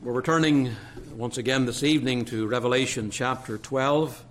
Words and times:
We're 0.00 0.12
returning 0.12 0.76
once 1.16 1.38
again 1.38 1.66
this 1.66 1.82
evening 1.82 2.26
to 2.26 2.46
Revelation 2.46 3.10
chapter 3.10 3.58
12. 3.58 4.24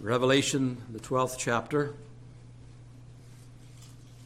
Revelation, 0.00 0.78
the 0.90 0.98
12th 0.98 1.36
chapter. 1.38 1.94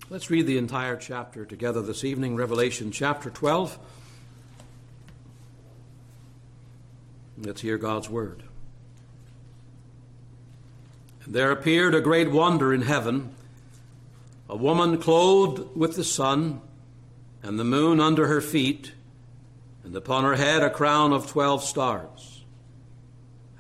Let's 0.08 0.30
read 0.30 0.46
the 0.46 0.56
entire 0.56 0.96
chapter 0.96 1.44
together 1.44 1.82
this 1.82 2.02
evening. 2.02 2.34
Revelation 2.34 2.92
chapter 2.92 3.28
12. 3.28 3.78
Let's 7.36 7.60
hear 7.60 7.76
God's 7.76 8.08
word. 8.08 8.42
There 11.26 11.50
appeared 11.50 11.94
a 11.94 12.00
great 12.00 12.30
wonder 12.30 12.72
in 12.72 12.82
heaven 12.82 13.34
a 14.48 14.56
woman 14.56 14.96
clothed 14.96 15.76
with 15.76 15.94
the 15.94 16.04
sun, 16.04 16.62
and 17.42 17.58
the 17.58 17.64
moon 17.64 18.00
under 18.00 18.28
her 18.28 18.40
feet 18.40 18.92
and 19.84 19.94
upon 19.96 20.24
her 20.24 20.36
head 20.36 20.62
a 20.62 20.70
crown 20.70 21.12
of 21.12 21.26
twelve 21.26 21.64
stars. 21.64 22.44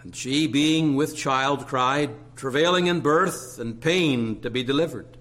And 0.02 0.14
she, 0.14 0.46
being 0.46 0.96
with 0.96 1.16
child, 1.16 1.66
cried, 1.66 2.10
travailing 2.36 2.86
in 2.86 3.00
birth 3.00 3.58
and 3.58 3.80
pain 3.80 4.40
to 4.40 4.50
be 4.50 4.64
delivered. 4.64 5.16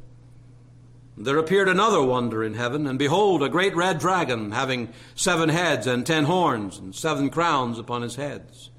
And 1.15 1.25
there 1.25 1.37
appeared 1.37 1.69
another 1.69 2.01
wonder 2.01 2.43
in 2.43 2.55
heaven, 2.55 2.87
and 2.87 2.97
behold, 2.97 3.43
a 3.43 3.49
great 3.49 3.75
red 3.75 3.99
dragon, 3.99 4.51
having 4.51 4.91
seven 5.13 5.49
heads 5.49 5.85
and 5.85 6.05
ten 6.05 6.23
horns, 6.23 6.79
and 6.79 6.95
seven 6.95 7.29
crowns 7.29 7.77
upon 7.77 8.01
his 8.01 8.15
heads. 8.15 8.71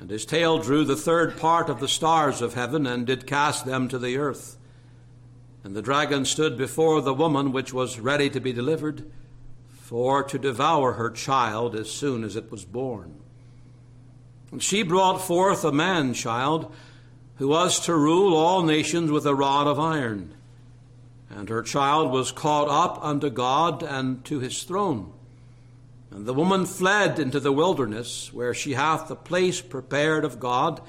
And 0.00 0.10
his 0.10 0.26
tail 0.26 0.58
drew 0.58 0.84
the 0.84 0.96
third 0.96 1.38
part 1.38 1.70
of 1.70 1.80
the 1.80 1.88
stars 1.88 2.42
of 2.42 2.54
heaven, 2.54 2.86
and 2.86 3.06
did 3.06 3.26
cast 3.26 3.64
them 3.64 3.88
to 3.88 3.98
the 3.98 4.18
earth. 4.18 4.58
And 5.62 5.74
the 5.74 5.82
dragon 5.82 6.24
stood 6.24 6.58
before 6.58 7.00
the 7.00 7.14
woman 7.14 7.52
which 7.52 7.72
was 7.72 8.00
ready 8.00 8.28
to 8.30 8.40
be 8.40 8.52
delivered 8.52 9.10
for 9.90 10.22
to 10.22 10.38
devour 10.38 10.92
her 10.92 11.10
child 11.10 11.74
as 11.74 11.90
soon 11.90 12.22
as 12.22 12.36
it 12.36 12.48
was 12.48 12.64
born. 12.64 13.12
And 14.52 14.62
she 14.62 14.84
brought 14.84 15.20
forth 15.20 15.64
a 15.64 15.72
man 15.72 16.14
child 16.14 16.72
who 17.38 17.48
was 17.48 17.80
to 17.86 17.96
rule 17.96 18.36
all 18.36 18.62
nations 18.62 19.10
with 19.10 19.26
a 19.26 19.34
rod 19.34 19.66
of 19.66 19.80
iron. 19.80 20.32
And 21.28 21.48
her 21.48 21.64
child 21.64 22.12
was 22.12 22.30
caught 22.30 22.68
up 22.68 23.04
unto 23.04 23.30
God 23.30 23.82
and 23.82 24.24
to 24.26 24.38
his 24.38 24.62
throne. 24.62 25.12
And 26.12 26.24
the 26.24 26.34
woman 26.34 26.66
fled 26.66 27.18
into 27.18 27.40
the 27.40 27.50
wilderness, 27.50 28.32
where 28.32 28.54
she 28.54 28.74
hath 28.74 29.10
a 29.10 29.16
place 29.16 29.60
prepared 29.60 30.24
of 30.24 30.38
God, 30.38 30.80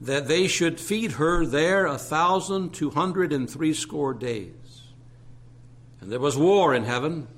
that 0.00 0.26
they 0.26 0.48
should 0.48 0.80
feed 0.80 1.12
her 1.12 1.46
there 1.46 1.86
a 1.86 1.98
thousand 1.98 2.74
two 2.74 2.90
hundred 2.90 3.32
and 3.32 3.48
threescore 3.48 4.12
days. 4.12 4.88
And 6.00 6.10
there 6.10 6.18
was 6.18 6.36
war 6.36 6.74
in 6.74 6.82
heaven. 6.82 7.28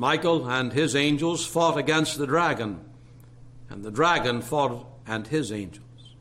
Michael 0.00 0.48
and 0.48 0.72
his 0.72 0.94
angels 0.94 1.44
fought 1.44 1.76
against 1.76 2.18
the 2.18 2.26
dragon, 2.26 2.80
and 3.68 3.84
the 3.84 3.90
dragon 3.90 4.40
fought 4.40 4.86
and 5.04 5.26
his 5.26 5.50
angels, 5.50 6.14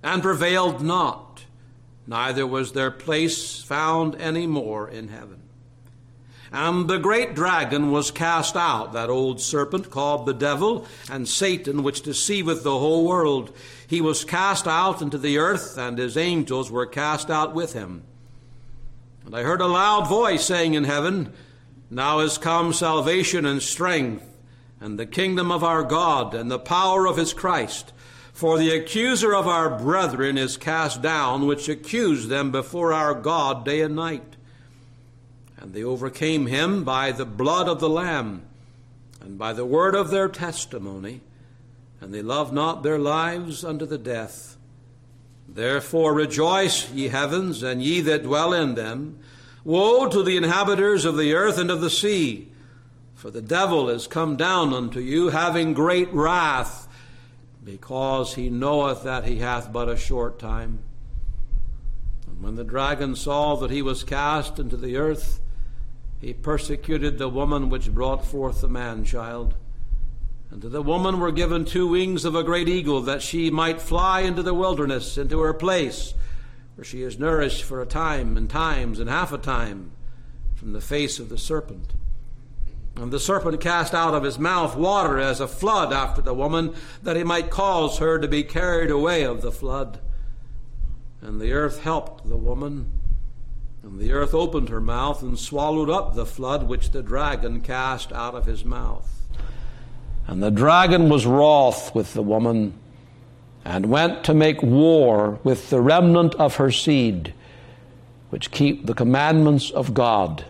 and 0.00 0.22
prevailed 0.22 0.80
not, 0.80 1.44
neither 2.06 2.46
was 2.46 2.70
their 2.70 2.92
place 2.92 3.60
found 3.60 4.14
any 4.14 4.46
more 4.46 4.88
in 4.88 5.08
heaven. 5.08 5.42
And 6.52 6.86
the 6.88 6.98
great 6.98 7.34
dragon 7.34 7.90
was 7.90 8.12
cast 8.12 8.54
out, 8.54 8.92
that 8.92 9.10
old 9.10 9.40
serpent 9.40 9.90
called 9.90 10.24
the 10.24 10.32
devil 10.32 10.86
and 11.10 11.26
Satan, 11.26 11.82
which 11.82 12.02
deceiveth 12.02 12.62
the 12.62 12.78
whole 12.78 13.04
world. 13.04 13.54
He 13.88 14.00
was 14.00 14.24
cast 14.24 14.68
out 14.68 15.02
into 15.02 15.18
the 15.18 15.38
earth, 15.38 15.76
and 15.76 15.98
his 15.98 16.16
angels 16.16 16.70
were 16.70 16.86
cast 16.86 17.28
out 17.28 17.56
with 17.56 17.72
him. 17.72 18.04
And 19.24 19.34
I 19.34 19.42
heard 19.42 19.60
a 19.60 19.66
loud 19.66 20.08
voice 20.08 20.46
saying 20.46 20.74
in 20.74 20.84
heaven, 20.84 21.32
now 21.90 22.20
is 22.20 22.38
come 22.38 22.72
salvation 22.72 23.46
and 23.46 23.62
strength, 23.62 24.24
and 24.80 24.98
the 24.98 25.06
kingdom 25.06 25.50
of 25.50 25.64
our 25.64 25.82
God, 25.82 26.34
and 26.34 26.50
the 26.50 26.58
power 26.58 27.06
of 27.06 27.16
his 27.16 27.32
Christ. 27.32 27.92
For 28.32 28.58
the 28.58 28.70
accuser 28.70 29.34
of 29.34 29.46
our 29.46 29.78
brethren 29.78 30.36
is 30.36 30.58
cast 30.58 31.00
down, 31.00 31.46
which 31.46 31.68
accused 31.68 32.28
them 32.28 32.50
before 32.50 32.92
our 32.92 33.14
God 33.14 33.64
day 33.64 33.80
and 33.80 33.96
night. 33.96 34.36
And 35.56 35.72
they 35.72 35.82
overcame 35.82 36.46
him 36.46 36.84
by 36.84 37.12
the 37.12 37.24
blood 37.24 37.68
of 37.68 37.80
the 37.80 37.88
Lamb, 37.88 38.42
and 39.22 39.38
by 39.38 39.54
the 39.54 39.64
word 39.64 39.94
of 39.94 40.10
their 40.10 40.28
testimony, 40.28 41.22
and 42.00 42.12
they 42.12 42.20
loved 42.20 42.52
not 42.52 42.82
their 42.82 42.98
lives 42.98 43.64
unto 43.64 43.86
the 43.86 43.98
death. 43.98 44.56
Therefore 45.48 46.12
rejoice, 46.12 46.92
ye 46.92 47.08
heavens, 47.08 47.62
and 47.62 47.82
ye 47.82 48.02
that 48.02 48.24
dwell 48.24 48.52
in 48.52 48.74
them. 48.74 49.18
Woe 49.66 50.08
to 50.08 50.22
the 50.22 50.36
inhabitants 50.36 51.04
of 51.04 51.16
the 51.16 51.34
earth 51.34 51.58
and 51.58 51.72
of 51.72 51.80
the 51.80 51.90
sea, 51.90 52.46
for 53.16 53.32
the 53.32 53.42
devil 53.42 53.90
is 53.90 54.06
come 54.06 54.36
down 54.36 54.72
unto 54.72 55.00
you, 55.00 55.30
having 55.30 55.74
great 55.74 56.08
wrath, 56.12 56.86
because 57.64 58.34
he 58.34 58.48
knoweth 58.48 59.02
that 59.02 59.24
he 59.24 59.38
hath 59.38 59.72
but 59.72 59.88
a 59.88 59.96
short 59.96 60.38
time. 60.38 60.78
And 62.28 62.40
when 62.40 62.54
the 62.54 62.62
dragon 62.62 63.16
saw 63.16 63.56
that 63.56 63.72
he 63.72 63.82
was 63.82 64.04
cast 64.04 64.60
into 64.60 64.76
the 64.76 64.96
earth, 64.96 65.40
he 66.20 66.32
persecuted 66.32 67.18
the 67.18 67.28
woman 67.28 67.68
which 67.68 67.92
brought 67.92 68.24
forth 68.24 68.60
the 68.60 68.68
man 68.68 69.04
child. 69.04 69.54
And 70.52 70.62
to 70.62 70.68
the 70.68 70.80
woman 70.80 71.18
were 71.18 71.32
given 71.32 71.64
two 71.64 71.88
wings 71.88 72.24
of 72.24 72.36
a 72.36 72.44
great 72.44 72.68
eagle, 72.68 73.00
that 73.00 73.20
she 73.20 73.50
might 73.50 73.82
fly 73.82 74.20
into 74.20 74.44
the 74.44 74.54
wilderness, 74.54 75.18
into 75.18 75.40
her 75.40 75.52
place 75.52 76.14
where 76.76 76.84
she 76.84 77.02
is 77.02 77.18
nourished 77.18 77.62
for 77.62 77.80
a 77.80 77.86
time 77.86 78.36
and 78.36 78.48
times 78.48 79.00
and 79.00 79.08
half 79.08 79.32
a 79.32 79.38
time 79.38 79.90
from 80.54 80.72
the 80.72 80.80
face 80.80 81.18
of 81.18 81.30
the 81.30 81.38
serpent. 81.38 81.94
And 82.96 83.10
the 83.10 83.20
serpent 83.20 83.60
cast 83.60 83.94
out 83.94 84.14
of 84.14 84.22
his 84.22 84.38
mouth 84.38 84.76
water 84.76 85.18
as 85.18 85.40
a 85.40 85.48
flood 85.48 85.92
after 85.92 86.22
the 86.22 86.34
woman, 86.34 86.74
that 87.02 87.16
he 87.16 87.24
might 87.24 87.50
cause 87.50 87.98
her 87.98 88.18
to 88.18 88.28
be 88.28 88.42
carried 88.42 88.90
away 88.90 89.22
of 89.24 89.42
the 89.42 89.52
flood. 89.52 90.00
And 91.20 91.40
the 91.40 91.52
earth 91.52 91.82
helped 91.82 92.28
the 92.28 92.36
woman, 92.36 92.90
and 93.82 93.98
the 93.98 94.12
earth 94.12 94.34
opened 94.34 94.68
her 94.68 94.80
mouth 94.80 95.22
and 95.22 95.38
swallowed 95.38 95.90
up 95.90 96.14
the 96.14 96.26
flood 96.26 96.64
which 96.64 96.90
the 96.90 97.02
dragon 97.02 97.60
cast 97.60 98.12
out 98.12 98.34
of 98.34 98.46
his 98.46 98.64
mouth. 98.64 99.10
And 100.26 100.42
the 100.42 100.50
dragon 100.50 101.08
was 101.08 101.26
wroth 101.26 101.94
with 101.94 102.12
the 102.12 102.22
woman 102.22 102.74
and 103.66 103.86
went 103.86 104.22
to 104.22 104.32
make 104.32 104.62
war 104.62 105.40
with 105.42 105.70
the 105.70 105.80
remnant 105.80 106.36
of 106.36 106.54
her 106.54 106.70
seed, 106.70 107.34
which 108.30 108.52
keep 108.52 108.86
the 108.86 108.94
commandments 108.94 109.72
of 109.72 109.92
God 109.92 110.44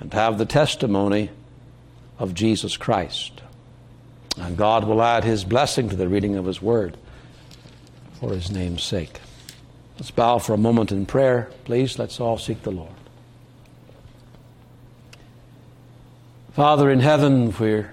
and 0.00 0.10
have 0.14 0.38
the 0.38 0.46
testimony 0.46 1.28
of 2.18 2.32
Jesus 2.32 2.78
Christ. 2.78 3.42
And 4.38 4.56
God 4.56 4.84
will 4.84 5.02
add 5.02 5.24
his 5.24 5.44
blessing 5.44 5.90
to 5.90 5.96
the 5.96 6.08
reading 6.08 6.36
of 6.36 6.46
his 6.46 6.62
word 6.62 6.96
for 8.18 8.30
his 8.32 8.50
name's 8.50 8.82
sake. 8.82 9.20
Let's 9.98 10.10
bow 10.10 10.38
for 10.38 10.54
a 10.54 10.58
moment 10.58 10.90
in 10.90 11.04
prayer. 11.04 11.50
Please, 11.64 11.98
let's 11.98 12.18
all 12.18 12.38
seek 12.38 12.62
the 12.62 12.72
Lord. 12.72 12.94
Father 16.52 16.90
in 16.90 17.00
heaven, 17.00 17.54
we're, 17.58 17.92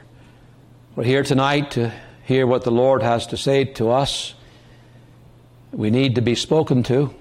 we're 0.96 1.04
here 1.04 1.24
tonight 1.24 1.72
to 1.72 1.92
hear 2.32 2.48
what 2.48 2.64
the 2.64 2.72
Lord 2.72 3.04
has 3.04 3.28
to 3.28 3.38
say 3.38 3.66
to 3.66 3.90
us. 3.90 4.34
We 5.74 5.90
need 5.90 6.16
to 6.16 6.22
be 6.22 6.34
spoken 6.34 6.82
to. 6.84 7.14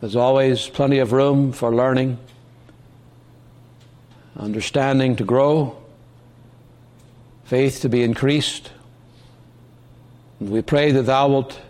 There's 0.00 0.16
always 0.16 0.68
plenty 0.68 0.98
of 0.98 1.12
room 1.12 1.52
for 1.52 1.72
learning, 1.72 2.18
understanding 4.36 5.14
to 5.14 5.24
grow, 5.24 5.76
faith 7.44 7.82
to 7.82 7.88
be 7.88 8.02
increased. 8.02 8.72
And 10.40 10.50
we 10.50 10.60
pray 10.60 10.90
that 10.90 11.04
Thou 11.04 11.28
wilt 11.28 11.60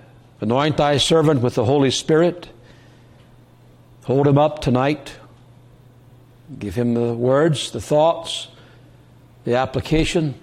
anoint 0.40 0.78
Thy 0.78 0.96
servant 0.96 1.42
with 1.42 1.56
the 1.56 1.66
Holy 1.66 1.90
Spirit. 1.90 2.48
Hold 4.04 4.26
him 4.26 4.38
up 4.38 4.62
tonight. 4.62 5.12
Give 6.58 6.74
him 6.74 6.94
the 6.94 7.12
words, 7.12 7.70
the 7.70 7.82
thoughts, 7.82 8.48
the 9.44 9.56
application 9.56 10.36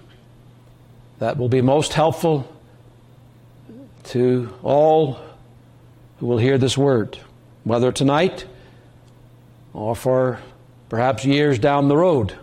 that 1.20 1.36
will 1.36 1.48
be 1.48 1.60
most 1.60 1.92
helpful 1.92 2.50
to 4.04 4.52
all 4.62 5.20
who 6.18 6.26
will 6.26 6.38
hear 6.38 6.58
this 6.58 6.76
word, 6.76 7.18
whether 7.62 7.92
tonight 7.92 8.46
or 9.72 9.94
for 9.94 10.40
perhaps 10.88 11.24
years 11.24 11.58
down 11.58 11.88
the 11.88 11.96
road. 11.96 12.34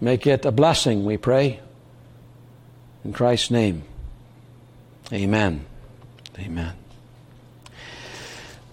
Make 0.00 0.26
it 0.26 0.44
a 0.44 0.50
blessing, 0.50 1.04
we 1.04 1.16
pray. 1.16 1.60
In 3.04 3.12
Christ's 3.12 3.50
name, 3.50 3.84
amen. 5.12 5.64
Amen. 6.38 6.72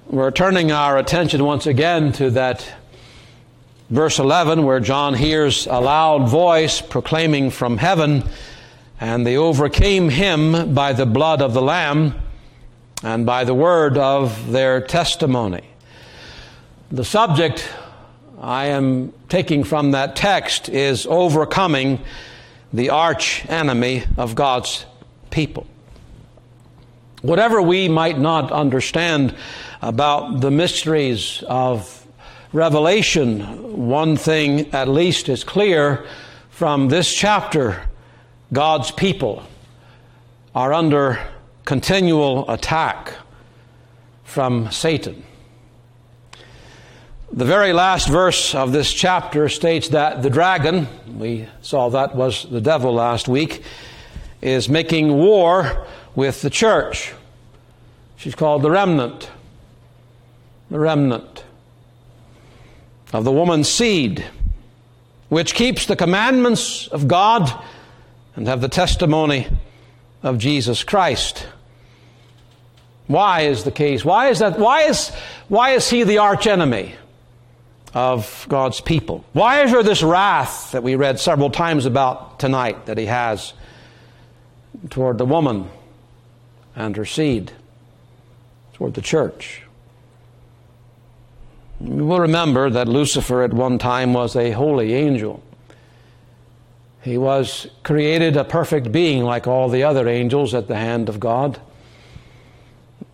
We're 0.08 0.31
turning 0.31 0.72
our 0.72 0.98
attention 0.98 1.44
once 1.44 1.68
again 1.68 2.13
to 2.13 2.30
that 2.31 2.72
verse 3.90 4.20
11 4.20 4.64
where 4.64 4.80
John 4.80 5.14
hears 5.14 5.68
a 5.68 5.80
loud 5.80 6.30
voice 6.30 6.82
proclaiming 6.82 7.52
from 7.52 7.78
heaven, 7.78 8.24
and 9.00 9.26
they 9.26 9.38
overcame 9.38 10.10
him 10.10 10.74
by 10.74 10.94
the 10.94 11.06
blood 11.06 11.42
of 11.42 11.54
the 11.54 11.62
Lamb 11.62 12.16
and 13.04 13.26
by 13.26 13.44
the 13.44 13.54
word 13.54 13.98
of 13.98 14.52
their 14.52 14.82
testimony. 14.82 15.64
The 16.92 17.06
subject 17.06 17.70
I 18.42 18.68
am 18.68 19.14
taking 19.30 19.64
from 19.64 19.92
that 19.92 20.16
text 20.16 20.70
is 20.70 21.06
overcoming 21.06 22.00
the 22.74 22.90
arch 22.90 23.46
enemy 23.50 24.04
of 24.18 24.36
God's 24.36 24.86
people. 25.30 25.68
Whatever 27.22 27.62
we 27.62 27.90
might 27.90 28.20
not 28.20 28.52
understand 28.52 29.36
about 29.82 30.42
the 30.42 30.52
mysteries 30.52 31.44
of 31.48 32.05
Revelation, 32.53 33.88
one 33.88 34.18
thing 34.18 34.74
at 34.74 34.88
least 34.88 35.30
is 35.30 35.44
clear 35.44 36.06
from 36.50 36.88
this 36.88 37.13
chapter 37.13 37.81
God's 38.53 38.92
people 38.92 39.44
are 40.53 40.71
under 40.71 41.19
continual 41.65 42.50
attack 42.50 43.13
from 44.24 44.71
Satan. 44.71 45.24
The 47.31 47.45
very 47.45 47.74
last 47.74 48.07
verse 48.07 48.53
of 48.53 48.71
this 48.71 48.94
chapter 48.94 49.50
states 49.50 49.89
that 49.89 50.21
the 50.21 50.30
dragon, 50.30 50.88
we 51.18 51.48
saw 51.62 51.89
that 51.89 52.15
was 52.15 52.44
the 52.50 52.62
devil 52.62 52.94
last 52.94 53.27
week, 53.27 53.63
is 54.41 54.69
making 54.69 55.12
war 55.12 55.86
with 56.15 56.41
the 56.41 56.51
church. 56.51 57.13
She's 58.15 58.36
called 58.36 58.62
the 58.62 58.71
remnant. 58.71 59.30
The 60.69 60.80
remnant 60.80 61.44
of 63.15 63.23
the 63.23 63.31
woman's 63.31 63.69
seed, 63.69 64.25
which 65.29 65.56
keeps 65.56 65.85
the 65.85 65.95
commandments 65.95 66.88
of 66.89 67.07
God 67.07 67.50
and 68.35 68.45
have 68.45 68.59
the 68.59 68.67
testimony 68.67 69.47
of 70.21 70.38
Jesus 70.38 70.83
Christ. 70.83 71.47
Why 73.07 73.41
is 73.41 73.63
the 73.63 73.71
case? 73.71 74.03
Why 74.03 74.27
is 74.29 74.39
that? 74.39 74.59
Why 74.59 74.81
is, 74.83 75.09
why 75.47 75.71
is 75.71 75.89
he 75.89 76.03
the 76.03 76.19
archenemy? 76.19 76.95
of 77.94 78.45
God's 78.50 78.81
people. 78.81 79.23
Why 79.31 79.63
is 79.63 79.71
there 79.71 79.81
this 79.81 80.03
wrath 80.03 80.73
that 80.73 80.83
we 80.83 80.95
read 80.95 81.17
several 81.17 81.50
times 81.50 81.85
about 81.85 82.41
tonight 82.41 82.88
that 82.88 82.97
he 82.97 83.06
has 83.06 83.53
toward 84.89 85.17
the 85.17 85.25
woman 85.25 85.69
and 86.75 86.97
her 86.97 87.06
seed, 87.06 87.53
toward 88.73 88.95
the 88.95 89.01
church? 89.01 89.64
You 91.80 92.06
will 92.06 92.19
remember 92.19 92.69
that 92.69 92.88
Lucifer 92.88 93.44
at 93.44 93.54
one 93.54 93.77
time 93.77 94.13
was 94.13 94.36
a 94.36 94.51
holy 94.51 94.94
angel. 94.94 95.44
He 97.01 97.18
was 97.18 97.68
created 97.83 98.36
a 98.38 98.44
perfect 98.44 98.92
being 98.92 99.24
like 99.24 99.45
all 99.45 99.69
the 99.69 99.83
other 99.83 100.07
angels 100.07 100.54
at 100.54 100.68
the 100.68 100.75
hand 100.75 101.10
of 101.10 101.19
God. 101.19 101.60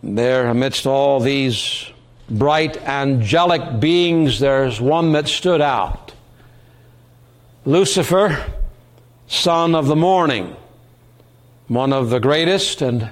There, 0.02 0.46
amidst 0.46 0.86
all 0.86 1.20
these 1.20 1.90
bright 2.30 2.76
angelic 2.82 3.80
beings, 3.80 4.40
there's 4.40 4.80
one 4.80 5.12
that 5.12 5.28
stood 5.28 5.60
out 5.60 6.12
Lucifer, 7.64 8.44
son 9.28 9.74
of 9.74 9.86
the 9.86 9.94
morning, 9.94 10.56
one 11.68 11.92
of 11.92 12.10
the 12.10 12.18
greatest 12.18 12.82
and 12.82 13.10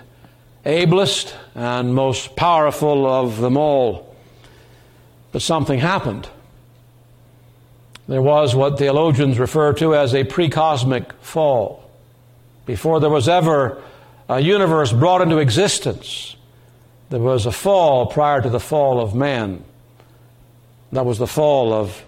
ablest 0.64 1.36
and 1.54 1.94
most 1.94 2.34
powerful 2.34 3.06
of 3.06 3.40
them 3.40 3.56
all. 3.56 4.09
But 5.32 5.42
something 5.42 5.78
happened. 5.78 6.28
There 8.08 8.22
was 8.22 8.56
what 8.56 8.78
theologians 8.78 9.38
refer 9.38 9.72
to 9.74 9.94
as 9.94 10.14
a 10.14 10.24
precosmic 10.24 11.12
fall. 11.20 11.88
Before 12.66 12.98
there 12.98 13.10
was 13.10 13.28
ever 13.28 13.82
a 14.28 14.40
universe 14.40 14.92
brought 14.92 15.22
into 15.22 15.38
existence, 15.38 16.36
there 17.10 17.20
was 17.20 17.46
a 17.46 17.52
fall 17.52 18.06
prior 18.06 18.40
to 18.40 18.48
the 18.48 18.60
fall 18.60 19.00
of 19.00 19.14
man. 19.14 19.64
That 20.92 21.06
was 21.06 21.18
the 21.18 21.26
fall 21.26 21.72
of 21.72 22.04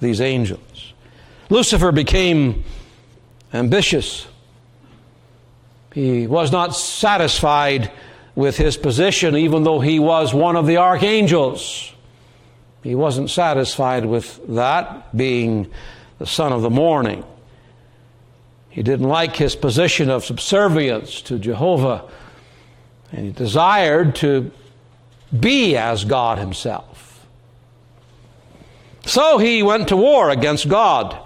these 0.00 0.20
angels. 0.20 0.92
Lucifer 1.50 1.92
became 1.92 2.64
ambitious. 3.52 4.26
He 5.94 6.26
was 6.26 6.52
not 6.52 6.76
satisfied 6.76 7.90
with 8.34 8.56
his 8.56 8.76
position, 8.76 9.34
even 9.34 9.64
though 9.64 9.80
he 9.80 9.98
was 9.98 10.34
one 10.34 10.56
of 10.56 10.66
the 10.66 10.76
archangels. 10.76 11.92
He 12.82 12.94
wasn't 12.94 13.30
satisfied 13.30 14.06
with 14.06 14.40
that, 14.54 15.16
being 15.16 15.70
the 16.18 16.26
son 16.26 16.52
of 16.52 16.62
the 16.62 16.70
morning. 16.70 17.24
He 18.70 18.82
didn't 18.82 19.08
like 19.08 19.36
his 19.36 19.56
position 19.56 20.10
of 20.10 20.24
subservience 20.24 21.20
to 21.22 21.38
Jehovah 21.38 22.08
and 23.12 23.26
he 23.26 23.32
desired 23.32 24.14
to 24.16 24.50
be 25.38 25.76
as 25.76 26.04
God 26.04 26.38
himself. 26.38 27.26
So 29.06 29.38
he 29.38 29.62
went 29.62 29.88
to 29.88 29.96
war 29.96 30.30
against 30.30 30.68
God. 30.68 31.18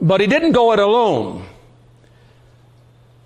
But 0.00 0.20
he 0.20 0.26
didn't 0.26 0.52
go 0.52 0.72
it 0.72 0.78
alone. 0.78 1.46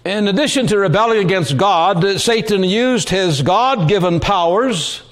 In 0.04 0.28
addition 0.28 0.66
to 0.68 0.78
rebelling 0.78 1.18
against 1.24 1.56
God, 1.56 2.20
Satan 2.20 2.62
used 2.62 3.08
his 3.08 3.42
God 3.42 3.88
given 3.88 4.20
powers 4.20 5.02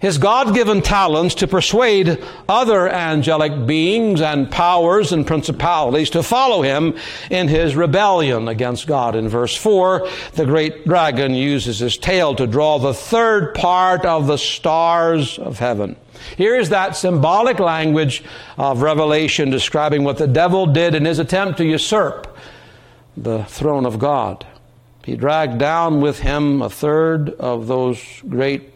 his 0.00 0.18
God 0.18 0.54
given 0.54 0.80
talents 0.80 1.34
to 1.36 1.48
persuade 1.48 2.24
other 2.48 2.88
angelic 2.88 3.66
beings 3.66 4.20
and 4.20 4.48
powers 4.48 5.10
and 5.10 5.26
principalities 5.26 6.10
to 6.10 6.22
follow 6.22 6.62
him 6.62 6.96
in 7.30 7.48
his 7.48 7.74
rebellion 7.74 8.46
against 8.46 8.86
God. 8.86 9.16
In 9.16 9.28
verse 9.28 9.56
4, 9.56 10.08
the 10.34 10.44
great 10.44 10.86
dragon 10.86 11.34
uses 11.34 11.80
his 11.80 11.98
tail 11.98 12.36
to 12.36 12.46
draw 12.46 12.78
the 12.78 12.94
third 12.94 13.56
part 13.56 14.04
of 14.04 14.28
the 14.28 14.38
stars 14.38 15.36
of 15.36 15.58
heaven. 15.58 15.96
Here 16.36 16.56
is 16.56 16.68
that 16.68 16.96
symbolic 16.96 17.58
language 17.58 18.22
of 18.56 18.82
Revelation 18.82 19.50
describing 19.50 20.04
what 20.04 20.18
the 20.18 20.28
devil 20.28 20.66
did 20.66 20.94
in 20.94 21.04
his 21.04 21.18
attempt 21.18 21.58
to 21.58 21.64
usurp 21.64 22.36
the 23.16 23.42
throne 23.44 23.84
of 23.84 23.98
God. 23.98 24.46
He 25.04 25.16
dragged 25.16 25.58
down 25.58 26.00
with 26.00 26.20
him 26.20 26.62
a 26.62 26.70
third 26.70 27.30
of 27.30 27.66
those 27.66 28.00
great 28.28 28.70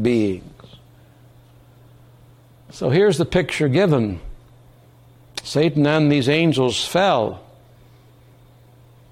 beings. 0.00 0.44
So 2.72 2.90
here's 2.90 3.18
the 3.18 3.24
picture 3.24 3.68
given 3.68 4.20
Satan 5.42 5.86
and 5.86 6.10
these 6.10 6.28
angels 6.28 6.86
fell. 6.86 7.42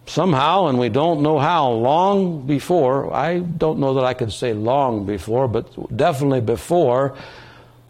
Somehow, 0.06 0.68
and 0.68 0.78
we 0.78 0.88
don't 0.88 1.20
know 1.20 1.38
how, 1.38 1.70
long 1.70 2.46
before, 2.46 3.12
I 3.12 3.40
don't 3.40 3.78
know 3.78 3.94
that 3.94 4.04
I 4.04 4.14
could 4.14 4.32
say 4.32 4.54
long 4.54 5.04
before, 5.04 5.48
but 5.48 5.94
definitely 5.94 6.40
before 6.40 7.14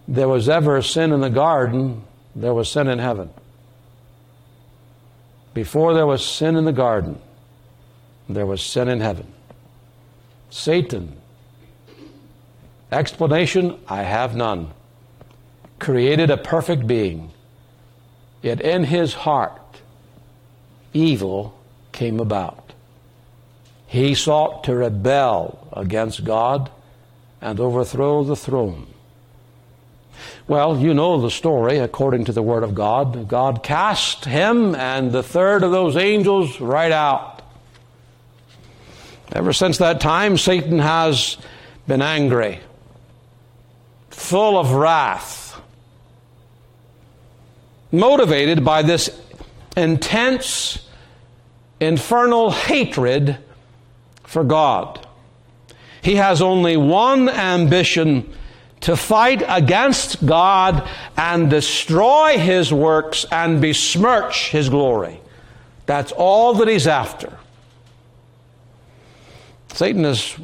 there 0.09 0.27
was 0.27 0.49
ever 0.49 0.83
sin 0.83 1.13
in 1.13 1.21
the 1.21 1.31
garden, 1.31 2.03
there 2.35 2.55
was 2.55 2.69
sin 2.69 2.89
in 2.89 2.99
heaven. 2.99 3.31
Before 5.55 5.95
there 5.95 6.07
was 6.07 6.25
sin 6.25 6.57
in 6.57 6.65
the 6.65 6.73
garden, 6.73 7.21
there 8.29 8.47
was 8.47 8.63
sin 8.63 8.89
in 8.89 9.01
heaven. 9.01 9.33
Satan. 10.51 11.17
Explanation 12.91 13.79
I 13.87 14.03
have 14.03 14.35
none 14.35 14.73
created 15.79 16.31
a 16.31 16.37
perfect 16.37 16.87
being, 16.87 17.31
yet 18.43 18.61
in 18.61 18.85
his 18.85 19.15
heart, 19.15 19.81
evil 20.93 21.59
came 21.93 22.21
about. 22.21 22.73
He 23.87 24.15
sought 24.15 24.65
to 24.65 24.75
rebel 24.75 25.69
against 25.73 26.25
God 26.25 26.71
and 27.41 27.59
overthrow 27.59 28.25
the 28.25 28.37
throne. 28.37 28.87
Well, 30.47 30.79
you 30.79 30.95
know 30.95 31.21
the 31.21 31.31
story 31.31 31.79
according 31.79 32.25
to 32.27 32.33
the 32.33 32.43
Word 32.43 32.63
of 32.63 32.75
God. 32.75 33.29
God 33.29 33.63
cast 33.63 34.25
him 34.25 34.75
and 34.75 35.13
the 35.13 35.23
third 35.23 35.63
of 35.63 35.71
those 35.71 35.97
angels 35.97 36.61
right 36.61 36.91
out. 36.91 37.43
Ever 39.33 39.53
since 39.53 39.79
that 39.79 40.01
time, 40.01 40.39
Satan 40.39 40.79
has 40.79 41.37
been 41.87 42.03
angry, 42.03 42.61
full 44.11 44.59
of 44.59 44.73
wrath 44.73 45.48
motivated 47.91 48.65
by 48.65 48.83
this 48.83 49.11
intense, 49.77 50.87
infernal 51.81 52.51
hatred 52.51 53.39
for 54.25 54.45
God. 54.45 55.07
He 56.03 56.17
has 56.17 56.41
only 56.43 56.77
one 56.77 57.29
ambition 57.29 58.33
to 58.81 58.97
fight 58.97 59.43
against 59.47 60.25
God 60.25 60.89
and 61.17 61.51
destroy 61.51 62.39
His 62.39 62.73
works 62.73 63.27
and 63.31 63.61
besmirch 63.61 64.51
His 64.51 64.69
glory. 64.69 65.21
That's 65.89 66.13
all 66.13 66.53
that 66.55 66.69
he's 66.69 66.87
after. 66.87 67.39
Satan 69.73 70.05
has 70.05 70.37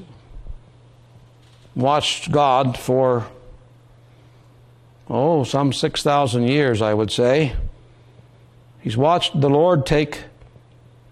watched 1.77 2.33
God 2.33 2.79
for 2.79 3.27
oh, 5.09 5.45
some 5.45 5.73
6,000 5.73 6.47
years, 6.49 6.83
I 6.83 6.95
would 6.95 7.11
say. 7.11 7.55
He's 8.81 8.97
watched 8.97 9.41
the 9.41 9.51
Lord 9.51 9.87
take 9.87 10.25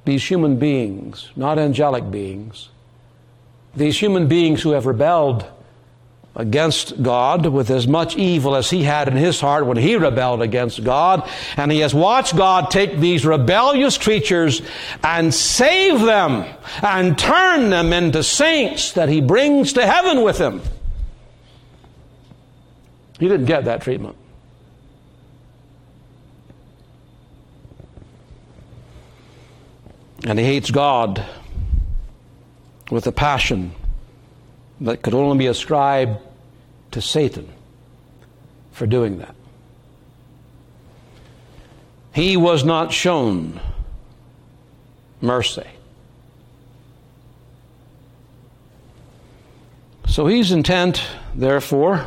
these 0.04 0.24
human 0.24 0.56
beings, 0.56 1.30
not 1.36 1.58
angelic 1.58 2.10
beings, 2.10 2.68
these 3.74 3.98
human 3.98 4.28
beings 4.28 4.62
who 4.62 4.72
have 4.72 4.86
rebelled 4.86 5.46
against 6.34 7.02
God 7.02 7.46
with 7.46 7.70
as 7.70 7.86
much 7.86 8.16
evil 8.16 8.56
as 8.56 8.70
he 8.70 8.82
had 8.82 9.08
in 9.08 9.16
his 9.16 9.40
heart 9.40 9.66
when 9.66 9.76
he 9.76 9.96
rebelled 9.96 10.40
against 10.40 10.82
God. 10.82 11.28
And 11.56 11.70
he 11.70 11.80
has 11.80 11.94
watched 11.94 12.36
God 12.36 12.70
take 12.70 12.98
these 12.98 13.26
rebellious 13.26 13.98
creatures 13.98 14.62
and 15.02 15.32
save 15.32 16.00
them 16.00 16.46
and 16.82 17.18
turn 17.18 17.70
them 17.70 17.92
into 17.92 18.22
saints 18.22 18.92
that 18.92 19.08
he 19.08 19.20
brings 19.20 19.74
to 19.74 19.86
heaven 19.86 20.22
with 20.22 20.38
him. 20.38 20.62
He 23.22 23.28
didn't 23.28 23.46
get 23.46 23.66
that 23.66 23.82
treatment. 23.82 24.16
And 30.24 30.40
he 30.40 30.44
hates 30.44 30.72
God 30.72 31.24
with 32.90 33.06
a 33.06 33.12
passion 33.12 33.76
that 34.80 35.02
could 35.02 35.14
only 35.14 35.38
be 35.38 35.46
ascribed 35.46 36.18
to 36.90 37.00
Satan 37.00 37.48
for 38.72 38.88
doing 38.88 39.18
that. 39.18 39.36
He 42.12 42.36
was 42.36 42.64
not 42.64 42.92
shown 42.92 43.60
mercy. 45.20 45.68
So 50.08 50.26
he's 50.26 50.50
intent, 50.50 51.00
therefore, 51.36 52.04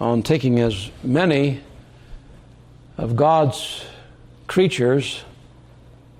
on 0.00 0.22
taking 0.22 0.58
as 0.60 0.90
many 1.02 1.60
of 2.96 3.16
God's 3.16 3.84
creatures 4.46 5.24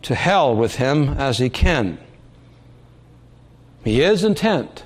to 0.02 0.14
hell 0.14 0.54
with 0.54 0.76
him 0.76 1.10
as 1.10 1.38
he 1.38 1.48
can. 1.48 1.98
He 3.84 4.02
is 4.02 4.24
intent 4.24 4.84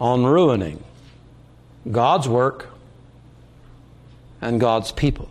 on 0.00 0.24
ruining 0.24 0.82
God's 1.90 2.28
work 2.28 2.68
and 4.40 4.60
God's 4.60 4.92
people. 4.92 5.28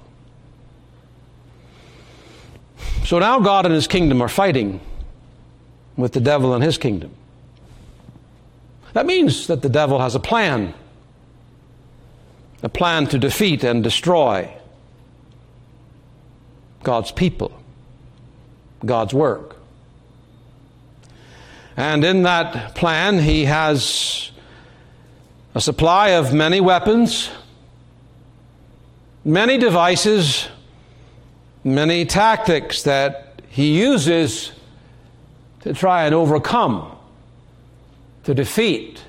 So 3.05 3.19
now 3.19 3.39
God 3.39 3.65
and 3.65 3.73
his 3.73 3.87
kingdom 3.87 4.21
are 4.21 4.27
fighting 4.27 4.81
with 5.95 6.11
the 6.11 6.19
devil 6.19 6.53
and 6.53 6.63
his 6.63 6.77
kingdom. 6.77 7.11
That 8.93 9.05
means 9.05 9.47
that 9.47 9.61
the 9.61 9.69
devil 9.69 9.99
has 9.99 10.13
a 10.13 10.19
plan 10.19 10.73
a 12.63 12.69
plan 12.69 13.07
to 13.07 13.19
defeat 13.19 13.63
and 13.63 13.83
destroy 13.83 14.51
God's 16.83 17.11
people, 17.11 17.51
God's 18.85 19.13
work. 19.13 19.57
And 21.75 22.03
in 22.03 22.23
that 22.23 22.73
plan, 22.75 23.19
he 23.19 23.45
has 23.45 24.31
a 25.53 25.61
supply 25.61 26.09
of 26.09 26.33
many 26.33 26.59
weapons, 26.59 27.29
many 29.23 29.57
devices, 29.57 30.47
many 31.63 32.05
tactics 32.05 32.83
that 32.83 33.41
he 33.49 33.77
uses 33.77 34.51
to 35.61 35.73
try 35.73 36.05
and 36.05 36.15
overcome, 36.15 36.95
to 38.23 38.33
defeat, 38.33 39.03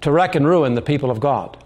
to 0.00 0.10
wreck 0.10 0.34
and 0.34 0.46
ruin 0.46 0.74
the 0.74 0.82
people 0.82 1.10
of 1.10 1.20
God. 1.20 1.56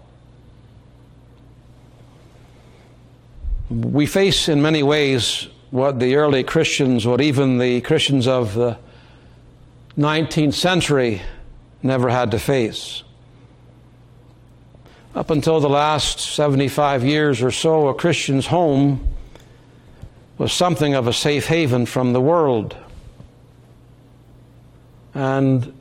We 3.75 4.05
face 4.05 4.47
in 4.47 4.61
many 4.61 4.83
ways 4.83 5.49
what 5.69 5.99
the 5.99 6.15
early 6.15 6.45
Christians, 6.45 7.05
what 7.05 7.19
even 7.19 7.57
the 7.57 7.81
Christians 7.81 8.25
of 8.25 8.53
the 8.53 8.77
19th 9.97 10.53
century 10.53 11.21
never 11.83 12.09
had 12.09 12.31
to 12.31 12.39
face. 12.39 13.03
Up 15.13 15.29
until 15.29 15.59
the 15.59 15.67
last 15.67 16.21
75 16.21 17.03
years 17.03 17.41
or 17.41 17.51
so, 17.51 17.89
a 17.89 17.93
Christian's 17.93 18.47
home 18.47 19.09
was 20.37 20.53
something 20.53 20.93
of 20.93 21.07
a 21.07 21.13
safe 21.13 21.47
haven 21.47 21.85
from 21.85 22.13
the 22.13 22.21
world. 22.21 22.77
And 25.13 25.73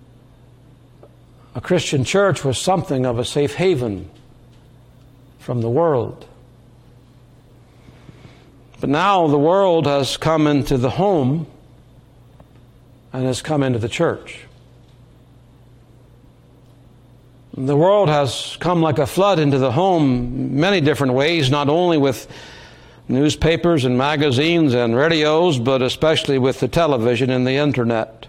a 1.54 1.60
Christian 1.60 2.02
church 2.02 2.44
was 2.44 2.58
something 2.58 3.06
of 3.06 3.20
a 3.20 3.24
safe 3.24 3.54
haven 3.54 4.10
from 5.38 5.60
the 5.60 5.70
world. 5.70 6.26
But 8.84 8.90
now 8.90 9.28
the 9.28 9.38
world 9.38 9.86
has 9.86 10.18
come 10.18 10.46
into 10.46 10.76
the 10.76 10.90
home 10.90 11.46
and 13.14 13.24
has 13.24 13.40
come 13.40 13.62
into 13.62 13.78
the 13.78 13.88
church. 13.88 14.40
The 17.56 17.78
world 17.78 18.10
has 18.10 18.58
come 18.60 18.82
like 18.82 18.98
a 18.98 19.06
flood 19.06 19.38
into 19.38 19.56
the 19.56 19.72
home 19.72 20.60
many 20.60 20.82
different 20.82 21.14
ways, 21.14 21.50
not 21.50 21.70
only 21.70 21.96
with 21.96 22.28
newspapers 23.08 23.86
and 23.86 23.96
magazines 23.96 24.74
and 24.74 24.94
radios, 24.94 25.58
but 25.58 25.80
especially 25.80 26.38
with 26.38 26.60
the 26.60 26.68
television 26.68 27.30
and 27.30 27.46
the 27.46 27.54
internet. 27.54 28.26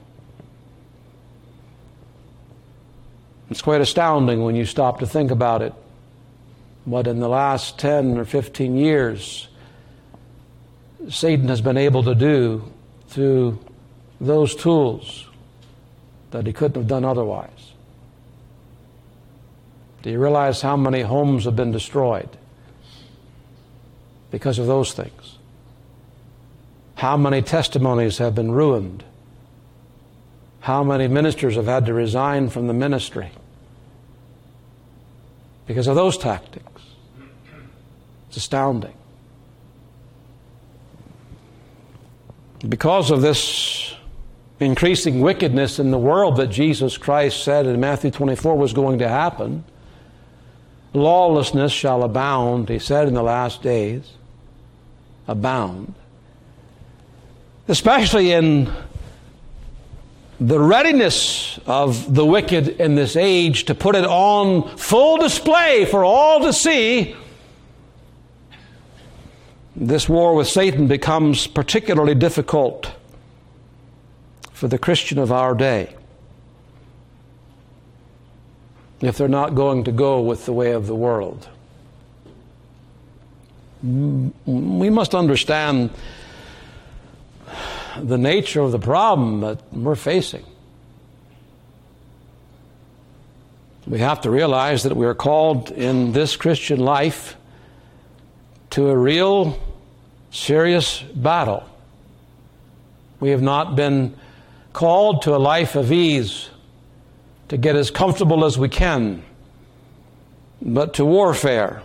It's 3.50 3.62
quite 3.62 3.82
astounding 3.82 4.42
when 4.42 4.56
you 4.56 4.64
stop 4.66 5.00
to 5.00 5.06
think 5.06 5.32
about 5.32 5.62
it. 5.62 5.74
What 6.86 7.08
in 7.08 7.20
the 7.20 7.28
last 7.28 7.78
10 7.78 8.18
or 8.18 8.24
15 8.24 8.78
years 8.78 9.50
Satan 11.10 11.48
has 11.50 11.62
been 11.62 11.78
able 11.78 12.04
to 12.04 12.16
do 12.16 12.72
through 13.08 13.60
those 14.20 14.56
tools 14.56 15.28
that 16.32 16.48
he 16.48 16.54
couldn't 16.54 16.76
have 16.82 16.88
done 16.88 17.06
otherwise. 17.06 17.74
Do 20.02 20.10
you 20.10 20.20
realize 20.20 20.62
how 20.62 20.78
many 20.78 21.02
homes 21.02 21.46
have 21.46 21.56
been 21.56 21.72
destroyed 21.72 22.30
because 24.32 24.60
of 24.60 24.68
those 24.68 24.94
things? 24.94 25.38
How 26.96 27.18
many 27.18 27.42
testimonies 27.42 28.18
have 28.20 28.36
been 28.36 28.52
ruined? 28.52 29.04
How 30.62 30.84
many 30.84 31.08
ministers 31.08 31.56
have 31.56 31.66
had 31.66 31.86
to 31.86 31.94
resign 31.94 32.50
from 32.50 32.68
the 32.68 32.74
ministry 32.74 33.32
because 35.68 35.88
of 35.88 35.96
those 35.96 36.18
tactics? 36.18 36.82
It's 38.28 38.38
astounding. 38.38 38.94
Because 42.60 43.12
of 43.12 43.22
this 43.22 43.94
increasing 44.60 45.22
wickedness 45.22 45.80
in 45.80 45.92
the 45.92 45.98
world 45.98 46.38
that 46.38 46.48
Jesus 46.48 46.98
Christ 46.98 47.44
said 47.44 47.66
in 47.66 47.80
Matthew 47.80 48.12
24 48.12 48.58
was 48.58 48.74
going 48.74 49.00
to 49.00 49.08
happen, 49.08 49.64
lawlessness 50.94 51.72
shall 51.72 52.04
abound, 52.04 52.70
he 52.70 52.80
said 52.80 53.08
in 53.08 53.14
the 53.14 53.24
last 53.24 53.62
days. 53.62 54.14
Abound. 55.28 55.94
Especially 57.68 58.32
in 58.32 58.72
the 60.40 60.60
readiness 60.60 61.60
of 61.66 62.14
the 62.14 62.26
wicked 62.26 62.68
in 62.68 62.96
this 62.96 63.16
age 63.16 63.66
to 63.66 63.76
put 63.76 63.96
it 63.96 64.06
on 64.06 64.78
full 64.78 65.18
display 65.18 65.86
for 65.86 66.04
all 66.04 66.42
to 66.42 66.54
see 66.54 67.16
this 69.76 70.08
war 70.08 70.36
with 70.36 70.48
Satan 70.48 70.88
becomes 70.88 71.48
particularly 71.48 72.16
difficult 72.16 72.92
for 74.52 74.68
the 74.68 74.78
Christian 74.78 75.20
of 75.20 75.32
our 75.32 75.54
day 75.54 75.94
if 79.02 79.18
they're 79.18 79.28
not 79.28 79.56
going 79.56 79.84
to 79.84 79.92
go 79.92 80.22
with 80.22 80.46
the 80.46 80.54
way 80.54 80.72
of 80.72 80.88
the 80.88 80.96
world. 80.96 81.48
We 83.84 84.90
must 84.90 85.14
understand 85.14 85.92
the 88.02 88.18
nature 88.18 88.62
of 88.62 88.72
the 88.72 88.80
problem 88.80 89.42
that 89.42 89.62
we're 89.74 89.96
facing. 89.96 90.46
We 93.86 94.00
have 94.00 94.22
to 94.22 94.32
realize 94.32 94.84
that 94.84 94.96
we 94.96 95.06
are 95.06 95.14
called 95.14 95.70
in 95.70 96.14
this 96.14 96.36
Christian 96.36 96.80
life 96.80 97.36
to 98.76 98.90
a 98.90 98.98
real 98.98 99.58
serious 100.32 101.00
battle. 101.00 101.64
We 103.22 103.30
have 103.30 103.42
not 103.42 103.78
been 103.78 104.18
called 104.74 105.22
to 105.22 105.34
a 105.34 105.38
life 105.40 105.78
of 105.78 105.94
ease, 105.94 106.50
to 107.48 107.56
get 107.56 107.78
as 107.78 107.90
comfortable 107.90 108.44
as 108.44 108.58
we 108.58 108.68
can, 108.68 109.24
but 110.62 110.96
to 110.96 111.06
warfare. 111.06 111.84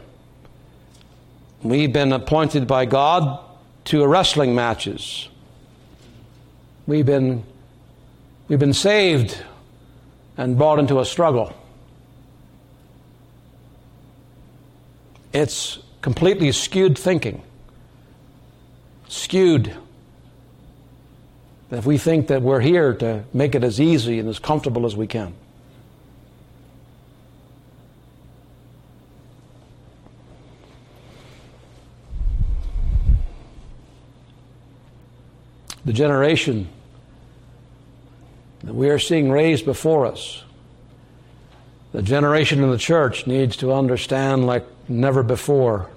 We've 1.62 1.92
been 1.92 2.12
appointed 2.12 2.66
by 2.66 2.86
God 2.86 3.38
to 3.84 4.04
wrestling 4.04 4.56
matches. 4.56 5.28
We've 6.88 7.06
been, 7.06 7.44
we've 8.48 8.58
been 8.58 8.74
saved 8.74 9.40
and 10.36 10.58
brought 10.58 10.80
into 10.80 10.98
a 10.98 11.04
struggle. 11.04 11.54
It's 15.32 15.78
completely 16.02 16.50
skewed 16.52 16.98
thinking. 16.98 17.42
Skewed. 19.08 19.74
If 21.70 21.86
we 21.86 21.98
think 21.98 22.28
that 22.28 22.42
we're 22.42 22.60
here 22.60 22.94
to 22.94 23.24
make 23.32 23.54
it 23.54 23.62
as 23.62 23.80
easy 23.80 24.18
and 24.18 24.28
as 24.28 24.38
comfortable 24.38 24.86
as 24.86 24.96
we 24.96 25.06
can. 25.06 25.34
The 35.84 35.92
generation 35.92 36.68
that 38.62 38.74
we 38.74 38.90
are 38.90 38.98
seeing 38.98 39.30
raised 39.30 39.64
before 39.64 40.06
us, 40.06 40.44
the 41.92 42.02
generation 42.02 42.62
in 42.62 42.70
the 42.70 42.78
church 42.78 43.26
needs 43.26 43.56
to 43.56 43.72
understand, 43.72 44.46
like 44.46 44.66
never 44.90 45.22
before. 45.22 45.88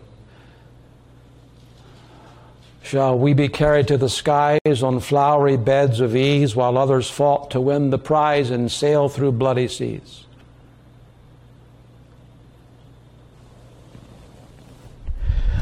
Shall 2.83 3.17
we 3.17 3.33
be 3.33 3.47
carried 3.47 3.87
to 3.87 3.97
the 3.97 4.09
skies 4.09 4.83
on 4.83 4.99
flowery 4.99 5.57
beds 5.57 5.99
of 5.99 6.15
ease 6.15 6.55
while 6.55 6.77
others 6.77 7.09
fought 7.09 7.51
to 7.51 7.61
win 7.61 7.89
the 7.89 7.97
prize 7.97 8.49
and 8.49 8.71
sail 8.71 9.09
through 9.09 9.31
bloody 9.31 9.67
seas? 9.67 10.25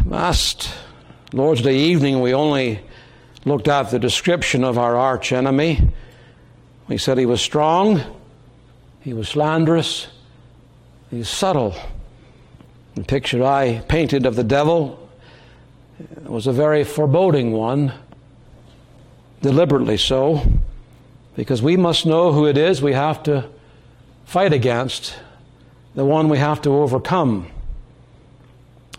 Last 0.05 0.69
Lord's 1.31 1.61
Day 1.61 1.77
evening, 1.77 2.19
we 2.19 2.33
only 2.33 2.81
looked 3.45 3.69
at 3.69 3.91
the 3.91 3.99
description 3.99 4.63
of 4.63 4.77
our 4.77 4.97
arch 4.97 5.31
enemy. 5.31 5.89
We 6.89 6.97
said 6.97 7.17
he 7.17 7.25
was 7.25 7.39
strong, 7.39 8.01
he 8.99 9.13
was 9.13 9.29
slanderous, 9.29 10.07
he's 11.09 11.29
subtle. 11.29 11.75
The 12.95 13.03
picture 13.03 13.43
I 13.43 13.79
painted 13.87 14.25
of 14.25 14.35
the 14.35 14.43
devil 14.43 15.09
was 16.23 16.45
a 16.45 16.51
very 16.51 16.83
foreboding 16.83 17.53
one, 17.53 17.93
deliberately 19.41 19.97
so, 19.97 20.45
because 21.35 21.61
we 21.61 21.77
must 21.77 22.05
know 22.05 22.33
who 22.33 22.47
it 22.47 22.57
is 22.57 22.81
we 22.81 22.93
have 22.93 23.23
to 23.23 23.47
fight 24.25 24.51
against, 24.51 25.15
the 25.95 26.03
one 26.03 26.27
we 26.27 26.37
have 26.37 26.61
to 26.63 26.69
overcome. 26.71 27.47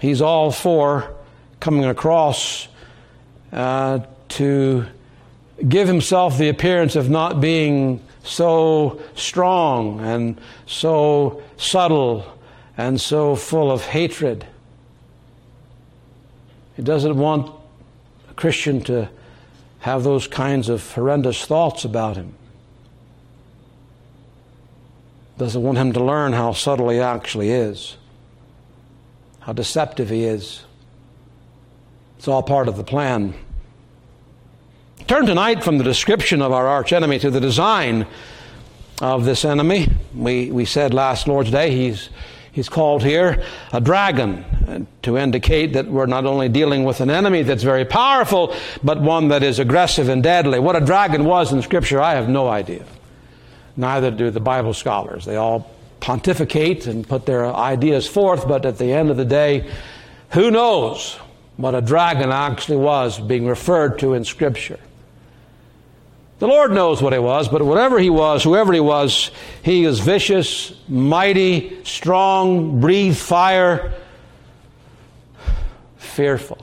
He's 0.00 0.22
all 0.22 0.50
for 0.50 1.14
coming 1.60 1.84
across 1.84 2.68
uh, 3.52 4.00
to 4.30 4.86
give 5.68 5.86
himself 5.86 6.38
the 6.38 6.48
appearance 6.48 6.96
of 6.96 7.10
not 7.10 7.40
being 7.40 8.02
so 8.24 9.02
strong 9.14 10.00
and 10.00 10.40
so 10.66 11.42
subtle 11.56 12.26
and 12.82 13.00
so 13.00 13.36
full 13.36 13.70
of 13.70 13.84
hatred. 13.84 14.44
He 16.74 16.82
doesn't 16.82 17.16
want 17.16 17.54
a 18.28 18.34
Christian 18.34 18.80
to 18.84 19.08
have 19.78 20.02
those 20.02 20.26
kinds 20.26 20.68
of 20.68 20.92
horrendous 20.92 21.44
thoughts 21.44 21.84
about 21.84 22.16
him. 22.16 22.34
Doesn't 25.38 25.62
want 25.62 25.78
him 25.78 25.92
to 25.92 26.02
learn 26.02 26.32
how 26.32 26.52
subtle 26.54 26.88
he 26.88 26.98
actually 26.98 27.50
is, 27.50 27.96
how 29.40 29.52
deceptive 29.52 30.08
he 30.10 30.24
is. 30.24 30.64
It's 32.18 32.26
all 32.26 32.42
part 32.42 32.66
of 32.66 32.76
the 32.76 32.84
plan. 32.84 33.34
Turn 35.06 35.26
tonight 35.26 35.62
from 35.62 35.78
the 35.78 35.84
description 35.84 36.42
of 36.42 36.50
our 36.50 36.66
archenemy 36.66 37.20
to 37.20 37.30
the 37.30 37.40
design 37.40 38.08
of 39.00 39.24
this 39.24 39.44
enemy. 39.44 39.88
We, 40.14 40.50
we 40.50 40.64
said 40.64 40.92
last 40.92 41.28
Lord's 41.28 41.52
Day 41.52 41.70
he's, 41.70 42.08
he's 42.52 42.68
called 42.68 43.02
here 43.02 43.42
a 43.72 43.80
dragon 43.80 44.44
to 45.02 45.18
indicate 45.18 45.72
that 45.72 45.88
we're 45.88 46.06
not 46.06 46.24
only 46.24 46.48
dealing 46.48 46.84
with 46.84 47.00
an 47.00 47.10
enemy 47.10 47.42
that's 47.42 47.62
very 47.64 47.84
powerful, 47.84 48.54
but 48.84 49.00
one 49.00 49.28
that 49.28 49.42
is 49.42 49.58
aggressive 49.58 50.08
and 50.08 50.22
deadly. 50.22 50.60
What 50.60 50.76
a 50.76 50.80
dragon 50.80 51.24
was 51.24 51.52
in 51.52 51.60
Scripture, 51.62 52.00
I 52.00 52.14
have 52.14 52.28
no 52.28 52.48
idea. 52.48 52.84
Neither 53.76 54.10
do 54.10 54.30
the 54.30 54.40
Bible 54.40 54.74
scholars. 54.74 55.24
They 55.24 55.36
all 55.36 55.70
pontificate 56.00 56.86
and 56.86 57.08
put 57.08 57.26
their 57.26 57.46
ideas 57.46 58.06
forth, 58.06 58.46
but 58.46 58.66
at 58.66 58.78
the 58.78 58.92
end 58.92 59.10
of 59.10 59.16
the 59.16 59.24
day, 59.24 59.70
who 60.30 60.50
knows 60.50 61.14
what 61.56 61.74
a 61.74 61.80
dragon 61.80 62.30
actually 62.30 62.78
was 62.78 63.18
being 63.18 63.46
referred 63.46 63.98
to 64.00 64.14
in 64.14 64.24
Scripture? 64.24 64.78
The 66.42 66.48
Lord 66.48 66.72
knows 66.72 67.00
what 67.00 67.12
he 67.12 67.20
was, 67.20 67.48
but 67.48 67.62
whatever 67.62 68.00
he 68.00 68.10
was, 68.10 68.42
whoever 68.42 68.72
he 68.72 68.80
was, 68.80 69.30
he 69.62 69.84
is 69.84 70.00
vicious, 70.00 70.72
mighty, 70.88 71.84
strong, 71.84 72.80
breathe 72.80 73.16
fire, 73.16 73.92
fearful. 75.98 76.58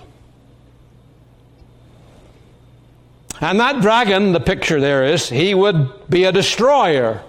And 3.40 3.58
that 3.62 3.82
dragon, 3.82 4.34
the 4.34 4.42
picture 4.42 4.82
there 4.82 5.06
is, 5.06 5.30
he 5.30 5.56
would 5.56 6.10
be 6.10 6.26
a 6.26 6.34
destroyer. 6.34 7.24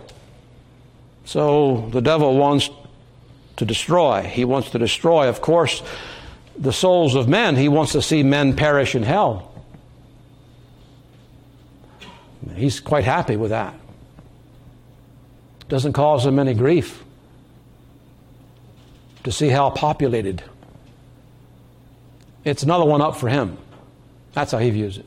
So 1.27 1.89
the 1.93 2.01
devil 2.01 2.37
wants 2.37 2.69
to 3.59 3.65
destroy. 3.65 4.23
He 4.23 4.45
wants 4.45 4.71
to 4.71 4.79
destroy, 4.81 5.29
of 5.29 5.41
course, 5.41 5.85
the 6.59 6.73
souls 6.73 7.15
of 7.15 7.29
men. 7.29 7.55
He 7.55 7.69
wants 7.69 7.93
to 7.93 8.03
see 8.03 8.25
men 8.25 8.57
perish 8.57 8.97
in 8.97 9.05
hell. 9.05 9.50
He's 12.55 12.81
quite 12.81 13.05
happy 13.05 13.37
with 13.37 13.51
that. 13.51 13.75
Doesn't 15.69 15.93
cause 15.93 16.27
him 16.27 16.39
any 16.39 16.55
grief 16.55 17.05
to 19.25 19.31
see 19.31 19.49
how 19.49 19.71
populated. 19.71 20.43
It's 22.45 22.63
another 22.63 22.85
one 22.85 23.03
up 23.03 23.17
for 23.17 23.29
him. 23.29 23.59
That's 24.33 24.53
how 24.53 24.59
he 24.59 24.71
views 24.71 24.99
it. 24.99 25.07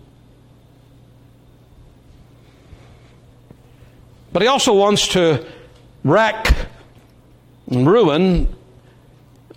But 4.32 4.42
he 4.42 4.48
also 4.48 4.74
wants 4.74 5.10
to 5.10 5.46
wreck 6.04 6.56
and 7.70 7.88
ruin 7.88 8.54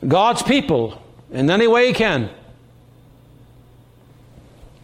God's 0.07 0.43
people 0.43 1.03
in 1.31 1.51
any 1.51 1.67
way 1.67 1.89
he 1.89 1.93
can. 1.93 2.31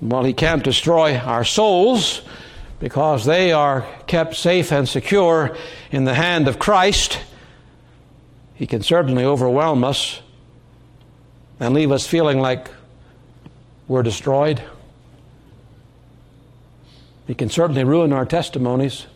Well, 0.01 0.25
he 0.25 0.33
can't 0.33 0.65
destroy 0.65 1.17
our 1.17 1.45
souls 1.45 2.23
because 2.83 3.25
they 3.25 3.53
are 3.53 3.87
kept 4.09 4.35
safe 4.35 4.73
and 4.73 4.89
secure 4.89 5.57
in 5.93 6.03
the 6.03 6.15
hand 6.15 6.49
of 6.49 6.59
Christ, 6.59 7.17
He 8.57 8.67
can 8.67 8.83
certainly 8.83 9.25
overwhelm 9.25 9.85
us 9.85 10.21
and 11.61 11.75
leave 11.75 11.93
us 11.93 12.09
feeling 12.09 12.41
like 12.41 12.69
we're 13.87 14.03
destroyed. 14.03 14.61
He 17.29 17.37
can 17.37 17.51
certainly 17.51 17.85
ruin 17.85 18.13
our 18.13 18.27
testimonies. 18.27 19.07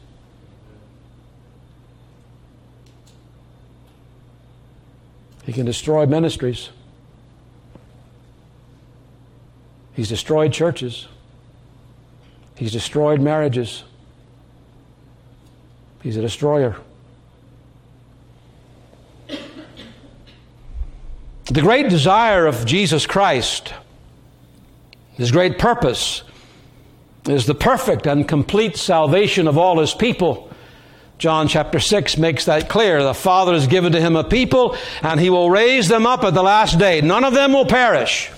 He 5.45 5.53
can 5.53 5.67
destroy 5.67 6.07
ministries. 6.07 6.69
He's 9.95 10.09
destroyed 10.09 10.53
churches. 10.53 11.09
He's 12.57 12.73
destroyed 12.73 13.21
marriages. 13.21 13.85
He's 16.03 16.17
a 16.17 16.23
destroyer. 16.23 16.77
The 21.47 21.63
great 21.63 21.89
desire 21.89 22.47
of 22.47 22.67
Jesus 22.67 23.07
Christ, 23.07 23.73
his 25.15 25.31
great 25.31 25.59
purpose, 25.59 26.23
is 27.27 27.47
the 27.47 27.55
perfect 27.55 28.07
and 28.07 28.27
complete 28.27 28.77
salvation 28.77 29.47
of 29.47 29.57
all 29.59 29.79
his 29.79 29.95
people. 29.95 30.51
John 31.19 31.49
chapter 31.49 31.81
6 31.81 32.19
makes 32.19 32.45
that 32.47 32.69
clear. 32.69 33.03
The 33.03 33.15
Father 33.15 33.53
has 33.55 33.67
given 33.67 33.93
to 33.93 34.01
him 34.01 34.17
a 34.17 34.25
people, 34.25 34.77
and 35.03 35.19
he 35.21 35.31
will 35.31 35.51
raise 35.51 35.89
them 35.89 36.07
up 36.07 36.25
at 36.25 36.35
the 36.35 36.43
last 36.43 36.79
day. 36.79 37.01
None 37.01 37.25
of 37.25 37.33
them 37.33 37.53
will 37.53 37.67
perish. 37.67 38.31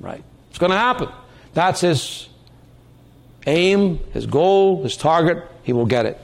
Right? 0.00 0.22
It's 0.50 0.58
going 0.58 0.72
to 0.72 0.78
happen. 0.78 1.08
That's 1.52 1.80
his 1.80 2.28
aim, 3.46 3.98
his 4.12 4.26
goal, 4.26 4.82
his 4.82 4.96
target, 4.96 5.44
he 5.62 5.72
will 5.72 5.86
get 5.86 6.06
it. 6.06 6.18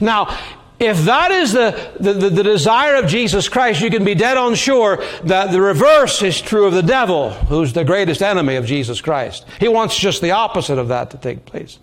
Now, 0.00 0.36
if 0.78 1.04
that 1.04 1.30
is 1.30 1.52
the, 1.52 1.92
the, 2.00 2.12
the, 2.12 2.30
the, 2.30 2.42
desire 2.42 2.96
of 2.96 3.06
Jesus 3.06 3.48
Christ, 3.48 3.80
you 3.80 3.90
can 3.90 4.04
be 4.04 4.14
dead 4.14 4.36
on 4.36 4.54
sure 4.54 5.02
that 5.24 5.52
the 5.52 5.60
reverse 5.60 6.20
is 6.22 6.40
true 6.40 6.66
of 6.66 6.74
the 6.74 6.82
devil, 6.82 7.30
who's 7.30 7.72
the 7.72 7.84
greatest 7.84 8.22
enemy 8.22 8.56
of 8.56 8.66
Jesus 8.66 9.00
Christ. 9.00 9.46
He 9.60 9.68
wants 9.68 9.96
just 9.96 10.20
the 10.20 10.32
opposite 10.32 10.78
of 10.78 10.88
that 10.88 11.10
to 11.12 11.16
take 11.16 11.46
place. 11.46 11.78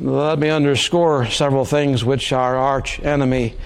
Let 0.00 0.38
me 0.38 0.48
underscore 0.48 1.26
several 1.26 1.64
things 1.64 2.04
which 2.04 2.32
our 2.32 2.56
arch 2.56 3.00
enemy 3.00 3.56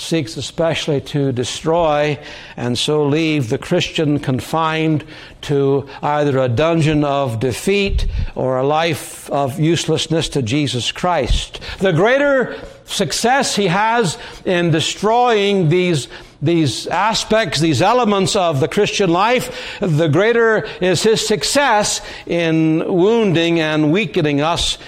seeks 0.00 0.36
especially 0.36 1.00
to 1.00 1.32
destroy 1.32 2.18
and 2.56 2.78
so 2.78 3.04
leave 3.04 3.48
the 3.48 3.58
Christian 3.58 4.18
confined 4.18 5.04
to 5.42 5.88
either 6.02 6.38
a 6.38 6.48
dungeon 6.48 7.04
of 7.04 7.40
defeat 7.40 8.06
or 8.34 8.58
a 8.58 8.66
life 8.66 9.28
of 9.30 9.60
uselessness 9.60 10.28
to 10.30 10.42
Jesus 10.42 10.92
Christ. 10.92 11.60
The 11.78 11.92
greater 11.92 12.58
success 12.84 13.54
he 13.54 13.68
has 13.68 14.18
in 14.44 14.70
destroying 14.70 15.68
these 15.68 16.08
these 16.42 16.86
aspects, 16.86 17.60
these 17.60 17.82
elements 17.82 18.34
of 18.34 18.60
the 18.60 18.68
Christian 18.68 19.10
life, 19.10 19.78
the 19.80 20.08
greater 20.08 20.66
is 20.80 21.02
his 21.02 21.26
success 21.26 22.00
in 22.26 22.78
wounding 22.78 23.60
and 23.60 23.92
weakening 23.92 24.40
us 24.40 24.78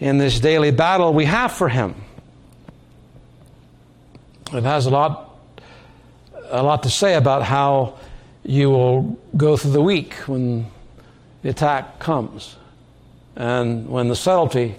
in 0.00 0.16
this 0.18 0.40
daily 0.40 0.70
battle 0.70 1.12
we 1.12 1.26
have 1.26 1.52
for 1.52 1.68
him. 1.68 1.94
It 4.52 4.64
has 4.64 4.86
a 4.86 4.90
lot, 4.90 5.38
a 6.50 6.62
lot 6.62 6.82
to 6.82 6.90
say 6.90 7.14
about 7.14 7.42
how 7.42 7.94
you 8.44 8.70
will 8.70 9.18
go 9.36 9.56
through 9.56 9.72
the 9.72 9.82
week 9.82 10.14
when 10.26 10.66
the 11.42 11.48
attack 11.48 11.98
comes. 11.98 12.56
and 13.34 13.88
when 13.88 14.08
the 14.08 14.16
subtlety 14.16 14.74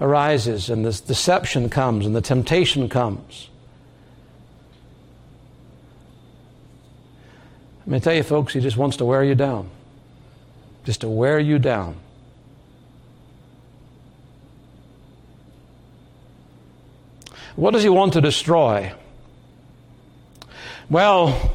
arises 0.00 0.70
and 0.70 0.84
this 0.84 1.00
deception 1.00 1.68
comes 1.68 2.06
and 2.06 2.14
the 2.14 2.20
temptation 2.20 2.88
comes. 2.88 3.48
Let 7.80 7.88
me 7.88 8.00
tell 8.00 8.14
you, 8.14 8.22
folks, 8.22 8.52
he 8.52 8.60
just 8.60 8.76
wants 8.76 8.96
to 8.98 9.04
wear 9.04 9.24
you 9.24 9.34
down. 9.34 9.68
Just 10.84 11.00
to 11.00 11.08
wear 11.08 11.38
you 11.38 11.58
down. 11.58 11.96
What 17.56 17.72
does 17.72 17.82
he 17.82 17.88
want 17.88 18.14
to 18.14 18.20
destroy? 18.20 18.92
Well, 20.88 21.54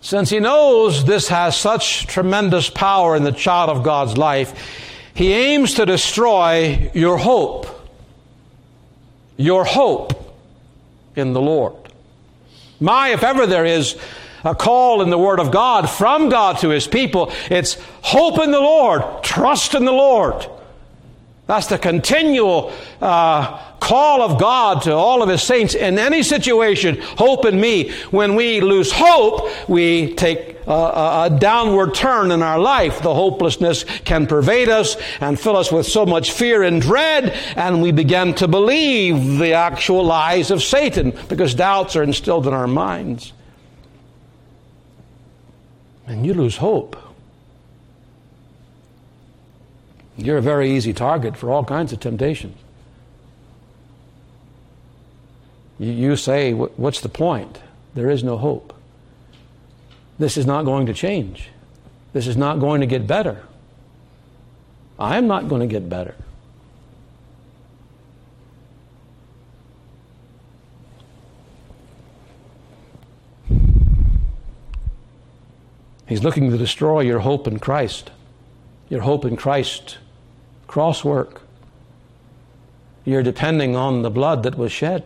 since 0.00 0.30
he 0.30 0.38
knows 0.40 1.04
this 1.04 1.28
has 1.28 1.56
such 1.56 2.06
tremendous 2.06 2.70
power 2.70 3.16
in 3.16 3.24
the 3.24 3.32
child 3.32 3.70
of 3.70 3.82
God's 3.82 4.16
life, 4.16 4.54
he 5.14 5.32
aims 5.32 5.74
to 5.74 5.86
destroy 5.86 6.90
your 6.94 7.18
hope. 7.18 7.66
Your 9.36 9.64
hope 9.64 10.38
in 11.16 11.32
the 11.32 11.40
Lord. 11.40 11.74
My, 12.78 13.08
if 13.08 13.22
ever 13.22 13.46
there 13.46 13.64
is 13.64 13.98
a 14.44 14.54
call 14.54 15.02
in 15.02 15.10
the 15.10 15.18
Word 15.18 15.40
of 15.40 15.50
God 15.50 15.90
from 15.90 16.28
God 16.28 16.58
to 16.58 16.68
His 16.68 16.86
people, 16.86 17.32
it's 17.50 17.76
hope 18.02 18.38
in 18.38 18.50
the 18.50 18.60
Lord, 18.60 19.22
trust 19.22 19.74
in 19.74 19.84
the 19.84 19.92
Lord. 19.92 20.46
That's 21.46 21.68
the 21.68 21.78
continual 21.78 22.72
uh, 23.00 23.74
call 23.78 24.20
of 24.22 24.40
God 24.40 24.82
to 24.82 24.92
all 24.92 25.22
of 25.22 25.28
His 25.28 25.42
saints 25.42 25.76
in 25.76 25.96
any 25.96 26.24
situation. 26.24 27.00
Hope 27.00 27.44
in 27.44 27.60
me. 27.60 27.92
When 28.10 28.34
we 28.34 28.60
lose 28.60 28.90
hope, 28.90 29.48
we 29.68 30.14
take 30.14 30.56
a, 30.66 31.30
a, 31.30 31.38
downward 31.38 31.94
turn 31.94 32.32
in 32.32 32.42
our 32.42 32.58
life. 32.58 33.00
The 33.00 33.14
hopelessness 33.14 33.84
can 34.04 34.26
pervade 34.26 34.68
us 34.68 34.96
and 35.20 35.38
fill 35.38 35.56
us 35.56 35.70
with 35.70 35.86
so 35.86 36.04
much 36.04 36.32
fear 36.32 36.64
and 36.64 36.82
dread, 36.82 37.30
and 37.54 37.80
we 37.80 37.92
begin 37.92 38.34
to 38.34 38.48
believe 38.48 39.38
the 39.38 39.52
actual 39.52 40.04
lies 40.04 40.50
of 40.50 40.64
Satan 40.64 41.16
because 41.28 41.54
doubts 41.54 41.94
are 41.94 42.02
instilled 42.02 42.48
in 42.48 42.54
our 42.54 42.66
minds. 42.66 43.32
And 46.08 46.26
you 46.26 46.34
lose 46.34 46.56
hope. 46.56 47.05
You're 50.16 50.38
a 50.38 50.42
very 50.42 50.70
easy 50.70 50.92
target 50.92 51.36
for 51.36 51.50
all 51.50 51.64
kinds 51.64 51.92
of 51.92 52.00
temptations. 52.00 52.58
You, 55.78 56.16
say, 56.16 56.52
What's 56.52 57.00
the 57.00 57.08
point? 57.10 57.60
There 57.94 58.08
is 58.08 58.24
no 58.24 58.38
hope. 58.38 58.72
This 60.18 60.38
is 60.38 60.46
not 60.46 60.64
going 60.64 60.86
to 60.86 60.94
change. 60.94 61.50
This 62.14 62.26
is 62.26 62.36
not 62.36 62.60
going 62.60 62.80
to 62.80 62.86
get 62.86 63.06
better. 63.06 63.42
I 64.98 65.18
am 65.18 65.26
not 65.26 65.48
going 65.48 65.60
to 65.60 65.66
get 65.66 65.88
better. 65.90 66.14
He's 76.08 76.22
looking 76.22 76.50
to 76.50 76.56
destroy 76.56 77.00
your 77.00 77.18
hope 77.18 77.46
in 77.46 77.58
Christ. 77.58 78.10
Your 78.88 79.02
hope 79.02 79.24
in 79.26 79.36
Christ 79.36 79.98
cross 80.66 81.04
work. 81.04 81.42
You're 83.04 83.22
depending 83.22 83.76
on 83.76 84.02
the 84.02 84.10
blood 84.10 84.42
that 84.42 84.56
was 84.58 84.72
shed. 84.72 85.04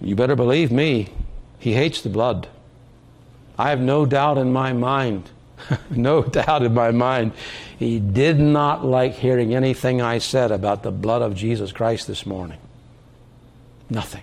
You 0.00 0.14
better 0.14 0.36
believe 0.36 0.70
me, 0.70 1.08
he 1.58 1.72
hates 1.72 2.00
the 2.00 2.08
blood. 2.08 2.48
I 3.58 3.70
have 3.70 3.80
no 3.80 4.06
doubt 4.06 4.38
in 4.38 4.52
my 4.52 4.72
mind, 4.72 5.30
no 5.90 6.22
doubt 6.22 6.62
in 6.62 6.74
my 6.74 6.90
mind, 6.90 7.32
he 7.78 7.98
did 7.98 8.38
not 8.38 8.84
like 8.84 9.14
hearing 9.14 9.54
anything 9.54 10.02
I 10.02 10.18
said 10.18 10.50
about 10.50 10.82
the 10.82 10.90
blood 10.90 11.22
of 11.22 11.34
Jesus 11.34 11.72
Christ 11.72 12.06
this 12.06 12.26
morning. 12.26 12.58
Nothing. 13.88 14.22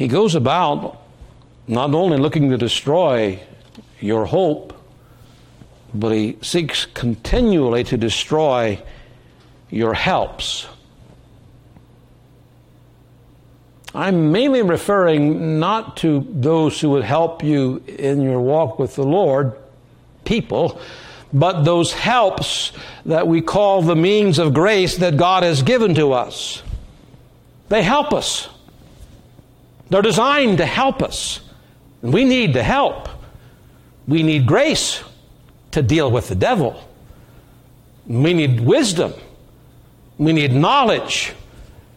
He 0.00 0.08
goes 0.08 0.34
about 0.34 0.98
not 1.68 1.92
only 1.92 2.16
looking 2.16 2.48
to 2.48 2.56
destroy 2.56 3.38
your 4.00 4.24
hope, 4.24 4.72
but 5.92 6.08
he 6.12 6.38
seeks 6.40 6.86
continually 6.86 7.84
to 7.84 7.98
destroy 7.98 8.82
your 9.68 9.92
helps. 9.92 10.66
I'm 13.94 14.32
mainly 14.32 14.62
referring 14.62 15.60
not 15.60 15.98
to 15.98 16.26
those 16.30 16.80
who 16.80 16.88
would 16.92 17.04
help 17.04 17.44
you 17.44 17.84
in 17.86 18.22
your 18.22 18.40
walk 18.40 18.78
with 18.78 18.94
the 18.94 19.04
Lord, 19.04 19.52
people, 20.24 20.80
but 21.30 21.64
those 21.64 21.92
helps 21.92 22.72
that 23.04 23.26
we 23.26 23.42
call 23.42 23.82
the 23.82 23.96
means 23.96 24.38
of 24.38 24.54
grace 24.54 24.96
that 24.96 25.18
God 25.18 25.42
has 25.42 25.62
given 25.62 25.94
to 25.96 26.14
us. 26.14 26.62
They 27.68 27.82
help 27.82 28.14
us. 28.14 28.48
They're 29.90 30.02
designed 30.02 30.58
to 30.58 30.66
help 30.66 31.02
us. 31.02 31.40
We 32.00 32.24
need 32.24 32.54
the 32.54 32.62
help. 32.62 33.08
We 34.08 34.22
need 34.22 34.46
grace 34.46 35.02
to 35.72 35.82
deal 35.82 36.10
with 36.10 36.28
the 36.28 36.34
devil. 36.34 36.82
We 38.06 38.32
need 38.32 38.60
wisdom. 38.60 39.12
We 40.16 40.32
need 40.32 40.52
knowledge. 40.52 41.32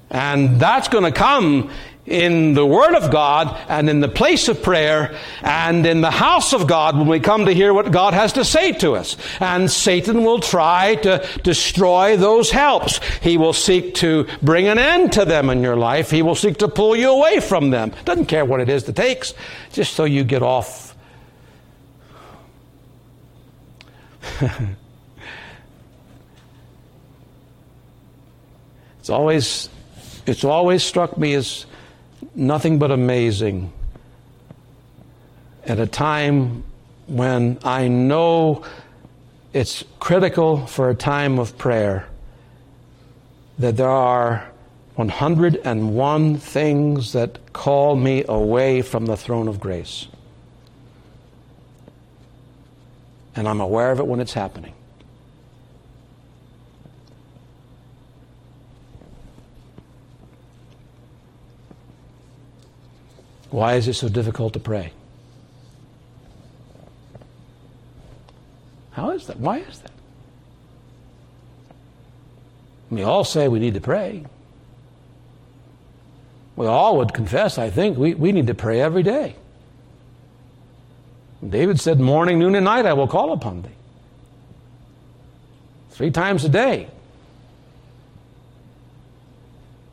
And 0.09 0.59
that's 0.59 0.87
going 0.87 1.05
to 1.05 1.11
come 1.11 1.71
in 2.05 2.53
the 2.53 2.65
Word 2.65 2.95
of 2.95 3.11
God 3.11 3.57
and 3.69 3.89
in 3.89 4.01
the 4.01 4.09
place 4.09 4.49
of 4.49 4.61
prayer 4.61 5.17
and 5.41 5.85
in 5.85 6.01
the 6.01 6.11
house 6.11 6.53
of 6.53 6.67
God 6.67 6.97
when 6.97 7.07
we 7.07 7.19
come 7.19 7.45
to 7.45 7.53
hear 7.53 7.73
what 7.73 7.91
God 7.91 8.13
has 8.13 8.33
to 8.33 8.43
say 8.43 8.73
to 8.73 8.95
us. 8.95 9.15
And 9.39 9.71
Satan 9.71 10.23
will 10.23 10.39
try 10.39 10.95
to 10.95 11.25
destroy 11.43 12.17
those 12.17 12.51
helps. 12.51 12.99
He 13.21 13.37
will 13.37 13.53
seek 13.53 13.95
to 13.95 14.27
bring 14.41 14.67
an 14.67 14.79
end 14.79 15.13
to 15.13 15.23
them 15.23 15.49
in 15.49 15.61
your 15.63 15.77
life. 15.77 16.11
He 16.11 16.21
will 16.21 16.35
seek 16.35 16.57
to 16.57 16.67
pull 16.67 16.95
you 16.95 17.09
away 17.09 17.39
from 17.39 17.69
them. 17.69 17.93
Doesn't 18.03 18.25
care 18.25 18.43
what 18.43 18.59
it 18.59 18.67
is 18.69 18.83
that 18.85 18.95
takes, 18.97 19.33
just 19.71 19.93
so 19.93 20.03
you 20.03 20.23
get 20.25 20.43
off. 20.43 20.93
it's 28.99 29.09
always 29.09 29.69
it's 30.25 30.45
always 30.45 30.81
struck 30.81 31.17
me 31.17 31.33
as 31.33 31.65
nothing 32.35 32.79
but 32.79 32.91
amazing 32.91 33.71
at 35.65 35.79
a 35.79 35.87
time 35.87 36.63
when 37.07 37.59
I 37.63 37.87
know 37.87 38.63
it's 39.53 39.83
critical 39.99 40.65
for 40.65 40.89
a 40.89 40.95
time 40.95 41.39
of 41.39 41.57
prayer 41.57 42.07
that 43.59 43.77
there 43.77 43.89
are 43.89 44.49
101 44.95 46.37
things 46.37 47.13
that 47.13 47.53
call 47.53 47.95
me 47.95 48.23
away 48.27 48.81
from 48.81 49.05
the 49.05 49.17
throne 49.17 49.47
of 49.47 49.59
grace. 49.59 50.07
And 53.35 53.47
I'm 53.47 53.61
aware 53.61 53.91
of 53.91 53.99
it 53.99 54.07
when 54.07 54.19
it's 54.19 54.33
happening. 54.33 54.73
Why 63.53 63.75
is 63.75 63.87
it 63.87 63.93
so 63.93 64.09
difficult 64.09 64.53
to 64.53 64.59
pray? 64.59 64.93
How 68.93 69.11
is 69.11 69.27
that? 69.27 69.39
Why 69.39 69.59
is 69.59 69.77
that? 69.77 69.91
We 72.89 73.03
all 73.03 73.23
say 73.23 73.47
we 73.47 73.59
need 73.59 73.75
to 73.75 73.79
pray. 73.79 74.25
We 76.55 76.65
all 76.65 76.97
would 76.97 77.13
confess, 77.13 77.59
I 77.59 77.69
think, 77.69 77.95
we, 77.95 78.15
we 78.15 78.31
need 78.31 78.47
to 78.47 78.55
pray 78.55 78.81
every 78.81 79.03
day. 79.03 79.35
David 81.47 81.79
said, 81.79 81.99
Morning, 81.99 82.39
noon, 82.39 82.55
and 82.55 82.65
night 82.65 82.87
I 82.87 82.93
will 82.93 83.07
call 83.07 83.33
upon 83.33 83.61
thee. 83.61 83.69
Three 85.91 86.09
times 86.09 86.43
a 86.43 86.49
day. 86.49 86.87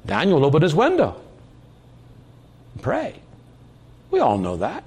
Daniel 0.07 0.47
opened 0.47 0.63
his 0.63 0.75
window 0.75 1.21
and 2.73 2.83
pray. 2.83 3.21
We 4.11 4.21
all 4.21 4.39
know 4.39 4.57
that. 4.57 4.85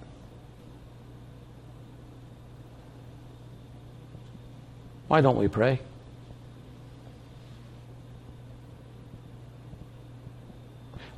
Why 5.08 5.22
don't 5.22 5.38
we 5.38 5.48
pray? 5.48 5.80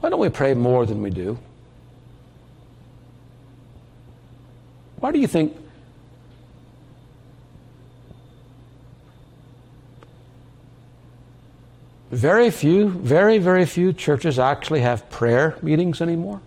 Why 0.02 0.10
don't 0.10 0.20
we 0.20 0.30
pray 0.30 0.54
more 0.54 0.86
than 0.86 1.02
we 1.02 1.10
do? 1.10 1.38
Why 5.00 5.12
do 5.12 5.20
you 5.20 5.28
think 5.28 5.56
very 12.16 12.50
few, 12.50 12.90
very, 12.90 13.38
very 13.38 13.66
few 13.66 13.92
churches 13.92 14.40
actually 14.40 14.80
have 14.80 15.10
prayer 15.10 15.58
meetings 15.62 16.02
anymore. 16.02 16.42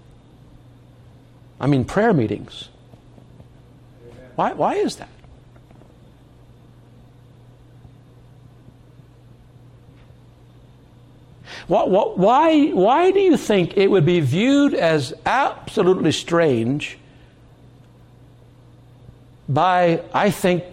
I 1.60 1.66
mean, 1.66 1.84
prayer 1.84 2.12
meetings. 2.12 2.68
Why, 4.36 4.52
why 4.52 4.74
is 4.76 4.96
that? 4.96 5.08
Why, 11.66 12.68
why 12.68 13.10
do 13.10 13.20
you 13.20 13.36
think 13.36 13.76
it 13.76 13.90
would 13.90 14.06
be 14.06 14.20
viewed 14.20 14.72
as 14.72 15.12
absolutely 15.26 16.12
strange 16.12 16.96
by, 19.48 20.02
I 20.14 20.30
think, 20.30 20.64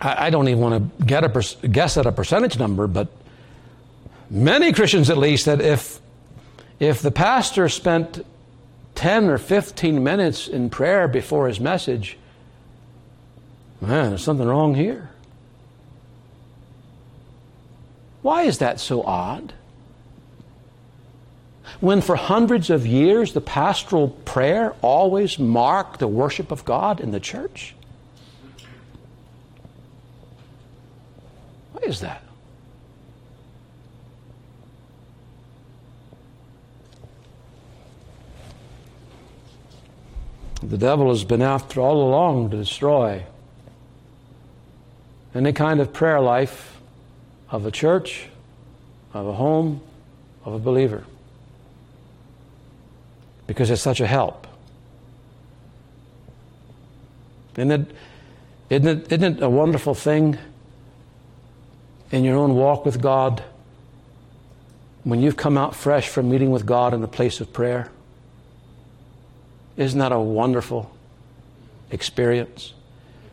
I, 0.00 0.30
don't 0.30 0.46
even 0.46 0.60
want 0.60 0.98
to 0.98 1.04
get 1.04 1.24
a 1.24 1.68
guess 1.68 1.96
at 1.96 2.06
a 2.06 2.12
percentage 2.12 2.58
number, 2.58 2.86
but 2.86 3.08
many 4.30 4.72
Christians 4.72 5.10
at 5.10 5.18
least, 5.18 5.46
that 5.46 5.60
if, 5.60 6.00
if 6.78 7.02
the 7.02 7.10
pastor 7.10 7.68
spent 7.68 8.24
10 8.98 9.30
or 9.30 9.38
15 9.38 10.02
minutes 10.02 10.48
in 10.48 10.68
prayer 10.68 11.06
before 11.06 11.46
his 11.46 11.60
message, 11.60 12.18
man, 13.80 14.08
there's 14.08 14.24
something 14.24 14.48
wrong 14.48 14.74
here. 14.74 15.10
Why 18.22 18.42
is 18.42 18.58
that 18.58 18.80
so 18.80 19.02
odd? 19.02 19.52
When 21.78 22.00
for 22.00 22.16
hundreds 22.16 22.70
of 22.70 22.88
years 22.88 23.34
the 23.34 23.40
pastoral 23.40 24.08
prayer 24.08 24.74
always 24.82 25.38
marked 25.38 26.00
the 26.00 26.08
worship 26.08 26.50
of 26.50 26.64
God 26.64 26.98
in 26.98 27.12
the 27.12 27.20
church? 27.20 27.76
Why 31.72 31.82
is 31.86 32.00
that? 32.00 32.24
The 40.62 40.78
devil 40.78 41.08
has 41.10 41.24
been 41.24 41.42
after 41.42 41.80
all 41.80 42.02
along 42.08 42.50
to 42.50 42.56
destroy 42.56 43.24
any 45.34 45.52
kind 45.52 45.80
of 45.80 45.92
prayer 45.92 46.20
life 46.20 46.80
of 47.50 47.64
a 47.64 47.70
church, 47.70 48.26
of 49.14 49.26
a 49.26 49.32
home, 49.34 49.80
of 50.44 50.54
a 50.54 50.58
believer. 50.58 51.04
Because 53.46 53.70
it's 53.70 53.82
such 53.82 54.00
a 54.00 54.06
help. 54.06 54.46
Isn't 57.56 57.70
it, 57.72 57.90
isn't 58.70 58.86
it, 58.86 59.12
isn't 59.12 59.36
it 59.38 59.42
a 59.42 59.48
wonderful 59.48 59.94
thing 59.94 60.38
in 62.10 62.24
your 62.24 62.36
own 62.36 62.54
walk 62.54 62.84
with 62.84 63.00
God 63.00 63.42
when 65.04 65.20
you've 65.20 65.36
come 65.36 65.56
out 65.56 65.74
fresh 65.74 66.08
from 66.08 66.30
meeting 66.30 66.50
with 66.50 66.66
God 66.66 66.94
in 66.94 67.00
the 67.00 67.08
place 67.08 67.40
of 67.40 67.52
prayer? 67.52 67.90
Isn't 69.78 70.00
that 70.00 70.12
a 70.12 70.18
wonderful 70.18 70.90
experience? 71.90 72.74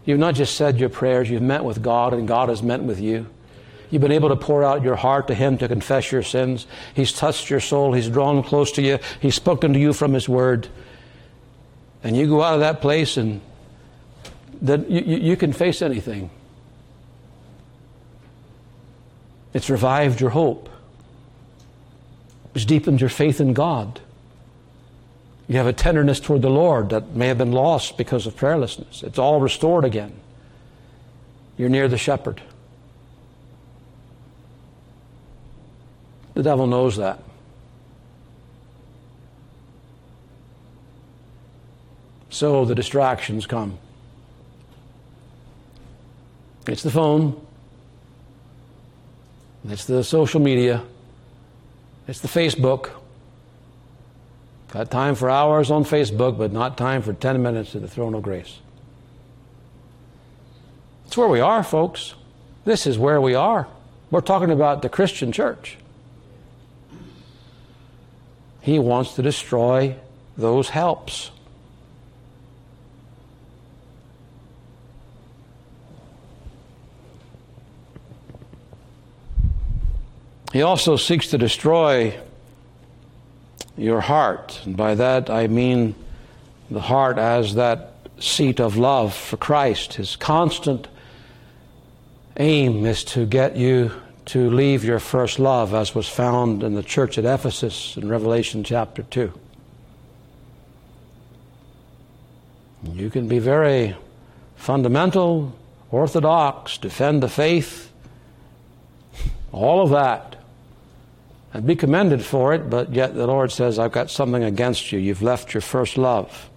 You've 0.06 0.20
not 0.20 0.36
just 0.36 0.56
said 0.56 0.80
your 0.80 0.90
prayers, 0.90 1.30
you've 1.30 1.42
met 1.42 1.66
with 1.66 1.82
God, 1.82 2.14
and 2.14 2.28
God 2.28 2.50
has 2.50 2.62
met 2.62 2.82
with 2.84 3.02
you. 3.02 3.26
You've 3.90 4.04
been 4.04 4.12
able 4.12 4.30
to 4.30 4.36
pour 4.36 4.64
out 4.64 4.84
your 4.84 4.96
heart 4.96 5.28
to 5.28 5.34
Him 5.34 5.58
to 5.58 5.68
confess 5.68 6.12
your 6.12 6.22
sins. 6.22 6.68
He's 6.94 7.12
touched 7.12 7.50
your 7.50 7.60
soul. 7.60 7.94
He's 7.94 8.10
drawn 8.10 8.44
close 8.44 8.72
to 8.74 8.82
you. 8.82 9.00
He's 9.20 9.36
spoken 9.36 9.74
to 9.74 9.80
you 9.80 9.94
from 9.94 10.14
His 10.14 10.30
Word. 10.30 10.68
And 12.04 12.16
you 12.16 12.28
go 12.28 12.44
out 12.44 12.54
of 12.54 12.60
that 12.60 12.82
place 12.82 13.18
and 13.18 13.42
that 14.62 14.90
you, 14.90 15.02
you 15.02 15.36
can 15.36 15.52
face 15.52 15.82
anything. 15.82 16.30
It's 19.54 19.70
revived 19.70 20.22
your 20.22 20.30
hope. 20.30 20.70
It's 22.54 22.66
deepened 22.66 23.02
your 23.02 23.10
faith 23.10 23.42
in 23.42 23.54
God. 23.54 24.00
You 25.48 25.58
have 25.58 25.68
a 25.68 25.74
tenderness 25.74 26.20
toward 26.20 26.42
the 26.42 26.50
Lord 26.50 26.90
that 26.90 27.16
may 27.16 27.28
have 27.28 27.38
been 27.38 27.52
lost 27.52 27.98
because 27.98 28.26
of 28.26 28.36
prayerlessness. 28.36 29.04
It's 29.04 29.20
all 29.20 29.40
restored 29.40 29.86
again. 29.86 30.14
You're 31.58 31.70
near 31.70 31.88
the 31.88 31.98
shepherd. 31.98 32.42
The 36.34 36.44
devil 36.44 36.68
knows 36.68 36.98
that. 36.98 37.20
So 42.30 42.66
the 42.66 42.76
distractions 42.76 43.46
come. 43.46 43.78
It's 46.68 46.84
the 46.84 46.92
phone, 46.92 47.40
it's 49.70 49.86
the 49.86 50.04
social 50.04 50.42
media, 50.42 50.84
it's 52.08 52.20
the 52.20 52.28
Facebook. 52.28 52.90
Got 54.76 54.92
time 54.92 55.16
for 55.16 55.30
hours 55.30 55.72
on 55.72 55.86
Facebook, 55.86 56.38
but 56.38 56.52
not 56.52 56.78
time 56.78 57.02
for 57.02 57.14
10 57.14 57.42
minutes 57.42 57.74
at 57.76 57.82
the 57.82 57.88
throne 57.88 58.14
of 58.14 58.24
grace. 58.24 58.60
It's 61.06 61.16
where 61.16 61.30
we 61.30 61.40
are, 61.40 61.64
folks. 61.64 62.14
This 62.66 62.86
is 62.86 63.00
where 63.00 63.22
we 63.22 63.36
are. 63.36 63.70
We're 64.12 64.20
talking 64.20 64.52
about 64.52 64.82
the 64.82 64.90
Christian 64.90 65.32
church. 65.32 65.78
He 68.60 68.78
wants 68.78 69.16
to 69.16 69.22
destroy 69.22 69.96
those 70.36 70.68
helps. 70.68 71.32
He 80.52 80.62
also 80.62 80.98
seeks 80.98 81.30
to 81.30 81.38
destroy 81.38 82.20
your 83.78 84.02
heart. 84.02 84.62
And 84.66 84.76
by 84.76 84.96
that 84.96 85.30
I 85.30 85.48
mean 85.48 85.96
the 86.70 86.82
heart 86.82 87.18
as 87.18 87.56
that 87.56 87.94
seat 88.20 88.60
of 88.60 88.78
love 88.78 89.14
for 89.14 89.38
Christ. 89.38 89.94
His 89.94 90.16
constant 90.16 90.88
aim 92.38 92.86
is 92.86 93.04
to 93.06 93.26
get 93.26 93.56
you 93.56 93.92
to 94.26 94.50
leave 94.50 94.84
your 94.84 95.00
first 95.00 95.38
love, 95.38 95.74
as 95.74 95.94
was 95.94 96.08
found 96.08 96.64
in 96.64 96.74
the 96.74 96.84
church 96.84 97.18
at 97.18 97.26
Ephesus 97.26 97.96
in 97.96 98.10
Revelation 98.10 98.64
chapter 98.64 99.04
2. 99.04 99.32
You 102.94 103.10
can 103.10 103.28
be 103.28 103.40
very 103.40 103.96
fundamental, 104.56 105.56
orthodox, 105.92 106.78
defend 106.78 107.22
the 107.22 107.30
faith, 107.30 107.92
all 109.52 109.84
of 109.84 109.92
that, 109.92 110.35
and 111.56 111.66
be 111.66 111.76
commended 111.76 112.24
for 112.24 112.54
it, 112.54 112.70
but 112.70 112.94
yet 112.94 113.16
the 113.16 113.26
Lord 113.28 113.52
says, 113.52 113.80
I've 113.80 113.92
got 113.92 114.12
something 114.12 114.44
against 114.44 114.92
you. 114.92 115.00
You've 115.00 115.22
left 115.22 115.54
your 115.54 115.62
first 115.62 115.98
love. 115.98 116.50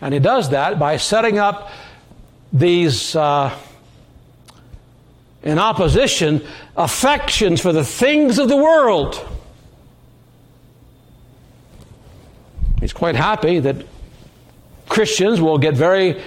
And 0.00 0.12
He 0.12 0.20
does 0.20 0.50
that 0.50 0.78
by 0.78 0.96
setting 0.96 1.38
up 1.38 1.70
these. 2.52 3.16
Uh, 3.16 3.56
in 5.42 5.58
opposition 5.58 6.44
affections 6.76 7.60
for 7.60 7.72
the 7.72 7.84
things 7.84 8.38
of 8.38 8.48
the 8.48 8.56
world. 8.56 9.26
He's 12.80 12.92
quite 12.92 13.16
happy 13.16 13.58
that 13.60 13.86
Christians 14.88 15.40
will 15.40 15.58
get 15.58 15.74
very 15.74 16.20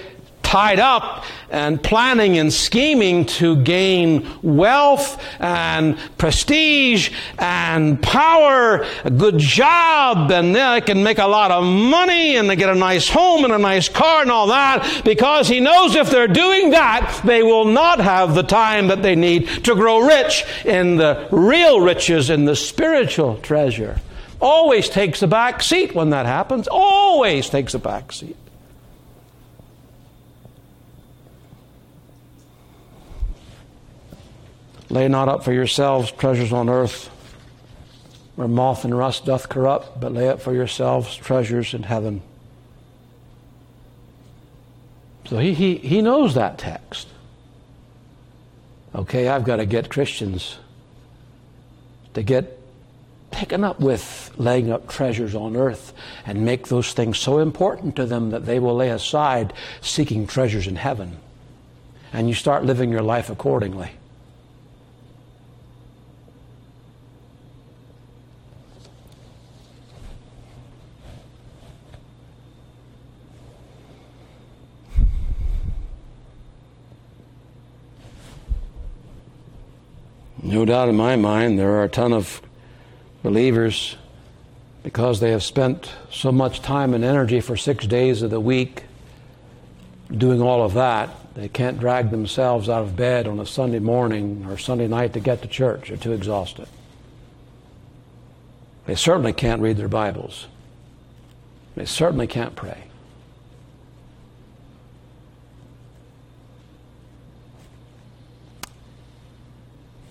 tied 0.54 0.78
up 0.78 1.24
and 1.50 1.82
planning 1.82 2.38
and 2.38 2.52
scheming 2.52 3.26
to 3.26 3.56
gain 3.64 4.24
wealth 4.40 5.20
and 5.40 5.98
prestige 6.16 7.10
and 7.40 8.00
power, 8.00 8.86
a 9.02 9.10
good 9.10 9.36
job, 9.36 10.30
and 10.30 10.54
they 10.54 10.80
can 10.80 11.02
make 11.02 11.18
a 11.18 11.26
lot 11.26 11.50
of 11.50 11.64
money 11.64 12.36
and 12.36 12.48
they 12.48 12.54
get 12.54 12.68
a 12.68 12.74
nice 12.74 13.08
home 13.08 13.42
and 13.42 13.52
a 13.52 13.58
nice 13.58 13.88
car 13.88 14.22
and 14.22 14.30
all 14.30 14.46
that 14.46 15.02
because 15.04 15.48
he 15.48 15.58
knows 15.58 15.96
if 15.96 16.08
they're 16.08 16.28
doing 16.28 16.70
that, 16.70 17.20
they 17.24 17.42
will 17.42 17.64
not 17.64 17.98
have 17.98 18.36
the 18.36 18.44
time 18.44 18.86
that 18.86 19.02
they 19.02 19.16
need 19.16 19.48
to 19.64 19.74
grow 19.74 20.06
rich 20.06 20.44
in 20.64 20.94
the 20.94 21.26
real 21.32 21.80
riches 21.80 22.30
in 22.30 22.44
the 22.44 22.54
spiritual 22.54 23.38
treasure. 23.38 24.00
Always 24.40 24.88
takes 24.88 25.20
a 25.20 25.26
back 25.26 25.64
seat 25.64 25.96
when 25.96 26.10
that 26.10 26.26
happens. 26.26 26.68
Always 26.70 27.50
takes 27.50 27.74
a 27.74 27.80
back 27.80 28.12
seat. 28.12 28.36
Lay 34.94 35.08
not 35.08 35.28
up 35.28 35.42
for 35.42 35.52
yourselves 35.52 36.12
treasures 36.12 36.52
on 36.52 36.68
earth, 36.68 37.08
where 38.36 38.46
moth 38.46 38.84
and 38.84 38.96
rust 38.96 39.24
doth 39.24 39.48
corrupt, 39.48 39.98
but 39.98 40.12
lay 40.12 40.28
up 40.28 40.40
for 40.40 40.54
yourselves 40.54 41.16
treasures 41.16 41.74
in 41.74 41.82
heaven. 41.82 42.22
So 45.26 45.38
he, 45.38 45.52
he, 45.52 45.78
he 45.78 46.00
knows 46.00 46.34
that 46.34 46.58
text. 46.58 47.08
Okay, 48.94 49.26
I've 49.26 49.42
got 49.42 49.56
to 49.56 49.66
get 49.66 49.90
Christians 49.90 50.58
to 52.12 52.22
get 52.22 52.56
taken 53.32 53.64
up 53.64 53.80
with 53.80 54.30
laying 54.36 54.70
up 54.70 54.88
treasures 54.88 55.34
on 55.34 55.56
earth 55.56 55.92
and 56.24 56.44
make 56.44 56.68
those 56.68 56.92
things 56.92 57.18
so 57.18 57.40
important 57.40 57.96
to 57.96 58.06
them 58.06 58.30
that 58.30 58.46
they 58.46 58.60
will 58.60 58.76
lay 58.76 58.90
aside 58.90 59.54
seeking 59.80 60.28
treasures 60.28 60.68
in 60.68 60.76
heaven. 60.76 61.16
And 62.12 62.28
you 62.28 62.34
start 62.36 62.64
living 62.64 62.92
your 62.92 63.02
life 63.02 63.28
accordingly. 63.28 63.90
No 80.44 80.66
doubt 80.66 80.90
in 80.90 80.96
my 80.96 81.16
mind, 81.16 81.58
there 81.58 81.70
are 81.70 81.84
a 81.84 81.88
ton 81.88 82.12
of 82.12 82.42
believers 83.22 83.96
because 84.82 85.18
they 85.18 85.30
have 85.30 85.42
spent 85.42 85.90
so 86.10 86.30
much 86.30 86.60
time 86.60 86.92
and 86.92 87.02
energy 87.02 87.40
for 87.40 87.56
six 87.56 87.86
days 87.86 88.20
of 88.20 88.30
the 88.30 88.38
week 88.38 88.84
doing 90.14 90.42
all 90.42 90.62
of 90.62 90.74
that, 90.74 91.08
they 91.34 91.48
can't 91.48 91.80
drag 91.80 92.10
themselves 92.10 92.68
out 92.68 92.82
of 92.82 92.94
bed 92.94 93.26
on 93.26 93.40
a 93.40 93.46
Sunday 93.46 93.78
morning 93.78 94.44
or 94.46 94.58
Sunday 94.58 94.86
night 94.86 95.14
to 95.14 95.20
get 95.20 95.40
to 95.40 95.48
church. 95.48 95.88
They're 95.88 95.96
too 95.96 96.12
exhausted. 96.12 96.68
They 98.86 98.94
certainly 98.94 99.32
can't 99.32 99.62
read 99.62 99.78
their 99.78 99.88
Bibles. 99.88 100.46
They 101.74 101.86
certainly 101.86 102.26
can't 102.26 102.54
pray. 102.54 102.84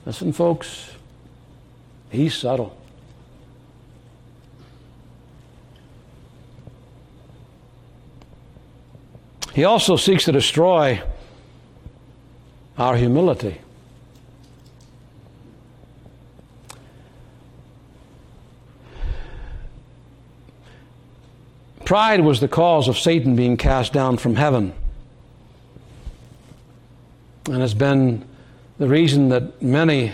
Listen, 0.06 0.34
folks, 0.34 0.92
he's 2.10 2.36
subtle. 2.36 2.78
He 9.54 9.64
also 9.64 9.96
seeks 9.96 10.26
to 10.26 10.32
destroy 10.32 11.02
our 12.78 12.98
humility. 12.98 13.62
Pride 21.86 22.22
was 22.22 22.40
the 22.40 22.48
cause 22.48 22.88
of 22.88 22.98
Satan 22.98 23.36
being 23.36 23.56
cast 23.56 23.94
down 23.94 24.18
from 24.18 24.36
heaven 24.36 24.74
and 27.46 27.62
has 27.62 27.74
been 27.74 28.26
the 28.84 28.90
reason 28.90 29.30
that 29.30 29.62
many, 29.62 30.12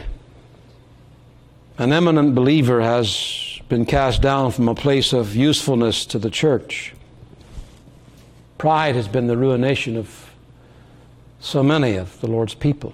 an 1.80 1.92
eminent 1.92 2.36
believer 2.36 2.82
has 2.82 3.60
been 3.68 3.84
cast 3.84 4.22
down 4.22 4.52
from 4.52 4.70
a 4.70 4.76
place 4.76 5.12
of 5.12 5.36
usefulness 5.36 6.06
to 6.06 6.20
the 6.20 6.30
church. 6.30 6.94
Pride 8.60 8.94
has 8.94 9.08
been 9.08 9.26
the 9.26 9.36
ruination 9.36 9.98
of 9.98 10.32
so 11.40 11.64
many 11.64 11.96
of 11.96 12.22
the 12.22 12.28
Lord's 12.28 12.54
people. 12.54 12.94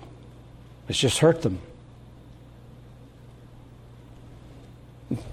It's 0.87 0.97
just 0.97 1.17
hurt 1.17 1.41
them. 1.41 1.59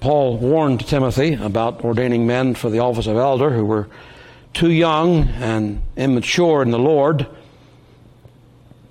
Paul 0.00 0.38
warned 0.38 0.84
Timothy 0.88 1.34
about 1.34 1.84
ordaining 1.84 2.26
men 2.26 2.56
for 2.56 2.68
the 2.68 2.80
office 2.80 3.06
of 3.06 3.16
elder 3.16 3.50
who 3.50 3.64
were 3.64 3.88
too 4.54 4.72
young 4.72 5.28
and 5.28 5.82
immature 5.96 6.62
in 6.62 6.72
the 6.72 6.80
Lord. 6.80 7.28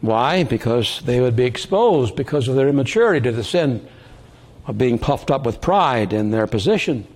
Why? 0.02 0.44
Because 0.44 1.02
they 1.06 1.22
would 1.22 1.36
be 1.36 1.46
exposed 1.46 2.16
because 2.16 2.48
of 2.48 2.56
their 2.56 2.68
immaturity 2.68 3.22
to 3.30 3.32
the 3.32 3.44
sin 3.44 3.88
of 4.66 4.78
being 4.78 4.98
puffed 4.98 5.32
up 5.32 5.46
with 5.46 5.62
pride 5.62 6.12
in 6.12 6.32
their 6.32 6.48
position 6.48 7.08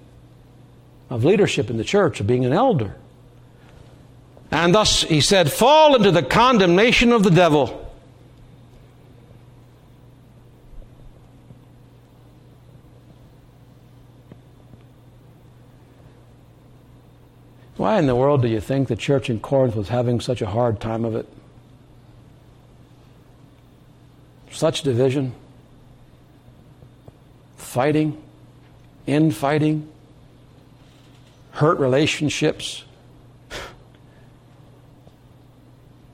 of 1.10 1.24
leadership 1.24 1.70
in 1.70 1.78
the 1.78 1.84
church, 1.84 2.20
of 2.20 2.28
being 2.28 2.46
an 2.46 2.54
elder. 2.54 2.96
And 4.52 4.74
thus, 4.74 5.02
he 5.02 5.22
said, 5.22 5.52
fall 5.52 5.96
into 5.96 6.12
the 6.12 6.24
condemnation 6.24 7.12
of 7.12 7.24
the 7.24 7.32
devil. 7.32 7.82
Why 17.78 18.00
in 18.00 18.08
the 18.08 18.16
world 18.16 18.42
do 18.42 18.48
you 18.48 18.62
think 18.62 18.88
the 18.88 18.96
church 18.96 19.30
in 19.30 19.40
Corinth 19.40 19.76
was 19.76 19.90
having 19.90 20.22
such 20.22 20.42
a 20.42 20.48
hard 20.48 20.80
time 20.80 21.04
of 21.04 21.16
it? 21.16 21.28
Such 24.56 24.84
division, 24.84 25.34
fighting, 27.58 28.24
infighting, 29.06 29.92
hurt 31.52 31.78
relationships. 31.78 32.86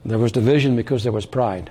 There 0.03 0.17
was 0.17 0.31
division 0.31 0.75
because 0.75 1.03
there 1.03 1.11
was 1.11 1.27
pride. 1.27 1.69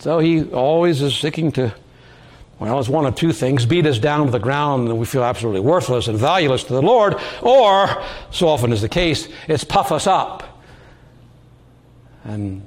So 0.00 0.18
he 0.18 0.44
always 0.44 1.00
is 1.00 1.16
seeking 1.16 1.50
to, 1.52 1.74
well, 2.58 2.78
it's 2.78 2.90
one 2.90 3.06
of 3.06 3.14
two 3.14 3.32
things 3.32 3.64
beat 3.64 3.86
us 3.86 3.98
down 3.98 4.26
to 4.26 4.30
the 4.30 4.38
ground 4.38 4.90
and 4.90 4.98
we 4.98 5.06
feel 5.06 5.24
absolutely 5.24 5.62
worthless 5.62 6.06
and 6.06 6.18
valueless 6.18 6.64
to 6.64 6.74
the 6.74 6.82
Lord, 6.82 7.16
or, 7.40 8.04
so 8.30 8.46
often 8.46 8.74
is 8.74 8.82
the 8.82 8.90
case, 8.90 9.26
it's 9.48 9.64
puff 9.64 9.90
us 9.90 10.06
up. 10.06 10.62
And 12.24 12.60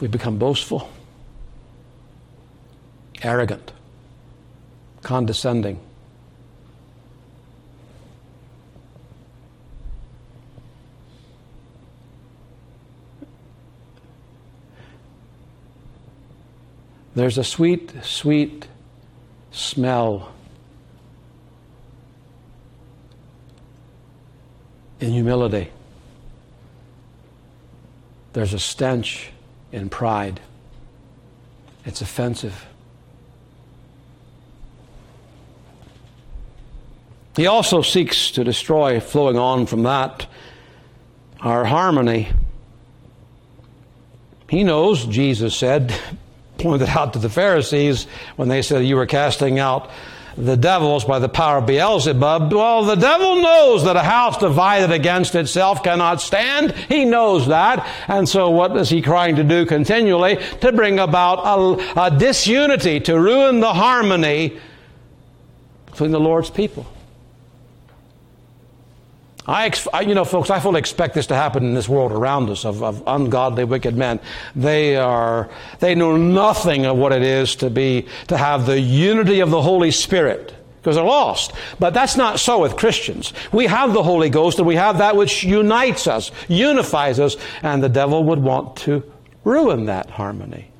we 0.00 0.08
become 0.08 0.38
boastful, 0.38 0.88
arrogant, 3.22 3.72
condescending. 5.02 5.80
There's 17.14 17.36
a 17.36 17.42
sweet, 17.42 17.92
sweet 18.04 18.68
smell 19.50 20.32
in 25.00 25.10
humility. 25.10 25.72
There's 28.34 28.54
a 28.54 28.60
stench 28.60 29.32
in 29.72 29.88
pride. 29.88 30.40
It's 31.84 32.00
offensive. 32.00 32.66
He 37.36 37.46
also 37.46 37.82
seeks 37.82 38.32
to 38.32 38.42
destroy, 38.42 38.98
flowing 38.98 39.38
on 39.38 39.66
from 39.66 39.84
that, 39.84 40.26
our 41.40 41.64
harmony. 41.64 42.28
He 44.50 44.64
knows, 44.64 45.04
Jesus 45.06 45.56
said, 45.56 45.94
pointed 46.58 46.88
out 46.88 47.12
to 47.12 47.20
the 47.20 47.30
Pharisees 47.30 48.08
when 48.34 48.48
they 48.48 48.62
said 48.62 48.84
you 48.84 48.96
were 48.96 49.06
casting 49.06 49.60
out 49.60 49.90
the 50.38 50.56
devils 50.56 51.04
by 51.04 51.18
the 51.18 51.28
power 51.28 51.58
of 51.58 51.66
Beelzebub. 51.66 52.52
Well, 52.52 52.84
the 52.84 52.94
devil 52.94 53.42
knows 53.42 53.84
that 53.84 53.96
a 53.96 54.02
house 54.02 54.38
divided 54.38 54.92
against 54.92 55.34
itself 55.34 55.82
cannot 55.82 56.20
stand. 56.20 56.72
He 56.88 57.04
knows 57.04 57.48
that. 57.48 57.86
And 58.06 58.28
so 58.28 58.50
what 58.50 58.76
is 58.76 58.88
he 58.88 59.02
trying 59.02 59.36
to 59.36 59.44
do 59.44 59.66
continually? 59.66 60.38
To 60.60 60.72
bring 60.72 60.98
about 60.98 61.40
a, 61.44 62.06
a 62.06 62.16
disunity, 62.16 63.00
to 63.00 63.18
ruin 63.18 63.60
the 63.60 63.74
harmony 63.74 64.58
between 65.86 66.12
the 66.12 66.20
Lord's 66.20 66.50
people. 66.50 66.86
I, 69.48 69.72
you 70.02 70.14
know, 70.14 70.26
folks, 70.26 70.50
I 70.50 70.60
fully 70.60 70.78
expect 70.78 71.14
this 71.14 71.26
to 71.28 71.34
happen 71.34 71.64
in 71.64 71.72
this 71.72 71.88
world 71.88 72.12
around 72.12 72.50
us 72.50 72.66
of, 72.66 72.82
of, 72.82 73.02
ungodly, 73.06 73.64
wicked 73.64 73.96
men. 73.96 74.20
They 74.54 74.96
are, 74.96 75.48
they 75.80 75.94
know 75.94 76.18
nothing 76.18 76.84
of 76.84 76.98
what 76.98 77.12
it 77.12 77.22
is 77.22 77.56
to 77.56 77.70
be, 77.70 78.06
to 78.26 78.36
have 78.36 78.66
the 78.66 78.78
unity 78.78 79.40
of 79.40 79.50
the 79.50 79.62
Holy 79.62 79.90
Spirit 79.90 80.54
because 80.76 80.96
they're 80.96 81.04
lost. 81.04 81.52
But 81.78 81.94
that's 81.94 82.14
not 82.14 82.40
so 82.40 82.60
with 82.60 82.76
Christians. 82.76 83.32
We 83.50 83.66
have 83.66 83.94
the 83.94 84.02
Holy 84.02 84.28
Ghost 84.28 84.58
and 84.58 84.68
we 84.68 84.76
have 84.76 84.98
that 84.98 85.16
which 85.16 85.44
unites 85.44 86.06
us, 86.06 86.30
unifies 86.48 87.18
us, 87.18 87.38
and 87.62 87.82
the 87.82 87.88
devil 87.88 88.24
would 88.24 88.40
want 88.40 88.76
to 88.78 89.02
ruin 89.44 89.86
that 89.86 90.10
harmony. 90.10 90.70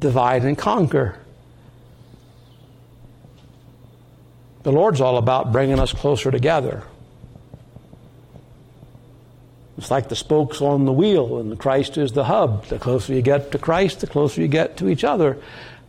Divide 0.00 0.44
and 0.44 0.56
conquer. 0.56 1.18
The 4.64 4.72
Lord's 4.72 5.00
all 5.00 5.18
about 5.18 5.52
bringing 5.52 5.78
us 5.78 5.92
closer 5.92 6.30
together. 6.30 6.82
It's 9.76 9.90
like 9.90 10.08
the 10.08 10.16
spokes 10.16 10.62
on 10.62 10.86
the 10.86 10.92
wheel, 10.92 11.38
and 11.38 11.58
Christ 11.58 11.98
is 11.98 12.12
the 12.12 12.24
hub. 12.24 12.64
The 12.66 12.78
closer 12.78 13.12
you 13.12 13.22
get 13.22 13.52
to 13.52 13.58
Christ, 13.58 14.00
the 14.00 14.06
closer 14.06 14.40
you 14.40 14.48
get 14.48 14.78
to 14.78 14.88
each 14.88 15.04
other. 15.04 15.38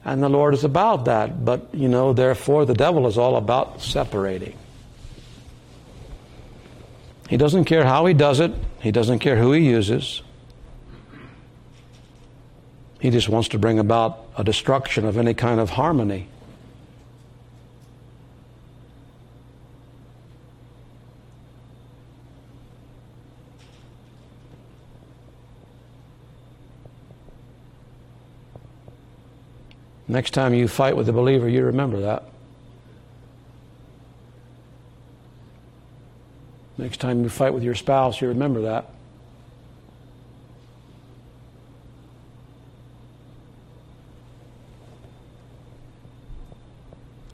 And 0.04 0.22
the 0.22 0.30
Lord 0.30 0.54
is 0.54 0.64
about 0.64 1.06
that. 1.06 1.46
But, 1.46 1.74
you 1.74 1.88
know, 1.88 2.12
therefore, 2.12 2.66
the 2.66 2.74
devil 2.74 3.08
is 3.08 3.18
all 3.18 3.38
about 3.38 3.82
separating. 3.82 4.58
He 7.30 7.38
doesn't 7.38 7.66
care 7.66 7.86
how 7.86 8.06
he 8.06 8.14
does 8.14 8.40
it, 8.40 8.52
he 8.82 8.92
doesn't 8.92 9.20
care 9.20 9.38
who 9.38 9.52
he 9.54 9.66
uses. 9.66 10.22
He 13.00 13.10
just 13.10 13.30
wants 13.30 13.50
to 13.50 13.60
bring 13.60 13.80
about 13.80 14.26
a 14.38 14.44
destruction 14.44 15.06
of 15.06 15.18
any 15.18 15.34
kind 15.34 15.60
of 15.60 15.72
harmony. 15.72 16.28
Next 30.08 30.32
time 30.32 30.53
you 30.53 30.68
fight 30.68 30.95
with 30.95 31.10
a 31.10 31.14
believer, 31.14 31.49
you 31.49 31.66
remember 31.66 32.01
that. 32.01 32.24
Next 36.78 36.97
time 36.97 37.24
you 37.24 37.30
fight 37.30 37.53
with 37.53 37.64
your 37.64 37.76
spouse, 37.76 38.22
you 38.22 38.28
remember 38.28 38.62
that. 38.62 38.89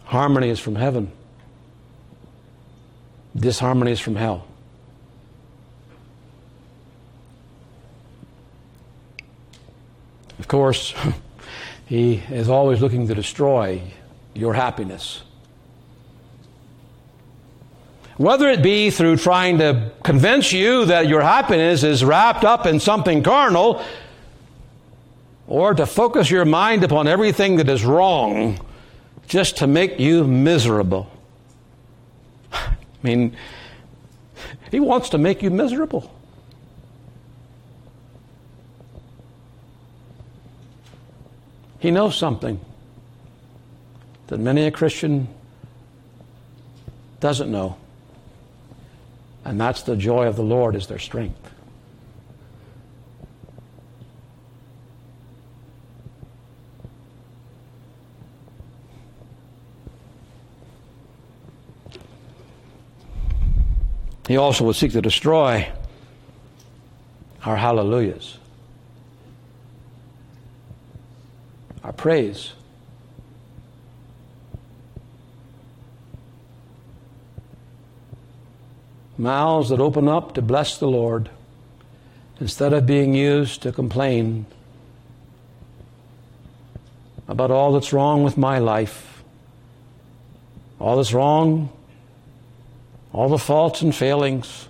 Harmony 0.06 0.50
is 0.50 0.60
from 0.60 0.76
heaven, 0.76 1.10
disharmony 3.36 3.94
is 3.94 4.00
from 4.00 4.16
hell. 4.16 4.46
Of 10.38 10.50
course, 10.50 10.94
he 11.92 12.24
is 12.32 12.48
always 12.48 12.80
looking 12.80 13.06
to 13.10 13.14
destroy 13.14 13.82
your 14.34 14.54
happiness. 14.54 15.24
Whether 18.16 18.48
it 18.48 18.64
be 18.64 18.92
through 18.92 19.18
trying 19.18 19.58
to 19.58 19.92
convince 20.02 20.54
you 20.54 20.86
that 20.86 21.10
your 21.10 21.20
happiness 21.20 21.84
is 21.84 22.02
wrapped 22.02 22.46
up 22.46 22.66
in 22.66 22.80
something 22.80 23.24
carnal, 23.24 23.84
or 25.48 25.74
to 25.74 25.86
focus 25.86 26.32
your 26.32 26.46
mind 26.46 26.86
upon 26.86 27.10
everything 27.10 27.58
that 27.58 27.68
is 27.68 27.84
wrong 27.84 28.66
just 29.28 29.58
to 29.58 29.68
make 29.68 30.00
you 30.00 30.24
miserable. 30.24 31.12
I 32.54 32.78
mean, 33.04 33.36
he 34.72 34.80
wants 34.80 35.10
to 35.10 35.18
make 35.18 35.44
you 35.44 35.50
miserable. 35.50 36.10
He 41.82 41.90
knows 41.90 42.16
something 42.16 42.60
that 44.28 44.38
many 44.40 44.68
a 44.68 44.72
Christian 44.72 45.28
doesn't 47.20 47.52
know. 47.52 47.76
And 49.44 49.60
that's 49.60 49.82
the 49.82 49.96
joy 49.96 50.28
of 50.28 50.36
the 50.36 50.44
Lord 50.44 50.76
is 50.76 50.86
their 50.86 51.00
strength. 51.00 51.52
He 64.28 64.38
also 64.38 64.66
would 64.66 64.76
seek 64.76 64.92
to 64.92 65.02
destroy 65.02 65.68
our 67.44 67.56
hallelujahs, 67.58 68.38
our 71.84 71.94
praise. 71.94 72.54
Mouths 79.18 79.70
that 79.70 79.80
open 79.80 80.08
up 80.08 80.34
to 80.34 80.42
bless 80.42 80.78
the 80.78 80.88
Lord 80.88 81.30
instead 82.40 82.74
of 82.74 82.86
being 82.86 83.14
used 83.14 83.62
to 83.62 83.72
complain 83.72 84.46
about 87.28 87.52
all 87.52 87.72
that's 87.74 87.94
wrong 87.94 88.24
with 88.24 88.38
my 88.38 88.58
life, 88.58 89.24
all 90.80 90.98
that's 90.98 91.14
wrong 91.14 91.70
all 93.14 93.30
the 93.30 93.38
faults 93.38 93.82
and 93.82 93.94
failings, 93.94 94.68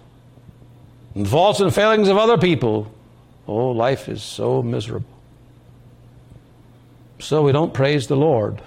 and 1.14 1.28
faults 1.28 1.59
and 1.59 1.74
failings 1.74 2.07
of 2.07 2.18
other 2.18 2.38
people. 2.38 2.91
Oh, 3.47 3.70
life 3.70 4.09
is 4.09 4.24
so 4.24 4.64
miserable. 4.64 5.07
So 7.22 7.44
we 7.44 7.52
don't 7.52 7.72
praise 7.72 8.08
the 8.08 8.16
Lord. 8.16 8.62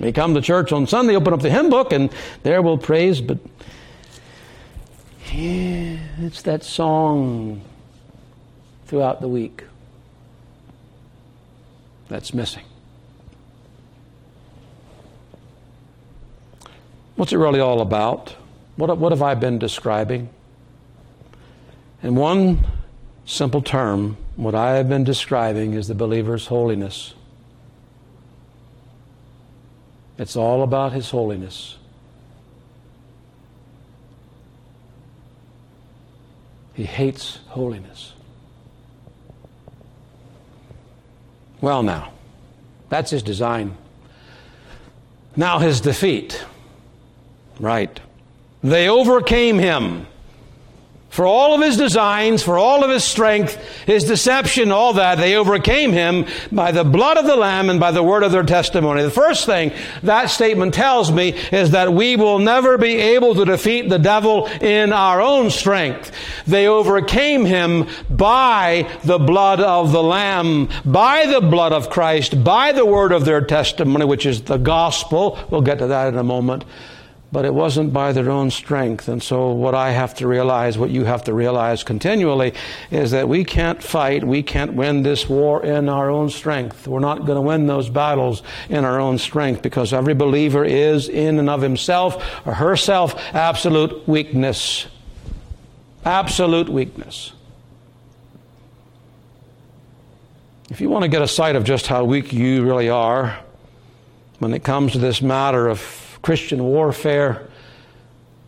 We 0.00 0.12
come 0.12 0.34
to 0.34 0.40
church 0.40 0.72
on 0.72 0.86
Sunday, 0.86 1.16
open 1.16 1.32
up 1.32 1.40
the 1.40 1.50
hymn 1.50 1.70
book, 1.70 1.92
and 1.92 2.10
there 2.44 2.62
we'll 2.62 2.78
praise, 2.78 3.20
but 3.20 3.38
yeah, 5.32 5.98
it's 6.20 6.42
that 6.42 6.62
song 6.62 7.62
throughout 8.84 9.20
the 9.20 9.28
week 9.28 9.64
that's 12.08 12.32
missing. 12.32 12.64
What's 17.16 17.32
it 17.32 17.38
really 17.38 17.60
all 17.60 17.80
about? 17.80 18.36
What, 18.76 18.96
what 18.98 19.10
have 19.10 19.22
I 19.22 19.34
been 19.34 19.58
describing? 19.58 20.28
In 22.02 22.14
one 22.14 22.64
simple 23.24 23.62
term, 23.62 24.16
what 24.36 24.54
I 24.54 24.76
have 24.76 24.88
been 24.88 25.04
describing 25.04 25.72
is 25.72 25.88
the 25.88 25.94
believer's 25.94 26.46
holiness. 26.46 27.14
It's 30.18 30.36
all 30.36 30.62
about 30.62 30.92
his 30.92 31.10
holiness. 31.10 31.76
He 36.74 36.84
hates 36.84 37.38
holiness. 37.48 38.12
Well, 41.62 41.82
now, 41.82 42.12
that's 42.90 43.10
his 43.10 43.22
design. 43.22 43.76
Now, 45.34 45.58
his 45.58 45.80
defeat. 45.80 46.44
Right. 47.58 47.98
They 48.62 48.88
overcame 48.88 49.58
him. 49.58 50.06
For 51.16 51.26
all 51.26 51.54
of 51.54 51.62
his 51.62 51.78
designs, 51.78 52.42
for 52.42 52.58
all 52.58 52.84
of 52.84 52.90
his 52.90 53.02
strength, 53.02 53.56
his 53.86 54.04
deception, 54.04 54.70
all 54.70 54.92
that, 54.92 55.14
they 55.16 55.34
overcame 55.34 55.94
him 55.94 56.26
by 56.52 56.72
the 56.72 56.84
blood 56.84 57.16
of 57.16 57.24
the 57.24 57.36
Lamb 57.36 57.70
and 57.70 57.80
by 57.80 57.90
the 57.90 58.02
word 58.02 58.22
of 58.22 58.32
their 58.32 58.42
testimony. 58.42 59.02
The 59.02 59.10
first 59.10 59.46
thing 59.46 59.72
that 60.02 60.28
statement 60.28 60.74
tells 60.74 61.10
me 61.10 61.30
is 61.30 61.70
that 61.70 61.94
we 61.94 62.16
will 62.16 62.38
never 62.38 62.76
be 62.76 62.96
able 62.96 63.34
to 63.34 63.46
defeat 63.46 63.88
the 63.88 63.98
devil 63.98 64.46
in 64.60 64.92
our 64.92 65.22
own 65.22 65.50
strength. 65.50 66.12
They 66.46 66.66
overcame 66.66 67.46
him 67.46 67.86
by 68.10 68.86
the 69.02 69.18
blood 69.18 69.62
of 69.62 69.92
the 69.92 70.02
Lamb, 70.02 70.68
by 70.84 71.24
the 71.24 71.40
blood 71.40 71.72
of 71.72 71.88
Christ, 71.88 72.44
by 72.44 72.72
the 72.72 72.84
word 72.84 73.12
of 73.12 73.24
their 73.24 73.40
testimony, 73.40 74.04
which 74.04 74.26
is 74.26 74.42
the 74.42 74.58
gospel. 74.58 75.38
We'll 75.48 75.62
get 75.62 75.78
to 75.78 75.86
that 75.86 76.08
in 76.08 76.18
a 76.18 76.22
moment 76.22 76.64
but 77.32 77.44
it 77.44 77.52
wasn't 77.52 77.92
by 77.92 78.12
their 78.12 78.30
own 78.30 78.50
strength. 78.50 79.08
And 79.08 79.22
so, 79.22 79.50
what 79.50 79.74
I 79.74 79.90
have 79.90 80.14
to 80.16 80.28
realize, 80.28 80.78
what 80.78 80.90
you 80.90 81.04
have 81.04 81.24
to 81.24 81.34
realize 81.34 81.82
continually, 81.82 82.54
is 82.90 83.10
that 83.10 83.28
we 83.28 83.44
can't 83.44 83.82
fight, 83.82 84.24
we 84.24 84.42
can't 84.42 84.74
win 84.74 85.02
this 85.02 85.28
war 85.28 85.64
in 85.64 85.88
our 85.88 86.08
own 86.08 86.30
strength. 86.30 86.86
We're 86.86 87.00
not 87.00 87.26
going 87.26 87.36
to 87.36 87.42
win 87.42 87.66
those 87.66 87.88
battles 87.88 88.42
in 88.68 88.84
our 88.84 89.00
own 89.00 89.18
strength 89.18 89.62
because 89.62 89.92
every 89.92 90.14
believer 90.14 90.64
is, 90.64 91.08
in 91.08 91.38
and 91.38 91.50
of 91.50 91.62
himself 91.62 92.46
or 92.46 92.54
herself, 92.54 93.14
absolute 93.34 94.08
weakness. 94.08 94.86
Absolute 96.04 96.68
weakness. 96.68 97.32
If 100.70 100.80
you 100.80 100.88
want 100.88 101.02
to 101.02 101.08
get 101.08 101.22
a 101.22 101.28
sight 101.28 101.56
of 101.56 101.64
just 101.64 101.86
how 101.86 102.04
weak 102.04 102.32
you 102.32 102.64
really 102.64 102.88
are 102.88 103.38
when 104.38 104.52
it 104.52 104.62
comes 104.64 104.92
to 104.92 104.98
this 104.98 105.22
matter 105.22 105.68
of 105.68 106.05
Christian 106.26 106.64
warfare, 106.64 107.46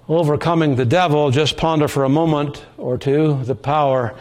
overcoming 0.09 0.75
the 0.75 0.85
devil, 0.85 1.31
just 1.31 1.57
ponder 1.57 1.87
for 1.87 2.03
a 2.03 2.09
moment 2.09 2.67
or 2.77 2.99
two 2.99 3.41
the 3.45 3.55
power 3.55 4.17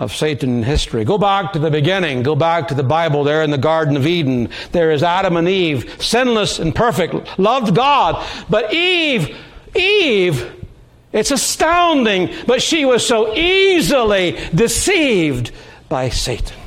of 0.00 0.12
Satan 0.12 0.56
in 0.56 0.62
history. 0.64 1.04
Go 1.04 1.16
back 1.16 1.52
to 1.52 1.60
the 1.60 1.70
beginning. 1.70 2.24
Go 2.24 2.34
back 2.34 2.66
to 2.66 2.74
the 2.74 2.82
Bible 2.82 3.22
there 3.22 3.44
in 3.44 3.52
the 3.52 3.58
Garden 3.58 3.96
of 3.96 4.08
Eden. 4.08 4.48
There 4.72 4.90
is 4.90 5.04
Adam 5.04 5.36
and 5.36 5.46
Eve, 5.48 6.02
sinless 6.02 6.58
and 6.58 6.74
perfect, 6.74 7.38
loved 7.38 7.76
God. 7.76 8.26
But 8.50 8.74
Eve, 8.74 9.36
Eve, 9.76 10.66
it's 11.12 11.30
astounding, 11.30 12.34
but 12.48 12.60
she 12.60 12.84
was 12.84 13.06
so 13.06 13.36
easily 13.36 14.36
deceived 14.52 15.52
by 15.88 16.08
Satan. 16.08 16.58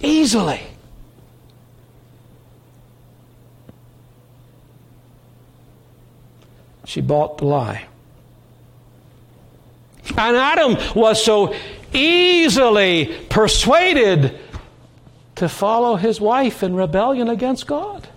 Easily. 0.00 0.60
She 6.86 7.00
bought 7.00 7.38
the 7.38 7.44
lie. 7.44 7.84
And 10.16 10.36
Adam 10.36 10.76
was 10.94 11.22
so 11.22 11.54
easily 11.92 13.06
persuaded 13.28 14.38
to 15.34 15.48
follow 15.48 15.96
his 15.96 16.20
wife 16.20 16.62
in 16.62 16.74
rebellion 16.74 17.28
against 17.28 17.66
God. 17.66 18.08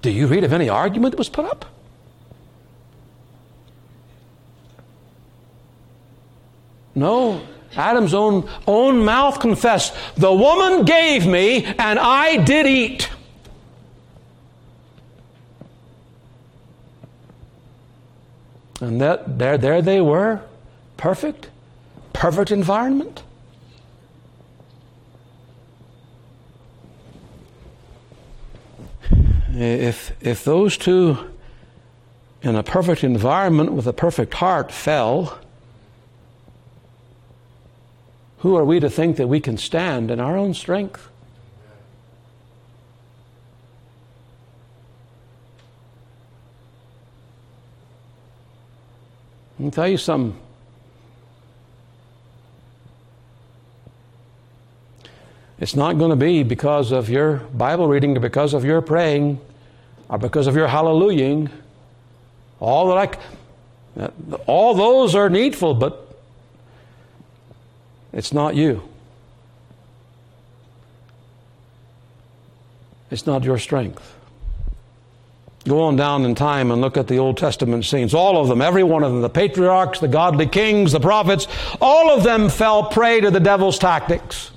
Do 0.00 0.10
you 0.10 0.26
read 0.26 0.44
of 0.44 0.52
any 0.54 0.70
argument 0.70 1.12
that 1.12 1.18
was 1.18 1.28
put 1.28 1.44
up? 1.44 1.66
No. 6.94 7.42
Adam's 7.76 8.14
own, 8.14 8.48
own 8.66 9.04
mouth 9.04 9.40
confessed, 9.40 9.94
The 10.16 10.32
woman 10.32 10.86
gave 10.86 11.26
me, 11.26 11.64
and 11.64 11.98
I 11.98 12.38
did 12.42 12.66
eat. 12.66 13.10
And 18.80 19.00
that, 19.00 19.38
there, 19.38 19.58
there 19.58 19.82
they 19.82 20.00
were, 20.00 20.40
perfect, 20.96 21.48
perfect 22.12 22.50
environment. 22.50 23.22
If, 29.50 30.12
if 30.20 30.44
those 30.44 30.76
two 30.76 31.18
in 32.42 32.54
a 32.54 32.62
perfect 32.62 33.02
environment 33.02 33.72
with 33.72 33.86
a 33.86 33.92
perfect 33.92 34.34
heart 34.34 34.70
fell, 34.70 35.38
who 38.38 38.56
are 38.56 38.64
we 38.64 38.78
to 38.78 38.88
think 38.88 39.16
that 39.16 39.26
we 39.26 39.40
can 39.40 39.56
stand 39.56 40.10
in 40.10 40.20
our 40.20 40.36
own 40.36 40.54
strength? 40.54 41.07
Let 49.58 49.64
me 49.64 49.70
tell 49.72 49.88
you 49.88 49.96
something. 49.96 50.38
It's 55.58 55.74
not 55.74 55.98
going 55.98 56.10
to 56.10 56.16
be 56.16 56.44
because 56.44 56.92
of 56.92 57.08
your 57.08 57.38
Bible 57.38 57.88
reading 57.88 58.16
or 58.16 58.20
because 58.20 58.54
of 58.54 58.64
your 58.64 58.80
praying 58.80 59.40
or 60.08 60.18
because 60.18 60.46
of 60.46 60.54
your 60.54 60.68
hallelujahing. 60.68 61.50
All 62.60 62.94
that 62.94 63.18
I, 63.98 64.10
all 64.46 64.74
those 64.74 65.16
are 65.16 65.28
needful, 65.28 65.74
but 65.74 66.08
it's 68.12 68.32
not 68.32 68.54
you. 68.54 68.82
It's 73.10 73.26
not 73.26 73.42
your 73.42 73.58
strength. 73.58 74.14
Go 75.66 75.82
on 75.82 75.96
down 75.96 76.24
in 76.24 76.34
time 76.34 76.70
and 76.70 76.80
look 76.80 76.96
at 76.96 77.08
the 77.08 77.18
Old 77.18 77.36
Testament 77.36 77.84
saints. 77.84 78.14
All 78.14 78.40
of 78.40 78.48
them, 78.48 78.62
every 78.62 78.82
one 78.82 79.02
of 79.02 79.12
them, 79.12 79.20
the 79.20 79.28
patriarchs, 79.28 80.00
the 80.00 80.08
godly 80.08 80.46
kings, 80.46 80.92
the 80.92 81.00
prophets, 81.00 81.46
all 81.80 82.10
of 82.10 82.22
them 82.22 82.48
fell 82.48 82.84
prey 82.84 83.20
to 83.20 83.30
the 83.30 83.40
devil's 83.40 83.78
tactics. 83.78 84.50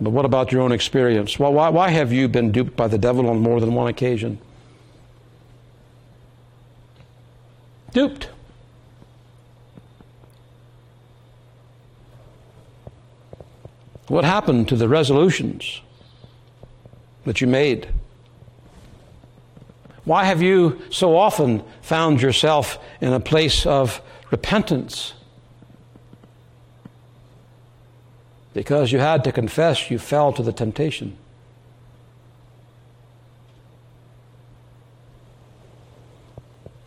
But 0.00 0.10
what 0.10 0.24
about 0.24 0.52
your 0.52 0.62
own 0.62 0.70
experience? 0.70 1.38
Well, 1.38 1.52
why, 1.52 1.70
why 1.70 1.88
have 1.90 2.12
you 2.12 2.28
been 2.28 2.52
duped 2.52 2.76
by 2.76 2.86
the 2.86 2.98
devil 2.98 3.28
on 3.28 3.40
more 3.40 3.60
than 3.60 3.74
one 3.74 3.88
occasion? 3.88 4.38
Duped. 7.92 8.28
What 14.06 14.24
happened 14.24 14.68
to 14.68 14.76
the 14.76 14.88
resolutions 14.88 15.82
that 17.24 17.40
you 17.40 17.46
made? 17.46 17.88
Why 20.04 20.24
have 20.24 20.40
you 20.40 20.80
so 20.90 21.18
often 21.18 21.62
found 21.82 22.22
yourself 22.22 22.78
in 23.00 23.12
a 23.12 23.20
place 23.20 23.66
of 23.66 24.00
repentance? 24.30 25.12
Because 28.54 28.90
you 28.90 28.98
had 29.00 29.22
to 29.24 29.32
confess 29.32 29.90
you 29.90 29.98
fell 29.98 30.32
to 30.32 30.42
the 30.42 30.52
temptation. 30.52 31.18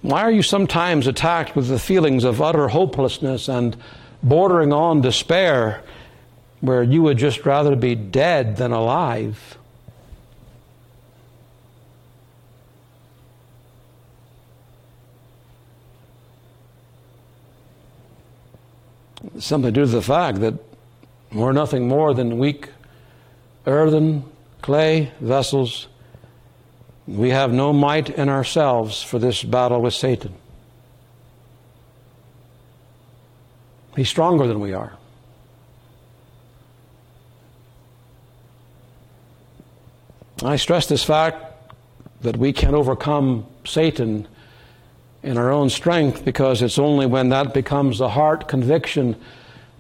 Why 0.01 0.21
are 0.21 0.31
you 0.31 0.41
sometimes 0.41 1.05
attacked 1.05 1.55
with 1.55 1.67
the 1.67 1.77
feelings 1.77 2.23
of 2.23 2.41
utter 2.41 2.69
hopelessness 2.69 3.47
and 3.47 3.77
bordering 4.23 4.73
on 4.73 5.01
despair 5.01 5.83
where 6.59 6.81
you 6.81 7.03
would 7.03 7.19
just 7.19 7.45
rather 7.45 7.75
be 7.75 7.93
dead 7.93 8.57
than 8.57 8.71
alive? 8.71 9.59
Something 19.39 19.73
to 19.73 19.85
the 19.85 20.01
fact 20.01 20.39
that 20.41 20.55
we're 21.31 21.51
nothing 21.51 21.87
more 21.87 22.13
than 22.13 22.37
weak 22.37 22.69
earthen, 23.65 24.23
clay 24.61 25.11
vessels. 25.19 25.87
We 27.07 27.29
have 27.29 27.51
no 27.51 27.73
might 27.73 28.09
in 28.09 28.29
ourselves 28.29 29.01
for 29.01 29.19
this 29.19 29.43
battle 29.43 29.81
with 29.81 29.93
Satan. 29.93 30.33
He's 33.95 34.09
stronger 34.09 34.47
than 34.47 34.59
we 34.59 34.73
are. 34.73 34.93
I 40.43 40.55
stress 40.55 40.87
this 40.87 41.03
fact 41.03 41.45
that 42.21 42.37
we 42.37 42.53
can 42.53 42.73
overcome 42.73 43.45
Satan 43.65 44.27
in 45.23 45.37
our 45.37 45.51
own 45.51 45.69
strength 45.69 46.25
because 46.25 46.61
it's 46.61 46.79
only 46.79 47.05
when 47.05 47.29
that 47.29 47.53
becomes 47.53 48.01
a 48.01 48.09
heart 48.09 48.47
conviction 48.47 49.15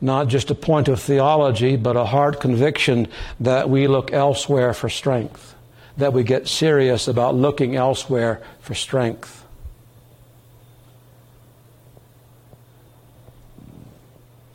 not 0.01 0.27
just 0.27 0.49
a 0.49 0.55
point 0.55 0.87
of 0.87 0.99
theology, 0.99 1.75
but 1.75 1.95
a 1.95 2.05
heart 2.05 2.41
conviction 2.41 3.07
that 3.39 3.69
we 3.69 3.87
look 3.87 4.11
elsewhere 4.11 4.73
for 4.73 4.89
strength, 4.89 5.55
that 5.97 6.11
we 6.11 6.23
get 6.23 6.47
serious 6.47 7.07
about 7.07 7.35
looking 7.35 7.75
elsewhere 7.75 8.41
for 8.59 8.73
strength. 8.73 9.45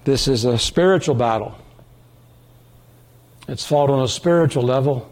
This 0.03 0.27
is 0.29 0.45
a 0.45 0.59
spiritual 0.59 1.15
battle. 1.15 1.57
It's 3.49 3.65
fought 3.65 3.91
on 3.91 4.03
a 4.03 4.09
spiritual 4.09 4.65
level. 4.65 5.09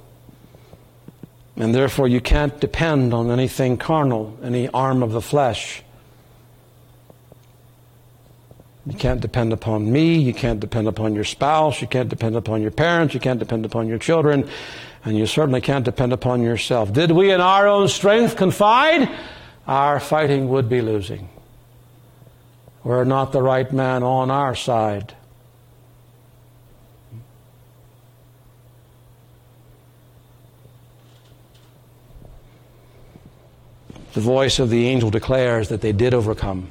And 1.57 1.74
therefore, 1.74 2.09
you 2.09 2.20
can't 2.20 2.59
depend 2.61 3.14
on 3.14 3.30
anything 3.30 3.76
carnal, 3.76 4.36
any 4.42 4.68
arm 4.68 5.02
of 5.02 5.12
the 5.12 5.20
flesh. 5.20 5.82
You 8.86 8.94
can't 8.94 9.20
depend 9.20 9.52
upon 9.52 9.90
me. 9.90 10.18
You 10.18 10.34
can't 10.34 10.61
depend 10.61 10.88
upon 10.88 11.14
your 11.14 11.24
spouse. 11.24 11.80
You 11.80 11.86
can't 11.86 12.09
depend 12.09 12.36
upon 12.36 12.61
your 12.61 12.70
parents. 12.70 13.14
You 13.14 13.20
can't 13.20 13.38
depend 13.38 13.64
upon 13.64 13.88
your 13.88 13.98
children. 13.98 14.48
And 15.05 15.16
you 15.16 15.26
certainly 15.26 15.61
can't 15.61 15.84
depend 15.84 16.12
upon 16.12 16.42
yourself. 16.42 16.92
Did 16.92 17.12
we 17.12 17.30
in 17.30 17.40
our 17.40 17.68
own 17.68 17.88
strength 17.88 18.36
confide? 18.36 19.09
Our 19.66 20.00
fighting 20.00 20.48
would 20.48 20.68
be 20.68 20.82
losing. 20.82 21.28
We're 22.82 23.05
not 23.05 23.32
the 23.32 23.42
right 23.42 23.72
man 23.72 24.02
on 24.02 24.30
our 24.30 24.55
side. 24.55 25.14
The 34.15 34.21
voice 34.21 34.61
of 34.61 34.71
the 34.71 34.87
angel 34.87 35.11
declares 35.11 35.69
that 35.69 35.81
they 35.81 35.91
did 35.91 36.15
overcome 36.15 36.71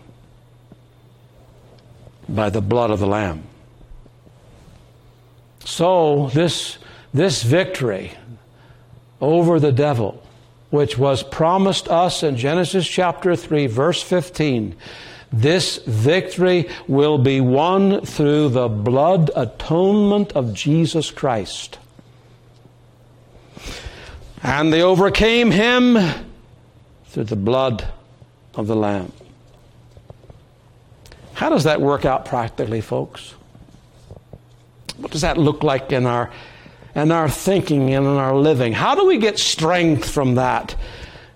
by 2.28 2.50
the 2.50 2.62
blood 2.62 2.90
of 2.90 3.00
the 3.00 3.06
Lamb. 3.06 3.44
So, 5.66 6.30
this, 6.34 6.78
this 7.14 7.44
victory 7.44 8.14
over 9.20 9.60
the 9.60 9.74
devil, 9.74 10.24
which 10.70 10.98
was 10.98 11.22
promised 11.22 11.90
us 11.90 12.24
in 12.24 12.38
Genesis 12.38 12.88
chapter 12.88 13.36
3, 13.36 13.68
verse 13.68 14.02
15, 14.02 14.76
this 15.34 15.78
victory 15.86 16.70
will 16.88 17.18
be 17.18 17.42
won 17.42 18.06
through 18.06 18.50
the 18.50 18.70
blood 18.70 19.32
atonement 19.36 20.32
of 20.32 20.54
Jesus 20.54 21.12
Christ. 21.12 21.78
And 24.42 24.72
they 24.72 24.82
overcame 24.82 25.52
him 25.52 25.98
through 27.14 27.26
the 27.26 27.36
blood 27.36 27.88
of 28.56 28.66
the 28.66 28.76
Lamb. 28.76 29.12
How 31.34 31.50
does 31.50 31.64
that 31.66 31.80
work 31.80 32.06
out 32.06 32.26
practically, 32.26 32.82
folks? 32.82 33.36
What 34.98 35.12
does 35.12 35.22
that 35.22 35.38
look 35.38 35.62
like 35.62 35.92
in 35.92 36.08
our 36.08 36.32
in 36.96 37.12
our 37.12 37.30
thinking 37.30 37.94
and 37.94 38.08
in 38.08 38.14
our 38.14 38.36
living? 38.36 38.74
How 38.74 38.96
do 38.96 39.06
we 39.06 39.20
get 39.20 39.38
strength 39.38 40.10
from 40.10 40.36
that 40.36 40.76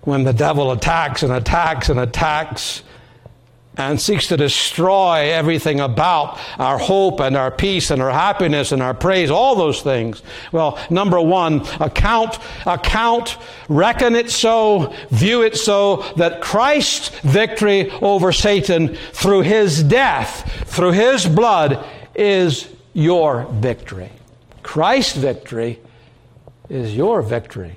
when 0.01 0.23
the 0.23 0.33
devil 0.33 0.71
attacks 0.71 1.21
and 1.21 1.31
attacks 1.31 1.89
and 1.89 1.99
attacks? 1.99 2.81
And 3.77 4.01
seeks 4.01 4.27
to 4.27 4.37
destroy 4.37 5.31
everything 5.31 5.79
about 5.79 6.39
our 6.57 6.77
hope 6.77 7.19
and 7.19 7.37
our 7.37 7.51
peace 7.51 7.91
and 7.91 8.01
our 8.01 8.11
happiness 8.11 8.71
and 8.71 8.81
our 8.81 8.93
praise, 8.93 9.29
all 9.29 9.55
those 9.55 9.81
things. 9.81 10.21
Well, 10.51 10.79
number 10.89 11.21
one, 11.21 11.61
account, 11.79 12.39
account, 12.65 13.37
reckon 13.69 14.15
it 14.15 14.29
so, 14.31 14.93
view 15.09 15.43
it 15.43 15.55
so 15.55 15.97
that 16.17 16.41
Christ's 16.41 17.09
victory 17.19 17.91
over 18.01 18.31
Satan 18.31 18.95
through 19.13 19.41
his 19.41 19.83
death, 19.83 20.65
through 20.67 20.91
his 20.91 21.25
blood, 21.27 21.85
is 22.15 22.67
your 22.93 23.45
victory. 23.51 24.09
Christ's 24.63 25.15
victory 25.15 25.79
is 26.67 26.95
your 26.95 27.21
victory. 27.21 27.75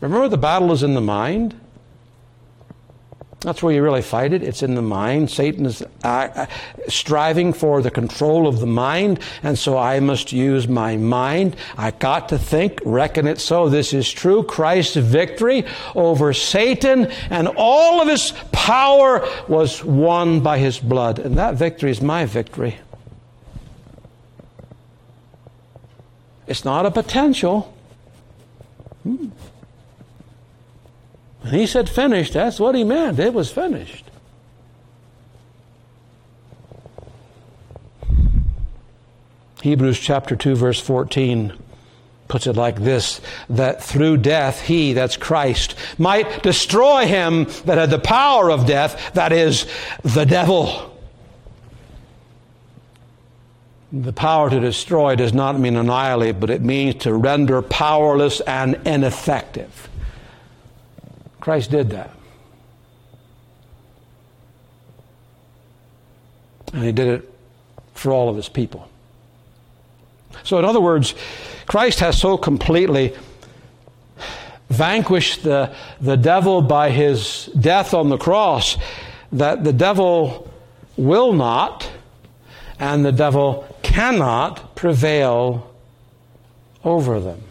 Remember, 0.00 0.28
the 0.28 0.38
battle 0.38 0.72
is 0.72 0.82
in 0.82 0.94
the 0.94 1.00
mind. 1.00 1.59
That's 3.40 3.62
where 3.62 3.72
you 3.72 3.82
really 3.82 4.02
fight 4.02 4.34
it. 4.34 4.42
It's 4.42 4.62
in 4.62 4.74
the 4.74 4.82
mind. 4.82 5.30
Satan 5.30 5.64
is 5.64 5.82
uh, 6.04 6.46
striving 6.88 7.54
for 7.54 7.80
the 7.80 7.90
control 7.90 8.46
of 8.46 8.60
the 8.60 8.66
mind, 8.66 9.20
and 9.42 9.58
so 9.58 9.78
I 9.78 9.98
must 10.00 10.30
use 10.30 10.68
my 10.68 10.98
mind. 10.98 11.56
I 11.78 11.92
got 11.92 12.28
to 12.30 12.38
think, 12.38 12.80
reckon 12.84 13.26
it 13.26 13.40
so. 13.40 13.70
This 13.70 13.94
is 13.94 14.10
true. 14.10 14.42
Christ's 14.42 14.96
victory 14.96 15.64
over 15.94 16.34
Satan 16.34 17.06
and 17.30 17.48
all 17.56 18.02
of 18.02 18.08
his 18.08 18.34
power 18.52 19.26
was 19.48 19.82
won 19.82 20.40
by 20.40 20.58
his 20.58 20.78
blood, 20.78 21.18
and 21.18 21.38
that 21.38 21.54
victory 21.54 21.90
is 21.90 22.02
my 22.02 22.26
victory. 22.26 22.76
It's 26.46 26.64
not 26.64 26.84
a 26.84 26.90
potential. 26.90 27.74
Hmm. 29.02 29.28
When 31.42 31.54
he 31.54 31.66
said 31.66 31.88
finished, 31.88 32.34
that's 32.34 32.60
what 32.60 32.74
he 32.74 32.84
meant. 32.84 33.18
It 33.18 33.32
was 33.32 33.50
finished. 33.50 34.04
Hebrews 39.62 39.98
chapter 39.98 40.36
2, 40.36 40.54
verse 40.54 40.80
14. 40.80 41.52
puts 42.28 42.46
it 42.46 42.56
like 42.56 42.76
this 42.80 43.20
that 43.50 43.82
through 43.82 44.16
death 44.16 44.62
he, 44.62 44.94
that's 44.94 45.16
Christ, 45.16 45.74
might 45.98 46.42
destroy 46.42 47.06
him 47.06 47.44
that 47.66 47.76
had 47.76 47.90
the 47.90 47.98
power 47.98 48.50
of 48.50 48.66
death, 48.66 49.12
that 49.14 49.32
is, 49.32 49.66
the 50.02 50.24
devil. 50.24 50.96
The 53.92 54.12
power 54.12 54.48
to 54.48 54.60
destroy 54.60 55.16
does 55.16 55.34
not 55.34 55.58
mean 55.58 55.76
annihilate, 55.76 56.38
but 56.38 56.48
it 56.48 56.62
means 56.62 57.02
to 57.02 57.12
render 57.12 57.60
powerless 57.60 58.40
and 58.42 58.78
ineffective. 58.86 59.89
Christ 61.40 61.70
did 61.70 61.90
that. 61.90 62.10
And 66.72 66.84
he 66.84 66.92
did 66.92 67.08
it 67.08 67.34
for 67.94 68.12
all 68.12 68.28
of 68.28 68.36
his 68.36 68.48
people. 68.48 68.88
So, 70.44 70.58
in 70.58 70.64
other 70.64 70.80
words, 70.80 71.14
Christ 71.66 72.00
has 72.00 72.18
so 72.18 72.36
completely 72.36 73.16
vanquished 74.68 75.42
the, 75.42 75.74
the 76.00 76.16
devil 76.16 76.62
by 76.62 76.90
his 76.90 77.46
death 77.58 77.92
on 77.92 78.08
the 78.08 78.16
cross 78.16 78.76
that 79.32 79.64
the 79.64 79.72
devil 79.72 80.50
will 80.96 81.32
not 81.32 81.90
and 82.78 83.04
the 83.04 83.12
devil 83.12 83.66
cannot 83.82 84.74
prevail 84.74 85.70
over 86.84 87.20
them. 87.20 87.42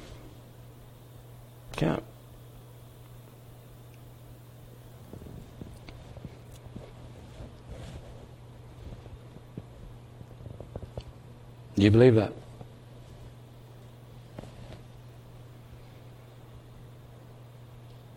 Can't. 1.76 2.04
Do 11.80 11.86
you 11.86 11.92
believe 11.92 12.16
that? 12.16 12.34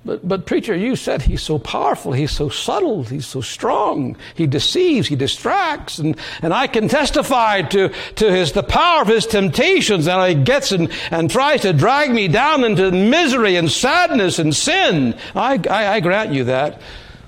But, 0.05 0.27
but, 0.27 0.47
preacher, 0.47 0.75
you 0.75 0.97
said 0.97 1.23
he's 1.23 1.43
so 1.43 1.61
powerful, 1.61 2.11
he's 2.11 2.33
so 2.33 2.49
subtle, 2.49 3.05
he's 3.05 3.25
so 3.25 3.41
strong, 3.41 4.17
he 4.35 4.49
deceives, 4.49 5.07
he 5.07 5.15
distracts, 5.15 6.01
and, 6.01 6.17
and 6.43 6.53
I 6.53 6.67
can 6.67 6.89
testify 6.89 7.63
to, 7.63 7.91
to 8.17 8.33
his, 8.33 8.51
the 8.51 8.65
power 8.65 9.03
of 9.03 9.07
his 9.07 9.27
temptations, 9.27 10.09
and 10.09 10.39
he 10.39 10.45
gets 10.45 10.73
and, 10.73 10.91
and 11.13 11.31
tries 11.31 11.61
to 11.61 11.73
drag 11.73 12.11
me 12.11 12.27
down 12.27 12.65
into 12.65 12.91
misery 12.91 13.55
and 13.55 13.71
sadness 13.71 14.41
and 14.41 14.57
sin. 14.57 15.17
I, 15.37 15.61
I, 15.71 15.87
I 15.87 16.01
grant 16.01 16.33
you 16.33 16.45
that. 16.45 16.81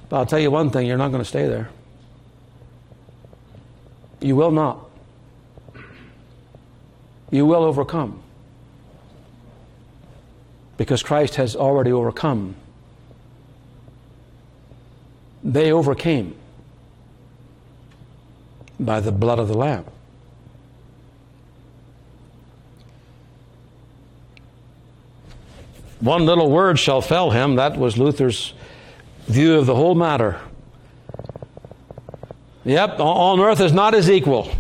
But 0.09 0.17
I'll 0.17 0.27
tell 0.27 0.41
you 0.41 0.51
one 0.51 0.71
thing, 0.71 0.89
you're 0.89 0.99
not 0.99 1.13
going 1.13 1.23
to 1.23 1.29
stay 1.29 1.47
there. 1.47 1.71
You 4.21 4.35
will 4.35 4.51
not. 4.51 4.85
You 7.35 7.47
will 7.47 7.65
overcome. 7.65 8.23
Because 10.77 11.03
Christ 11.03 11.35
has 11.35 11.57
already 11.57 11.91
overcome 11.91 12.55
they 15.43 15.73
overcame 15.73 16.35
by 18.79 19.01
the 19.01 19.13
blood 19.13 19.39
of 19.39 19.49
the 19.49 19.55
Lamb. 19.55 19.85
One 26.01 26.25
little 26.25 26.51
word 26.51 26.79
shall 26.79 27.01
fell 27.01 27.31
him. 27.31 27.57
That 27.57 27.77
was 27.77 27.99
Luther's 27.99 28.55
view 29.27 29.59
of 29.59 29.67
the 29.67 29.75
whole 29.75 29.95
matter. 29.97 30.41
Yep, 32.65 33.01
on 33.01 33.41
earth 33.41 33.61
is 33.61 33.73
not 33.73 33.93
his 33.93 34.09
equal. 34.09 34.51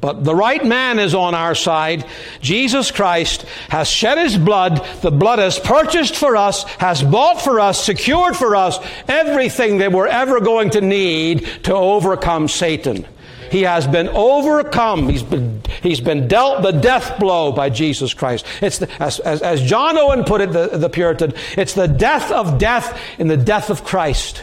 But 0.00 0.24
the 0.24 0.34
right 0.34 0.64
man 0.64 0.98
is 0.98 1.14
on 1.14 1.34
our 1.34 1.54
side. 1.54 2.06
Jesus 2.40 2.90
Christ 2.90 3.42
has 3.68 3.88
shed 3.88 4.18
his 4.18 4.36
blood. 4.36 4.84
The 5.02 5.10
blood 5.10 5.38
has 5.38 5.58
purchased 5.58 6.16
for 6.16 6.36
us, 6.36 6.64
has 6.74 7.02
bought 7.02 7.40
for 7.40 7.60
us, 7.60 7.84
secured 7.84 8.36
for 8.36 8.56
us 8.56 8.78
everything 9.08 9.78
that 9.78 9.92
we're 9.92 10.06
ever 10.06 10.40
going 10.40 10.70
to 10.70 10.80
need 10.80 11.46
to 11.64 11.74
overcome 11.74 12.48
Satan. 12.48 13.06
He 13.50 13.62
has 13.62 13.86
been 13.86 14.08
overcome. 14.08 15.10
He's 15.10 15.22
been, 15.22 15.60
he's 15.82 16.00
been 16.00 16.26
dealt 16.26 16.62
the 16.62 16.72
death 16.72 17.18
blow 17.18 17.52
by 17.52 17.68
Jesus 17.68 18.14
Christ. 18.14 18.46
It's 18.62 18.78
the, 18.78 18.88
as, 19.02 19.20
as, 19.20 19.42
as 19.42 19.62
John 19.62 19.98
Owen 19.98 20.24
put 20.24 20.40
it, 20.40 20.52
the, 20.52 20.68
the 20.78 20.88
Puritan, 20.88 21.34
it's 21.58 21.74
the 21.74 21.86
death 21.86 22.32
of 22.32 22.58
death 22.58 22.98
in 23.18 23.28
the 23.28 23.36
death 23.36 23.68
of 23.68 23.84
Christ. 23.84 24.42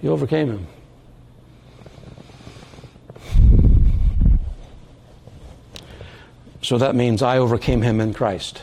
He 0.00 0.08
overcame 0.08 0.50
him. 0.50 0.66
So 6.62 6.78
that 6.78 6.94
means 6.94 7.22
I 7.22 7.38
overcame 7.38 7.82
him 7.82 8.00
in 8.00 8.12
Christ. 8.12 8.62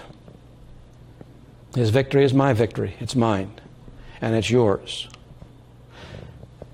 His 1.75 1.89
victory 1.89 2.23
is 2.23 2.33
my 2.33 2.53
victory. 2.53 2.95
It's 2.99 3.15
mine. 3.15 3.51
And 4.21 4.35
it's 4.35 4.49
yours. 4.49 5.07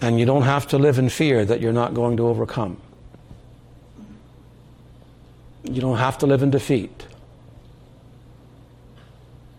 And 0.02 0.20
you 0.20 0.26
don't 0.26 0.44
have 0.44 0.68
to 0.70 0.78
live 0.78 1.00
in 1.00 1.10
fear 1.10 1.46
that 1.46 1.62
you're 1.62 1.74
not 1.74 1.94
going 1.94 2.18
to 2.18 2.28
overcome. 2.28 2.80
You 5.64 5.82
don't 5.82 5.98
have 5.98 6.18
to 6.20 6.28
live 6.28 6.44
in 6.44 6.52
defeat. 6.52 7.08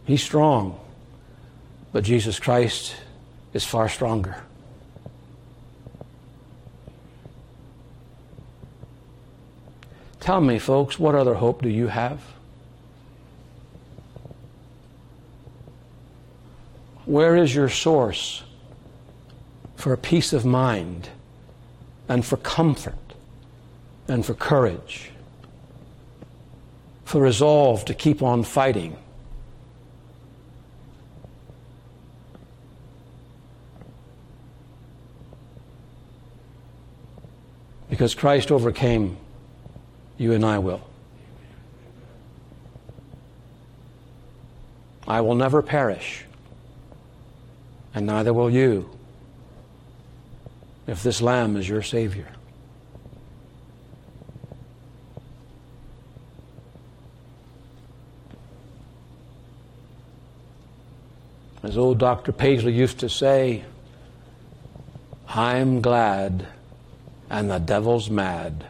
He's 0.04 0.22
strong, 0.22 0.78
but 1.92 2.04
Jesus 2.04 2.38
Christ 2.38 2.94
is 3.54 3.64
far 3.64 3.88
stronger. 3.88 4.36
Tell 10.24 10.40
me, 10.40 10.58
folks, 10.58 10.98
what 10.98 11.14
other 11.14 11.34
hope 11.34 11.60
do 11.60 11.68
you 11.68 11.88
have? 11.88 12.18
Where 17.04 17.36
is 17.36 17.54
your 17.54 17.68
source 17.68 18.42
for 19.76 19.94
peace 19.98 20.32
of 20.32 20.46
mind 20.46 21.10
and 22.08 22.24
for 22.24 22.38
comfort 22.38 23.12
and 24.08 24.24
for 24.24 24.32
courage, 24.32 25.10
for 27.04 27.20
resolve 27.20 27.84
to 27.84 27.92
keep 27.92 28.22
on 28.22 28.44
fighting? 28.44 28.96
Because 37.90 38.14
Christ 38.14 38.50
overcame 38.50 39.18
you 40.16 40.32
and 40.32 40.44
I 40.44 40.58
will. 40.58 40.82
I 45.06 45.20
will 45.20 45.34
never 45.34 45.60
perish, 45.60 46.24
and 47.94 48.06
neither 48.06 48.32
will 48.32 48.50
you 48.50 48.90
if 50.86 51.02
this 51.02 51.20
Lamb 51.20 51.56
is 51.56 51.68
your 51.68 51.82
Savior. 51.82 52.28
As 61.62 61.78
old 61.78 61.98
Dr. 61.98 62.30
Paisley 62.30 62.74
used 62.74 62.98
to 63.00 63.08
say, 63.08 63.64
I'm 65.26 65.80
glad 65.80 66.46
and 67.30 67.50
the 67.50 67.58
devil's 67.58 68.10
mad 68.10 68.66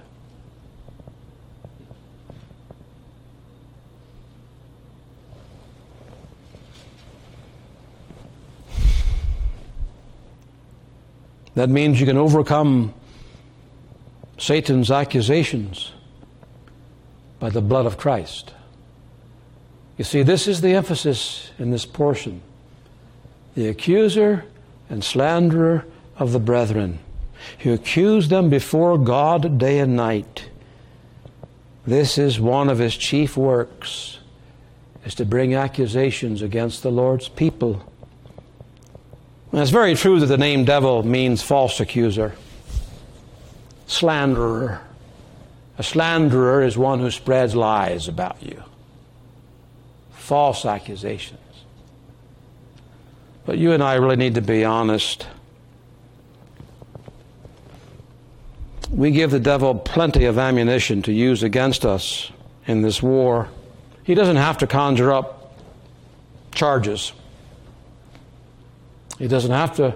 That 11.55 11.71
means 11.71 12.01
you 12.01 12.07
can 12.07 12.19
overcome 12.19 12.95
Satan's 14.39 14.91
accusations 14.91 15.93
by 17.39 17.51
the 17.51 17.61
blood 17.61 17.87
of 17.87 17.97
Christ. 17.97 18.53
You 19.97 20.05
see, 20.05 20.23
this 20.23 20.49
is 20.49 20.61
the 20.61 20.75
emphasis 20.75 21.53
in 21.59 21.71
this 21.71 21.87
portion. 21.87 22.43
The 23.55 23.69
accuser 23.69 24.45
and 24.91 25.05
slanderer 25.05 25.87
of 26.17 26.33
the 26.33 26.41
brethren. 26.41 26.99
He 27.59 27.71
accused 27.71 28.31
them 28.31 28.51
before 28.51 28.99
God 28.99 29.59
day 29.59 29.79
and 29.79 29.95
night. 29.95 30.49
This 31.87 32.19
is 32.19 32.41
one 32.41 32.69
of 32.69 32.79
his 32.79 32.97
chief 32.97 33.37
works, 33.37 34.19
is 35.05 35.15
to 35.17 35.25
bring 35.25 35.55
accusations 35.55 36.43
against 36.43 36.83
the 36.83 36.91
Lord's 36.91 37.29
people 37.29 37.85
and 39.55 39.63
it's 39.63 39.71
very 39.71 39.95
true 39.95 40.19
that 40.19 40.27
the 40.27 40.37
name 40.37 40.65
devil 40.65 41.05
means 41.05 41.41
false 41.41 41.79
accuser, 41.79 42.35
slanderer. 43.87 44.81
A 45.79 45.83
slanderer 45.85 46.65
is 46.65 46.77
one 46.77 46.99
who 46.99 47.09
spreads 47.09 47.55
lies 47.55 48.09
about 48.09 48.43
you, 48.43 48.61
false 50.11 50.65
accusations. 50.65 51.39
But 53.47 53.59
you 53.59 53.71
and 53.71 53.81
I 53.81 53.95
really 53.95 54.17
need 54.17 54.35
to 54.35 54.43
be 54.43 54.65
honest. 54.65 55.29
We 58.91 59.13
give 59.13 59.31
the 59.31 59.39
devil 59.39 59.77
plenty 59.77 60.25
of 60.25 60.37
ammunition 60.37 61.01
to 61.03 61.13
use 61.13 61.45
against 61.45 61.87
us 61.87 62.33
in 62.67 62.83
this 62.83 63.01
war, 63.01 63.51
He 64.03 64.17
doesn't 64.17 64.35
have 64.35 64.59
to 64.59 64.67
conjure 64.67 65.13
up 65.13 65.61
charges. 66.51 67.13
He 69.19 69.29
doesn't 69.29 69.51
have 69.51 69.77
to 69.77 69.95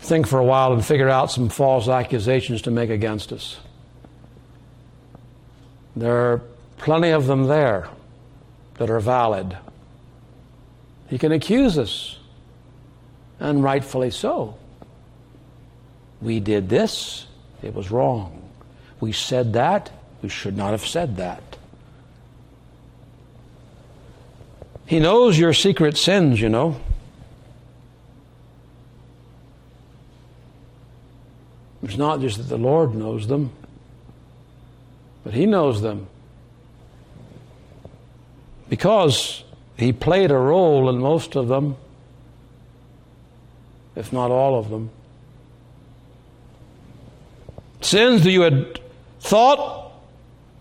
think 0.00 0.26
for 0.26 0.38
a 0.38 0.44
while 0.44 0.72
and 0.72 0.84
figure 0.84 1.08
out 1.08 1.30
some 1.30 1.48
false 1.48 1.88
accusations 1.88 2.62
to 2.62 2.70
make 2.70 2.90
against 2.90 3.32
us. 3.32 3.58
There 5.96 6.32
are 6.32 6.42
plenty 6.76 7.10
of 7.10 7.26
them 7.26 7.44
there 7.44 7.88
that 8.74 8.90
are 8.90 9.00
valid. 9.00 9.56
He 11.08 11.18
can 11.18 11.32
accuse 11.32 11.78
us, 11.78 12.18
and 13.40 13.62
rightfully 13.62 14.10
so. 14.10 14.56
We 16.20 16.40
did 16.40 16.68
this, 16.68 17.26
it 17.62 17.74
was 17.74 17.90
wrong. 17.90 18.50
We 19.00 19.12
said 19.12 19.52
that, 19.54 19.90
we 20.22 20.28
should 20.28 20.56
not 20.56 20.72
have 20.72 20.86
said 20.86 21.16
that. 21.16 21.42
He 24.86 25.00
knows 25.00 25.38
your 25.38 25.52
secret 25.52 25.96
sins, 25.96 26.40
you 26.40 26.48
know. 26.48 26.80
It's 31.82 31.96
not 31.96 32.20
just 32.20 32.38
that 32.38 32.44
the 32.44 32.58
Lord 32.58 32.94
knows 32.94 33.28
them, 33.28 33.52
but 35.24 35.32
He 35.32 35.46
knows 35.46 35.80
them. 35.80 36.08
Because 38.68 39.44
He 39.76 39.92
played 39.92 40.30
a 40.30 40.36
role 40.36 40.88
in 40.90 40.98
most 40.98 41.36
of 41.36 41.48
them, 41.48 41.76
if 43.94 44.12
not 44.12 44.30
all 44.30 44.58
of 44.58 44.70
them. 44.70 44.90
Sins 47.80 48.24
that 48.24 48.30
you 48.30 48.40
had 48.40 48.80
thought, 49.20 49.92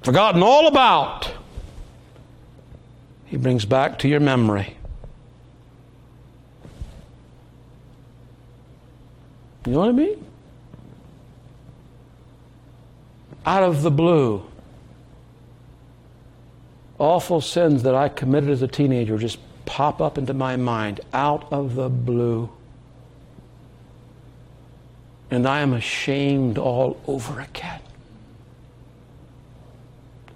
forgotten 0.03 0.43
all 0.43 0.68
about, 0.68 1.32
He 3.26 3.38
brings 3.38 3.65
back 3.65 3.99
to 3.99 4.07
your 4.07 4.20
memory. 4.20 4.78
You 9.65 9.74
know 9.74 9.80
what 9.80 9.89
I 9.89 9.91
mean? 9.91 10.26
Out 13.47 13.63
of 13.63 13.81
the 13.81 13.89
blue. 13.89 14.43
Awful 16.99 17.39
sins 17.39 17.83
that 17.83 17.95
I 17.95 18.09
committed 18.09 18.49
as 18.49 18.61
a 18.61 18.67
teenager 18.67 19.17
just 19.17 19.39
pop 19.65 20.01
up 20.01 20.17
into 20.17 20.33
my 20.33 20.57
mind 20.57 20.99
out 21.13 21.47
of 21.51 21.75
the 21.75 21.87
blue. 21.87 22.49
And 25.31 25.47
I 25.47 25.61
am 25.61 25.71
ashamed 25.71 26.57
all 26.57 26.99
over 27.07 27.39
again. 27.39 27.79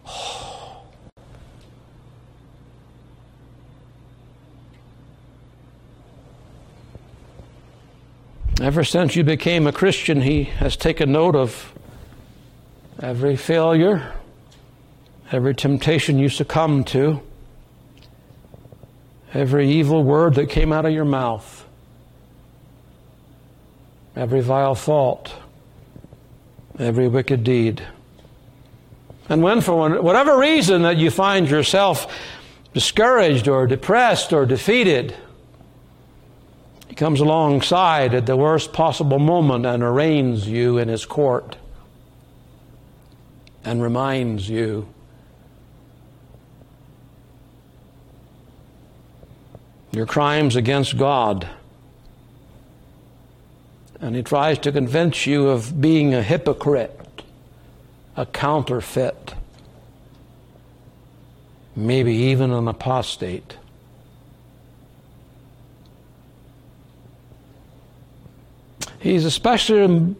Oh. 0.07 0.83
Ever 8.61 8.85
since 8.85 9.17
you 9.17 9.25
became 9.25 9.67
a 9.67 9.73
Christian, 9.73 10.21
he 10.21 10.43
has 10.43 10.77
taken 10.77 11.11
note 11.11 11.35
of 11.35 11.70
every 13.01 13.35
failure, 13.35 14.13
every 15.31 15.55
temptation 15.55 16.19
you 16.19 16.29
succumbed 16.29 16.85
to, 16.87 17.19
every 19.33 19.71
evil 19.71 20.03
word 20.03 20.35
that 20.35 20.47
came 20.49 20.71
out 20.71 20.85
of 20.85 20.93
your 20.93 21.05
mouth, 21.05 21.65
every 24.15 24.41
vile 24.41 24.75
fault, 24.75 25.33
every 26.77 27.07
wicked 27.07 27.43
deed. 27.43 27.81
And 29.29 29.41
when, 29.41 29.61
for 29.61 30.01
whatever 30.01 30.37
reason, 30.37 30.83
that 30.83 30.97
you 30.97 31.09
find 31.09 31.49
yourself 31.49 32.13
discouraged 32.73 33.47
or 33.47 33.65
depressed 33.65 34.31
or 34.31 34.45
defeated, 34.45 35.15
he 36.87 36.95
comes 36.95 37.19
alongside 37.19 38.13
at 38.13 38.25
the 38.25 38.35
worst 38.35 38.73
possible 38.73 39.19
moment 39.19 39.65
and 39.65 39.81
arraigns 39.81 40.47
you 40.47 40.77
in 40.77 40.87
his 40.87 41.05
court 41.05 41.55
and 43.63 43.81
reminds 43.81 44.49
you 44.49 44.87
your 49.91 50.05
crimes 50.05 50.55
against 50.55 50.97
God. 50.97 51.47
And 53.99 54.15
he 54.15 54.23
tries 54.23 54.57
to 54.59 54.71
convince 54.71 55.27
you 55.27 55.49
of 55.49 55.79
being 55.79 56.13
a 56.13 56.23
hypocrite, 56.23 57.23
a 58.15 58.25
counterfeit, 58.25 59.35
maybe 61.75 62.13
even 62.13 62.51
an 62.51 62.67
apostate. 62.67 63.57
He's 68.99 69.25
especially 69.25 70.15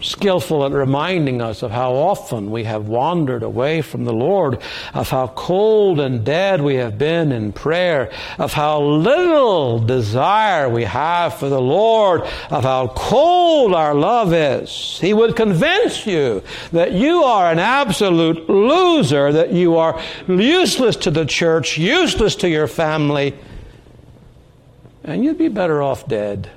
skillful 0.00 0.64
at 0.64 0.72
reminding 0.72 1.40
us 1.40 1.62
of 1.62 1.70
how 1.70 1.94
often 1.94 2.50
we 2.50 2.64
have 2.64 2.88
wandered 2.88 3.42
away 3.42 3.82
from 3.82 4.04
the 4.04 4.12
Lord, 4.12 4.60
of 4.92 5.08
how 5.08 5.28
cold 5.28 6.00
and 6.00 6.24
dead 6.24 6.60
we 6.60 6.74
have 6.76 6.98
been 6.98 7.32
in 7.32 7.52
prayer, 7.52 8.10
of 8.38 8.52
how 8.52 8.82
little 8.82 9.78
desire 9.78 10.68
we 10.68 10.84
have 10.84 11.34
for 11.38 11.48
the 11.48 11.60
Lord, 11.60 12.22
of 12.50 12.64
how 12.64 12.88
cold 12.88 13.74
our 13.74 13.94
love 13.94 14.32
is. 14.32 14.98
He 15.00 15.14
would 15.14 15.36
convince 15.36 16.06
you 16.06 16.42
that 16.72 16.92
you 16.92 17.24
are 17.24 17.50
an 17.50 17.58
absolute 17.58 18.48
loser, 18.48 19.32
that 19.32 19.52
you 19.52 19.76
are 19.76 20.00
useless 20.28 20.96
to 20.96 21.10
the 21.10 21.24
church, 21.24 21.78
useless 21.78 22.36
to 22.36 22.48
your 22.48 22.66
family, 22.66 23.34
and 25.04 25.24
you'd 25.24 25.38
be 25.38 25.48
better 25.48 25.82
off 25.82 26.06
dead. 26.06 26.50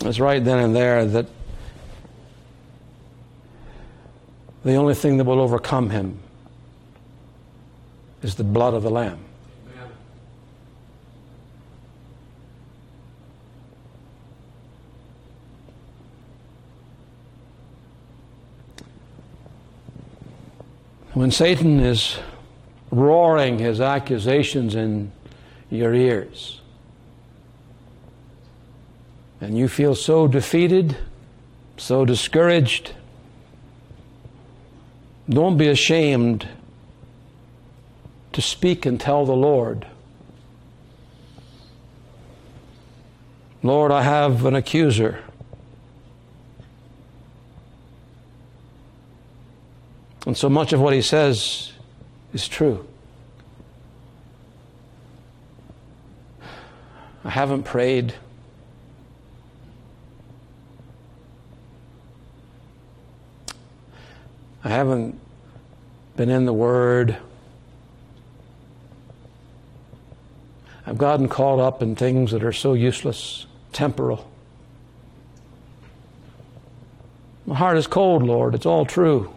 It's 0.00 0.20
right 0.20 0.44
then 0.44 0.58
and 0.58 0.76
there 0.76 1.04
that 1.04 1.26
the 4.64 4.74
only 4.74 4.94
thing 4.94 5.16
that 5.16 5.24
will 5.24 5.40
overcome 5.40 5.90
him 5.90 6.18
is 8.22 8.34
the 8.34 8.44
blood 8.44 8.74
of 8.74 8.82
the 8.82 8.90
Lamb. 8.90 9.20
When 21.14 21.30
Satan 21.30 21.80
is 21.80 22.18
roaring 22.90 23.58
his 23.58 23.80
accusations 23.80 24.74
in 24.74 25.12
your 25.70 25.94
ears, 25.94 26.60
and 29.40 29.56
you 29.56 29.68
feel 29.68 29.94
so 29.94 30.26
defeated, 30.26 30.96
so 31.76 32.04
discouraged, 32.04 32.94
don't 35.28 35.56
be 35.56 35.68
ashamed 35.68 36.48
to 38.32 38.40
speak 38.40 38.86
and 38.86 39.00
tell 39.00 39.26
the 39.26 39.32
Lord. 39.32 39.86
Lord, 43.62 43.90
I 43.90 44.02
have 44.02 44.44
an 44.46 44.54
accuser. 44.54 45.24
And 50.26 50.36
so 50.36 50.48
much 50.48 50.72
of 50.72 50.80
what 50.80 50.92
he 50.92 51.02
says 51.02 51.72
is 52.32 52.46
true. 52.46 52.86
I 57.24 57.30
haven't 57.30 57.62
prayed. 57.64 58.14
I 64.66 64.70
haven't 64.70 65.16
been 66.16 66.28
in 66.28 66.44
the 66.44 66.52
Word. 66.52 67.16
I've 70.84 70.98
gotten 70.98 71.28
caught 71.28 71.60
up 71.60 71.82
in 71.82 71.94
things 71.94 72.32
that 72.32 72.42
are 72.42 72.52
so 72.52 72.72
useless, 72.72 73.46
temporal. 73.72 74.28
My 77.46 77.54
heart 77.54 77.76
is 77.76 77.86
cold, 77.86 78.24
Lord. 78.24 78.56
It's 78.56 78.66
all 78.66 78.84
true. 78.84 79.32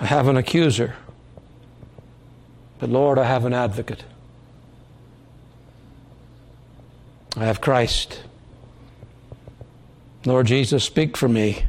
I 0.00 0.06
have 0.06 0.26
an 0.26 0.36
accuser. 0.36 0.96
But 2.80 2.90
Lord, 2.90 3.16
I 3.16 3.26
have 3.26 3.44
an 3.44 3.52
advocate. 3.52 4.02
I 7.36 7.44
have 7.44 7.60
Christ. 7.60 8.24
Lord 10.24 10.48
Jesus, 10.48 10.82
speak 10.82 11.16
for 11.16 11.28
me. 11.28 11.67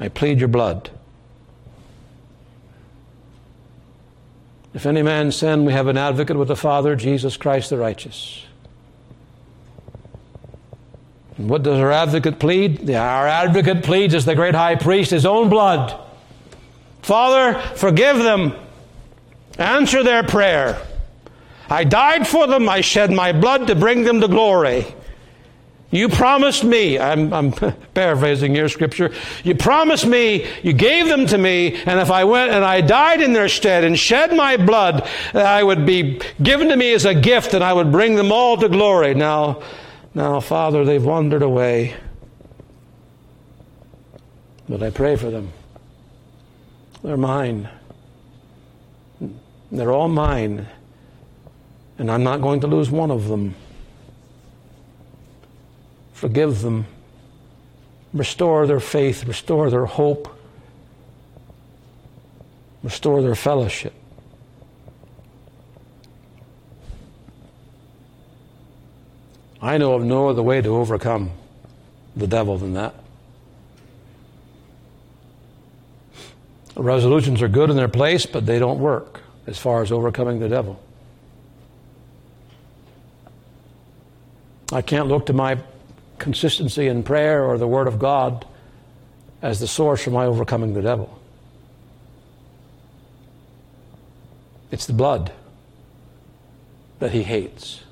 I 0.00 0.08
plead 0.08 0.38
your 0.38 0.48
blood. 0.48 0.90
If 4.74 4.86
any 4.86 5.02
man 5.02 5.30
sin, 5.30 5.64
we 5.64 5.72
have 5.72 5.86
an 5.86 5.96
advocate 5.96 6.36
with 6.36 6.48
the 6.48 6.56
Father, 6.56 6.96
Jesus 6.96 7.36
Christ 7.36 7.70
the 7.70 7.78
righteous. 7.78 8.44
what 11.36 11.62
does 11.62 11.78
our 11.78 11.90
advocate 11.90 12.38
plead? 12.38 12.90
Our 12.90 13.26
advocate 13.26 13.82
pleads 13.84 14.14
as 14.14 14.24
the 14.24 14.34
great 14.34 14.54
high 14.54 14.76
priest 14.76 15.10
his 15.10 15.26
own 15.26 15.48
blood. 15.48 16.00
Father, 17.02 17.60
forgive 17.76 18.18
them. 18.18 18.54
Answer 19.58 20.02
their 20.02 20.22
prayer. 20.22 20.80
I 21.68 21.84
died 21.84 22.26
for 22.26 22.46
them. 22.46 22.68
I 22.68 22.80
shed 22.80 23.10
my 23.10 23.32
blood 23.32 23.66
to 23.68 23.74
bring 23.74 24.04
them 24.04 24.20
to 24.20 24.28
glory. 24.28 24.86
You 25.94 26.08
promised 26.08 26.64
me, 26.64 26.98
I'm, 26.98 27.32
I'm, 27.32 27.52
paraphrasing 27.94 28.52
your 28.52 28.68
scripture, 28.68 29.12
you 29.44 29.54
promised 29.54 30.04
me, 30.04 30.44
you 30.64 30.72
gave 30.72 31.06
them 31.06 31.24
to 31.26 31.38
me, 31.38 31.76
and 31.86 32.00
if 32.00 32.10
I 32.10 32.24
went 32.24 32.50
and 32.50 32.64
I 32.64 32.80
died 32.80 33.20
in 33.20 33.32
their 33.32 33.48
stead 33.48 33.84
and 33.84 33.96
shed 33.96 34.34
my 34.34 34.56
blood, 34.56 35.08
I 35.32 35.62
would 35.62 35.86
be 35.86 36.20
given 36.42 36.68
to 36.70 36.76
me 36.76 36.92
as 36.94 37.04
a 37.04 37.14
gift 37.14 37.54
and 37.54 37.62
I 37.62 37.72
would 37.72 37.92
bring 37.92 38.16
them 38.16 38.32
all 38.32 38.56
to 38.56 38.68
glory. 38.68 39.14
Now, 39.14 39.62
now, 40.14 40.40
Father, 40.40 40.84
they've 40.84 41.04
wandered 41.04 41.42
away. 41.42 41.94
But 44.68 44.82
I 44.82 44.90
pray 44.90 45.14
for 45.14 45.30
them. 45.30 45.52
They're 47.04 47.16
mine. 47.16 47.68
They're 49.70 49.92
all 49.92 50.08
mine. 50.08 50.66
And 51.98 52.10
I'm 52.10 52.24
not 52.24 52.40
going 52.40 52.58
to 52.62 52.66
lose 52.66 52.90
one 52.90 53.12
of 53.12 53.28
them. 53.28 53.54
Forgive 56.24 56.62
them. 56.62 56.86
Restore 58.14 58.66
their 58.66 58.80
faith. 58.80 59.26
Restore 59.26 59.68
their 59.68 59.84
hope. 59.84 60.34
Restore 62.82 63.20
their 63.20 63.34
fellowship. 63.34 63.92
I 69.60 69.76
know 69.76 69.92
of 69.92 70.02
no 70.02 70.30
other 70.30 70.42
way 70.42 70.62
to 70.62 70.74
overcome 70.74 71.30
the 72.16 72.26
devil 72.26 72.56
than 72.56 72.72
that. 72.72 72.94
Resolutions 76.74 77.42
are 77.42 77.48
good 77.48 77.68
in 77.68 77.76
their 77.76 77.86
place, 77.88 78.24
but 78.24 78.46
they 78.46 78.58
don't 78.58 78.78
work 78.78 79.20
as 79.46 79.58
far 79.58 79.82
as 79.82 79.92
overcoming 79.92 80.40
the 80.40 80.48
devil. 80.48 80.82
I 84.72 84.80
can't 84.80 85.08
look 85.08 85.26
to 85.26 85.34
my 85.34 85.58
consistency 86.24 86.88
in 86.88 87.02
prayer 87.02 87.44
or 87.44 87.58
the 87.58 87.68
Word 87.68 87.86
of 87.86 87.98
God 87.98 88.46
as 89.42 89.60
the 89.60 89.66
source 89.66 90.02
for 90.02 90.10
my 90.10 90.24
overcoming 90.24 90.72
the 90.72 90.82
devil. 90.82 91.20
It's 94.70 94.86
the 94.86 94.94
blood 94.94 95.32
that 96.98 97.12
he 97.12 97.22
hates. 97.22 97.82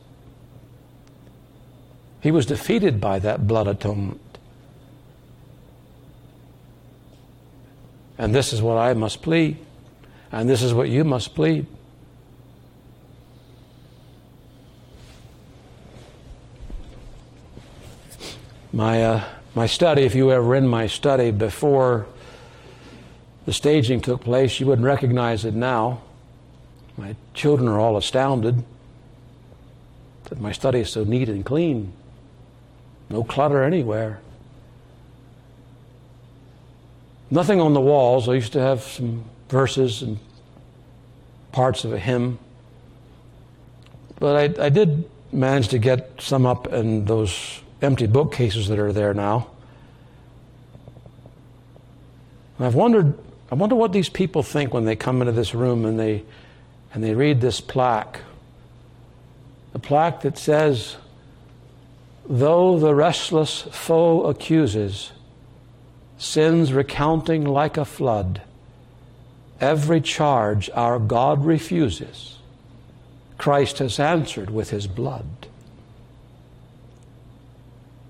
He 2.22 2.30
was 2.30 2.46
defeated 2.46 3.00
by 3.00 3.18
that 3.18 3.46
blood 3.46 3.68
atonement. 3.68 4.38
And 8.16 8.34
this 8.34 8.52
is 8.54 8.62
what 8.62 8.78
I 8.78 8.94
must 8.94 9.20
plead, 9.20 9.58
and 10.30 10.48
this 10.48 10.62
is 10.62 10.72
what 10.72 10.88
you 10.88 11.04
must 11.04 11.34
plead. 11.34 11.66
My, 18.72 19.02
uh, 19.04 19.24
my 19.54 19.66
study, 19.66 20.02
if 20.02 20.14
you 20.14 20.26
were 20.26 20.34
ever 20.34 20.54
in 20.54 20.66
my 20.66 20.86
study 20.86 21.30
before 21.30 22.06
the 23.44 23.52
staging 23.52 24.00
took 24.00 24.22
place, 24.22 24.60
you 24.60 24.66
wouldn't 24.66 24.86
recognize 24.86 25.44
it 25.44 25.54
now. 25.54 26.00
My 26.96 27.16
children 27.34 27.68
are 27.68 27.78
all 27.78 27.96
astounded 27.96 28.64
that 30.24 30.40
my 30.40 30.52
study 30.52 30.80
is 30.80 30.90
so 30.90 31.04
neat 31.04 31.28
and 31.28 31.44
clean. 31.44 31.92
No 33.10 33.24
clutter 33.24 33.62
anywhere. 33.62 34.20
Nothing 37.30 37.60
on 37.60 37.74
the 37.74 37.80
walls. 37.80 38.28
I 38.28 38.34
used 38.34 38.52
to 38.54 38.60
have 38.60 38.82
some 38.82 39.24
verses 39.48 40.02
and 40.02 40.18
parts 41.50 41.84
of 41.84 41.92
a 41.92 41.98
hymn. 41.98 42.38
But 44.18 44.60
I, 44.60 44.66
I 44.66 44.68
did 44.68 45.10
manage 45.32 45.68
to 45.68 45.78
get 45.78 46.10
some 46.20 46.46
up 46.46 46.72
in 46.72 47.04
those 47.06 47.61
empty 47.82 48.06
bookcases 48.06 48.68
that 48.68 48.78
are 48.78 48.92
there 48.92 49.14
now. 49.14 49.48
And 52.58 52.66
I've 52.66 52.74
wondered, 52.74 53.18
I 53.50 53.54
wonder 53.54 53.74
what 53.74 53.92
these 53.92 54.08
people 54.08 54.42
think 54.42 54.72
when 54.72 54.84
they 54.84 54.96
come 54.96 55.20
into 55.20 55.32
this 55.32 55.54
room 55.54 55.84
and 55.84 55.98
they, 55.98 56.24
and 56.94 57.02
they 57.02 57.14
read 57.14 57.40
this 57.40 57.60
plaque. 57.60 58.20
The 59.72 59.78
plaque 59.78 60.22
that 60.22 60.38
says, 60.38 60.96
Though 62.28 62.78
the 62.78 62.94
restless 62.94 63.62
foe 63.62 64.24
accuses, 64.24 65.12
sins 66.18 66.72
recounting 66.72 67.44
like 67.44 67.76
a 67.76 67.84
flood, 67.84 68.42
every 69.60 70.00
charge 70.00 70.70
our 70.74 70.98
God 70.98 71.44
refuses, 71.44 72.38
Christ 73.38 73.78
has 73.78 73.98
answered 73.98 74.50
with 74.50 74.70
his 74.70 74.86
blood. 74.86 75.48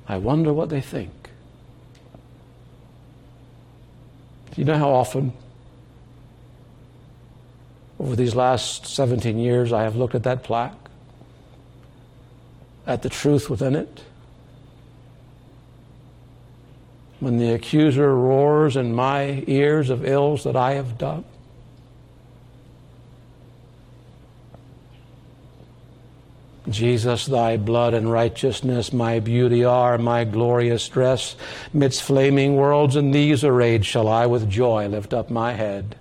I 0.09 0.17
wonder 0.19 0.53
what 0.53 0.69
they 0.69 0.81
think. 0.81 1.31
Do 4.55 4.61
you 4.61 4.65
know 4.65 4.79
how 4.79 4.91
often 4.91 5.33
over 7.99 8.17
these 8.17 8.35
last 8.35 8.87
17 8.87 9.39
years 9.39 9.73
I 9.73 9.85
have 9.85 9.97
looked 9.97 10.15
at 10.15 10.25
that 10.25 10.43
plaque? 10.43 10.83
at 12.87 13.03
the 13.03 13.09
truth 13.09 13.49
within 13.49 13.75
it. 13.77 14.03
When 17.21 17.39
the 17.39 17.53
accuser 17.53 18.15
roars 18.15 18.77
in 18.77 18.95
my 18.95 19.45
ears 19.47 19.91
of 19.91 20.05
ills 20.05 20.45
that 20.45 20.57
I 20.57 20.73
have 20.73 20.99
done. 20.99 21.25
Jesus, 26.73 27.27
thy 27.27 27.57
blood 27.57 27.95
and 27.95 28.11
righteousness, 28.11 28.93
my 28.93 29.20
beauty 29.20 29.64
are, 29.64 29.99
my 29.99 30.25
glorious 30.25 30.89
dress. 30.89 31.37
Midst 31.73 32.03
flaming 32.03 32.57
worlds 32.57 32.97
in 32.97 33.11
these 33.11 33.45
arrayed, 33.45 33.87
shall 33.87 34.09
I 34.09 34.27
with 34.27 34.51
joy 34.51 34.89
lift 34.89 35.14
up 35.14 35.31
my 35.31 35.53
head. 35.53 35.97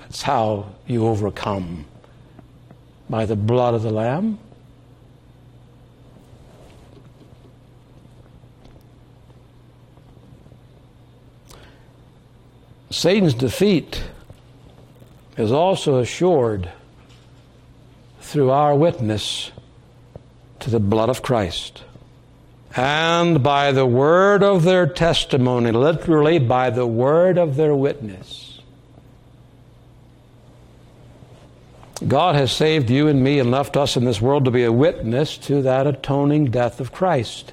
That's 0.00 0.22
how 0.22 0.66
you 0.86 1.06
overcome 1.06 1.86
by 3.10 3.26
the 3.26 3.36
blood 3.36 3.74
of 3.74 3.82
the 3.82 3.90
Lamb. 3.90 4.38
Satan's 12.90 13.34
defeat 13.34 14.04
is 15.36 15.50
also 15.50 15.98
assured 15.98 16.70
through 18.34 18.50
our 18.50 18.74
witness 18.74 19.52
to 20.58 20.68
the 20.68 20.80
blood 20.80 21.08
of 21.08 21.22
Christ. 21.22 21.84
And 22.74 23.44
by 23.44 23.70
the 23.70 23.86
word 23.86 24.42
of 24.42 24.64
their 24.64 24.88
testimony, 24.88 25.70
literally 25.70 26.40
by 26.40 26.70
the 26.70 26.84
word 26.84 27.38
of 27.38 27.54
their 27.54 27.76
witness. 27.76 28.60
God 32.08 32.34
has 32.34 32.50
saved 32.50 32.90
you 32.90 33.06
and 33.06 33.22
me 33.22 33.38
and 33.38 33.52
left 33.52 33.76
us 33.76 33.96
in 33.96 34.04
this 34.04 34.20
world 34.20 34.46
to 34.46 34.50
be 34.50 34.64
a 34.64 34.72
witness 34.72 35.38
to 35.38 35.62
that 35.62 35.86
atoning 35.86 36.46
death 36.46 36.80
of 36.80 36.90
Christ. 36.90 37.52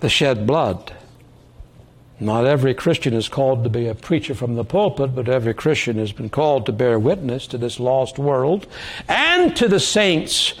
The 0.00 0.08
shed 0.08 0.46
blood. 0.46 0.94
Not 2.18 2.46
every 2.46 2.72
Christian 2.74 3.12
is 3.14 3.28
called 3.28 3.64
to 3.64 3.70
be 3.70 3.86
a 3.88 3.94
preacher 3.94 4.34
from 4.34 4.54
the 4.54 4.64
pulpit, 4.64 5.14
but 5.14 5.28
every 5.28 5.52
Christian 5.52 5.98
has 5.98 6.12
been 6.12 6.30
called 6.30 6.66
to 6.66 6.72
bear 6.72 6.98
witness 6.98 7.46
to 7.48 7.58
this 7.58 7.78
lost 7.78 8.18
world 8.18 8.66
and 9.08 9.54
to 9.56 9.68
the 9.68 9.80
saints 9.80 10.54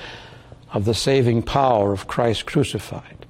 of 0.72 0.84
the 0.84 0.94
saving 0.94 1.42
power 1.42 1.92
of 1.92 2.06
Christ 2.06 2.44
crucified. 2.44 3.26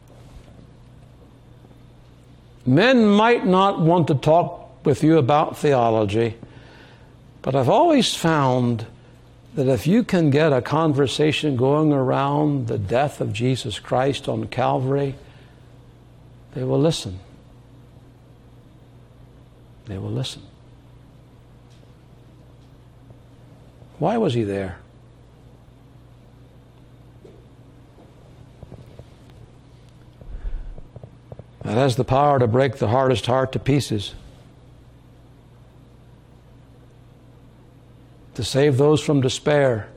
Men 2.64 3.06
might 3.06 3.46
not 3.46 3.80
want 3.80 4.08
to 4.08 4.14
talk 4.16 4.84
with 4.84 5.04
you 5.04 5.18
about 5.18 5.56
theology 5.56 6.34
but 7.46 7.54
I've 7.54 7.68
always 7.68 8.12
found 8.12 8.86
that 9.54 9.68
if 9.68 9.86
you 9.86 10.02
can 10.02 10.30
get 10.30 10.52
a 10.52 10.60
conversation 10.60 11.54
going 11.54 11.92
around 11.92 12.66
the 12.66 12.76
death 12.76 13.20
of 13.20 13.32
Jesus 13.32 13.78
Christ 13.78 14.28
on 14.28 14.48
Calvary, 14.48 15.14
they 16.54 16.64
will 16.64 16.80
listen. 16.80 17.20
They 19.86 19.98
will 19.98 20.10
listen. 20.10 20.42
Why 23.98 24.16
was 24.18 24.34
he 24.34 24.42
there? 24.42 24.78
That 31.62 31.76
has 31.76 31.96
the 31.96 32.04
power 32.04 32.38
to 32.38 32.46
break 32.46 32.76
the 32.76 32.88
hardest 32.88 33.26
heart 33.26 33.52
to 33.52 33.58
pieces. 33.58 34.14
to 38.36 38.44
save 38.44 38.76
those 38.76 39.00
from 39.00 39.22
despair, 39.22 39.88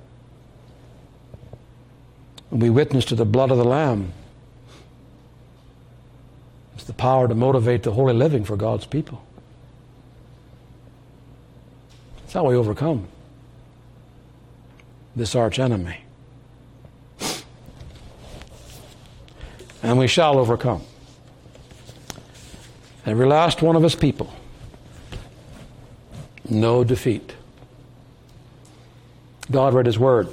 And 2.52 2.62
we 2.62 2.70
witness 2.70 3.06
to 3.06 3.16
the 3.16 3.26
blood 3.26 3.52
of 3.52 3.58
the 3.58 3.66
Lamb. 3.66 4.14
It's 6.74 6.86
the 6.86 6.94
power 6.94 7.28
to 7.28 7.36
motivate 7.36 7.84
the 7.84 7.92
holy 7.92 8.14
living 8.14 8.46
for 8.46 8.56
God's 8.56 8.86
people. 8.86 9.22
That's 12.30 12.36
how 12.36 12.48
we 12.48 12.56
overcome 12.56 13.08
this 15.16 15.34
arch 15.34 15.58
enemy. 15.58 15.98
And 19.82 19.98
we 19.98 20.06
shall 20.06 20.38
overcome. 20.38 20.84
Every 23.04 23.26
last 23.26 23.64
one 23.64 23.76
of 23.76 23.82
his 23.82 23.96
people. 23.96 24.32
No 26.48 26.84
defeat. 26.84 27.34
God 29.50 29.74
read 29.74 29.88
his 29.88 29.98
word 29.98 30.30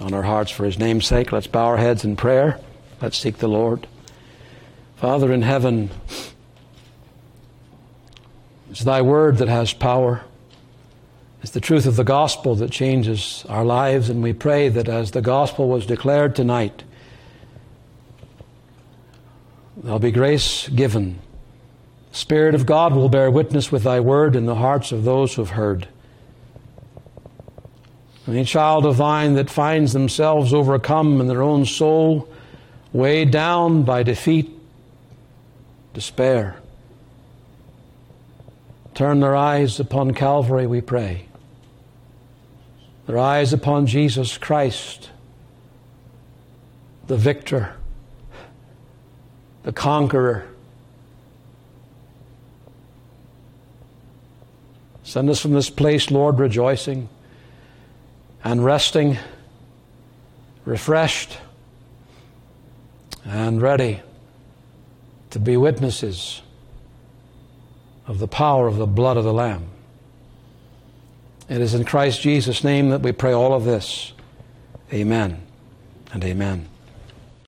on 0.00 0.14
our 0.14 0.24
hearts 0.24 0.50
for 0.50 0.64
his 0.64 0.80
name's 0.80 1.06
sake. 1.06 1.30
Let's 1.30 1.46
bow 1.46 1.66
our 1.66 1.76
heads 1.76 2.04
in 2.04 2.16
prayer. 2.16 2.58
Let's 3.00 3.18
seek 3.18 3.38
the 3.38 3.46
Lord. 3.46 3.86
Father 4.96 5.32
in 5.32 5.42
heaven, 5.42 5.90
it's 8.68 8.82
thy 8.82 9.00
word 9.00 9.38
that 9.38 9.46
has 9.46 9.72
power. 9.72 10.24
It's 11.46 11.52
the 11.52 11.60
truth 11.60 11.86
of 11.86 11.94
the 11.94 12.02
gospel 12.02 12.56
that 12.56 12.72
changes 12.72 13.46
our 13.48 13.64
lives, 13.64 14.10
and 14.10 14.20
we 14.20 14.32
pray 14.32 14.68
that 14.68 14.88
as 14.88 15.12
the 15.12 15.20
gospel 15.20 15.68
was 15.68 15.86
declared 15.86 16.34
tonight, 16.34 16.82
there'll 19.76 20.00
be 20.00 20.10
grace 20.10 20.68
given. 20.68 21.20
The 22.10 22.16
Spirit 22.16 22.56
of 22.56 22.66
God 22.66 22.96
will 22.96 23.08
bear 23.08 23.30
witness 23.30 23.70
with 23.70 23.84
thy 23.84 24.00
word 24.00 24.34
in 24.34 24.46
the 24.46 24.56
hearts 24.56 24.90
of 24.90 25.04
those 25.04 25.36
who 25.36 25.42
have 25.42 25.52
heard. 25.52 25.86
Any 28.26 28.44
child 28.44 28.84
of 28.84 28.96
thine 28.96 29.34
that 29.34 29.48
finds 29.48 29.92
themselves 29.92 30.52
overcome 30.52 31.20
in 31.20 31.28
their 31.28 31.42
own 31.42 31.64
soul, 31.64 32.28
weighed 32.92 33.30
down 33.30 33.84
by 33.84 34.02
defeat, 34.02 34.50
despair, 35.94 36.56
turn 38.94 39.20
their 39.20 39.36
eyes 39.36 39.78
upon 39.78 40.12
Calvary, 40.12 40.66
we 40.66 40.80
pray. 40.80 41.26
Their 43.06 43.18
eyes 43.18 43.52
upon 43.52 43.86
Jesus 43.86 44.36
Christ, 44.36 45.10
the 47.06 47.16
victor, 47.16 47.76
the 49.62 49.72
conqueror. 49.72 50.46
Send 55.04 55.30
us 55.30 55.40
from 55.40 55.52
this 55.52 55.70
place, 55.70 56.10
Lord, 56.10 56.40
rejoicing 56.40 57.08
and 58.42 58.64
resting, 58.64 59.18
refreshed, 60.64 61.38
and 63.24 63.62
ready 63.62 64.02
to 65.30 65.38
be 65.38 65.56
witnesses 65.56 66.42
of 68.06 68.18
the 68.18 68.28
power 68.28 68.66
of 68.66 68.76
the 68.76 68.86
blood 68.86 69.16
of 69.16 69.24
the 69.24 69.32
Lamb. 69.32 69.68
It 71.48 71.60
is 71.60 71.74
in 71.74 71.84
Christ 71.84 72.20
Jesus' 72.20 72.64
name 72.64 72.90
that 72.90 73.02
we 73.02 73.12
pray 73.12 73.32
all 73.32 73.54
of 73.54 73.64
this. 73.64 74.12
Amen 74.92 75.42
and 76.12 76.24
amen. 76.24 76.68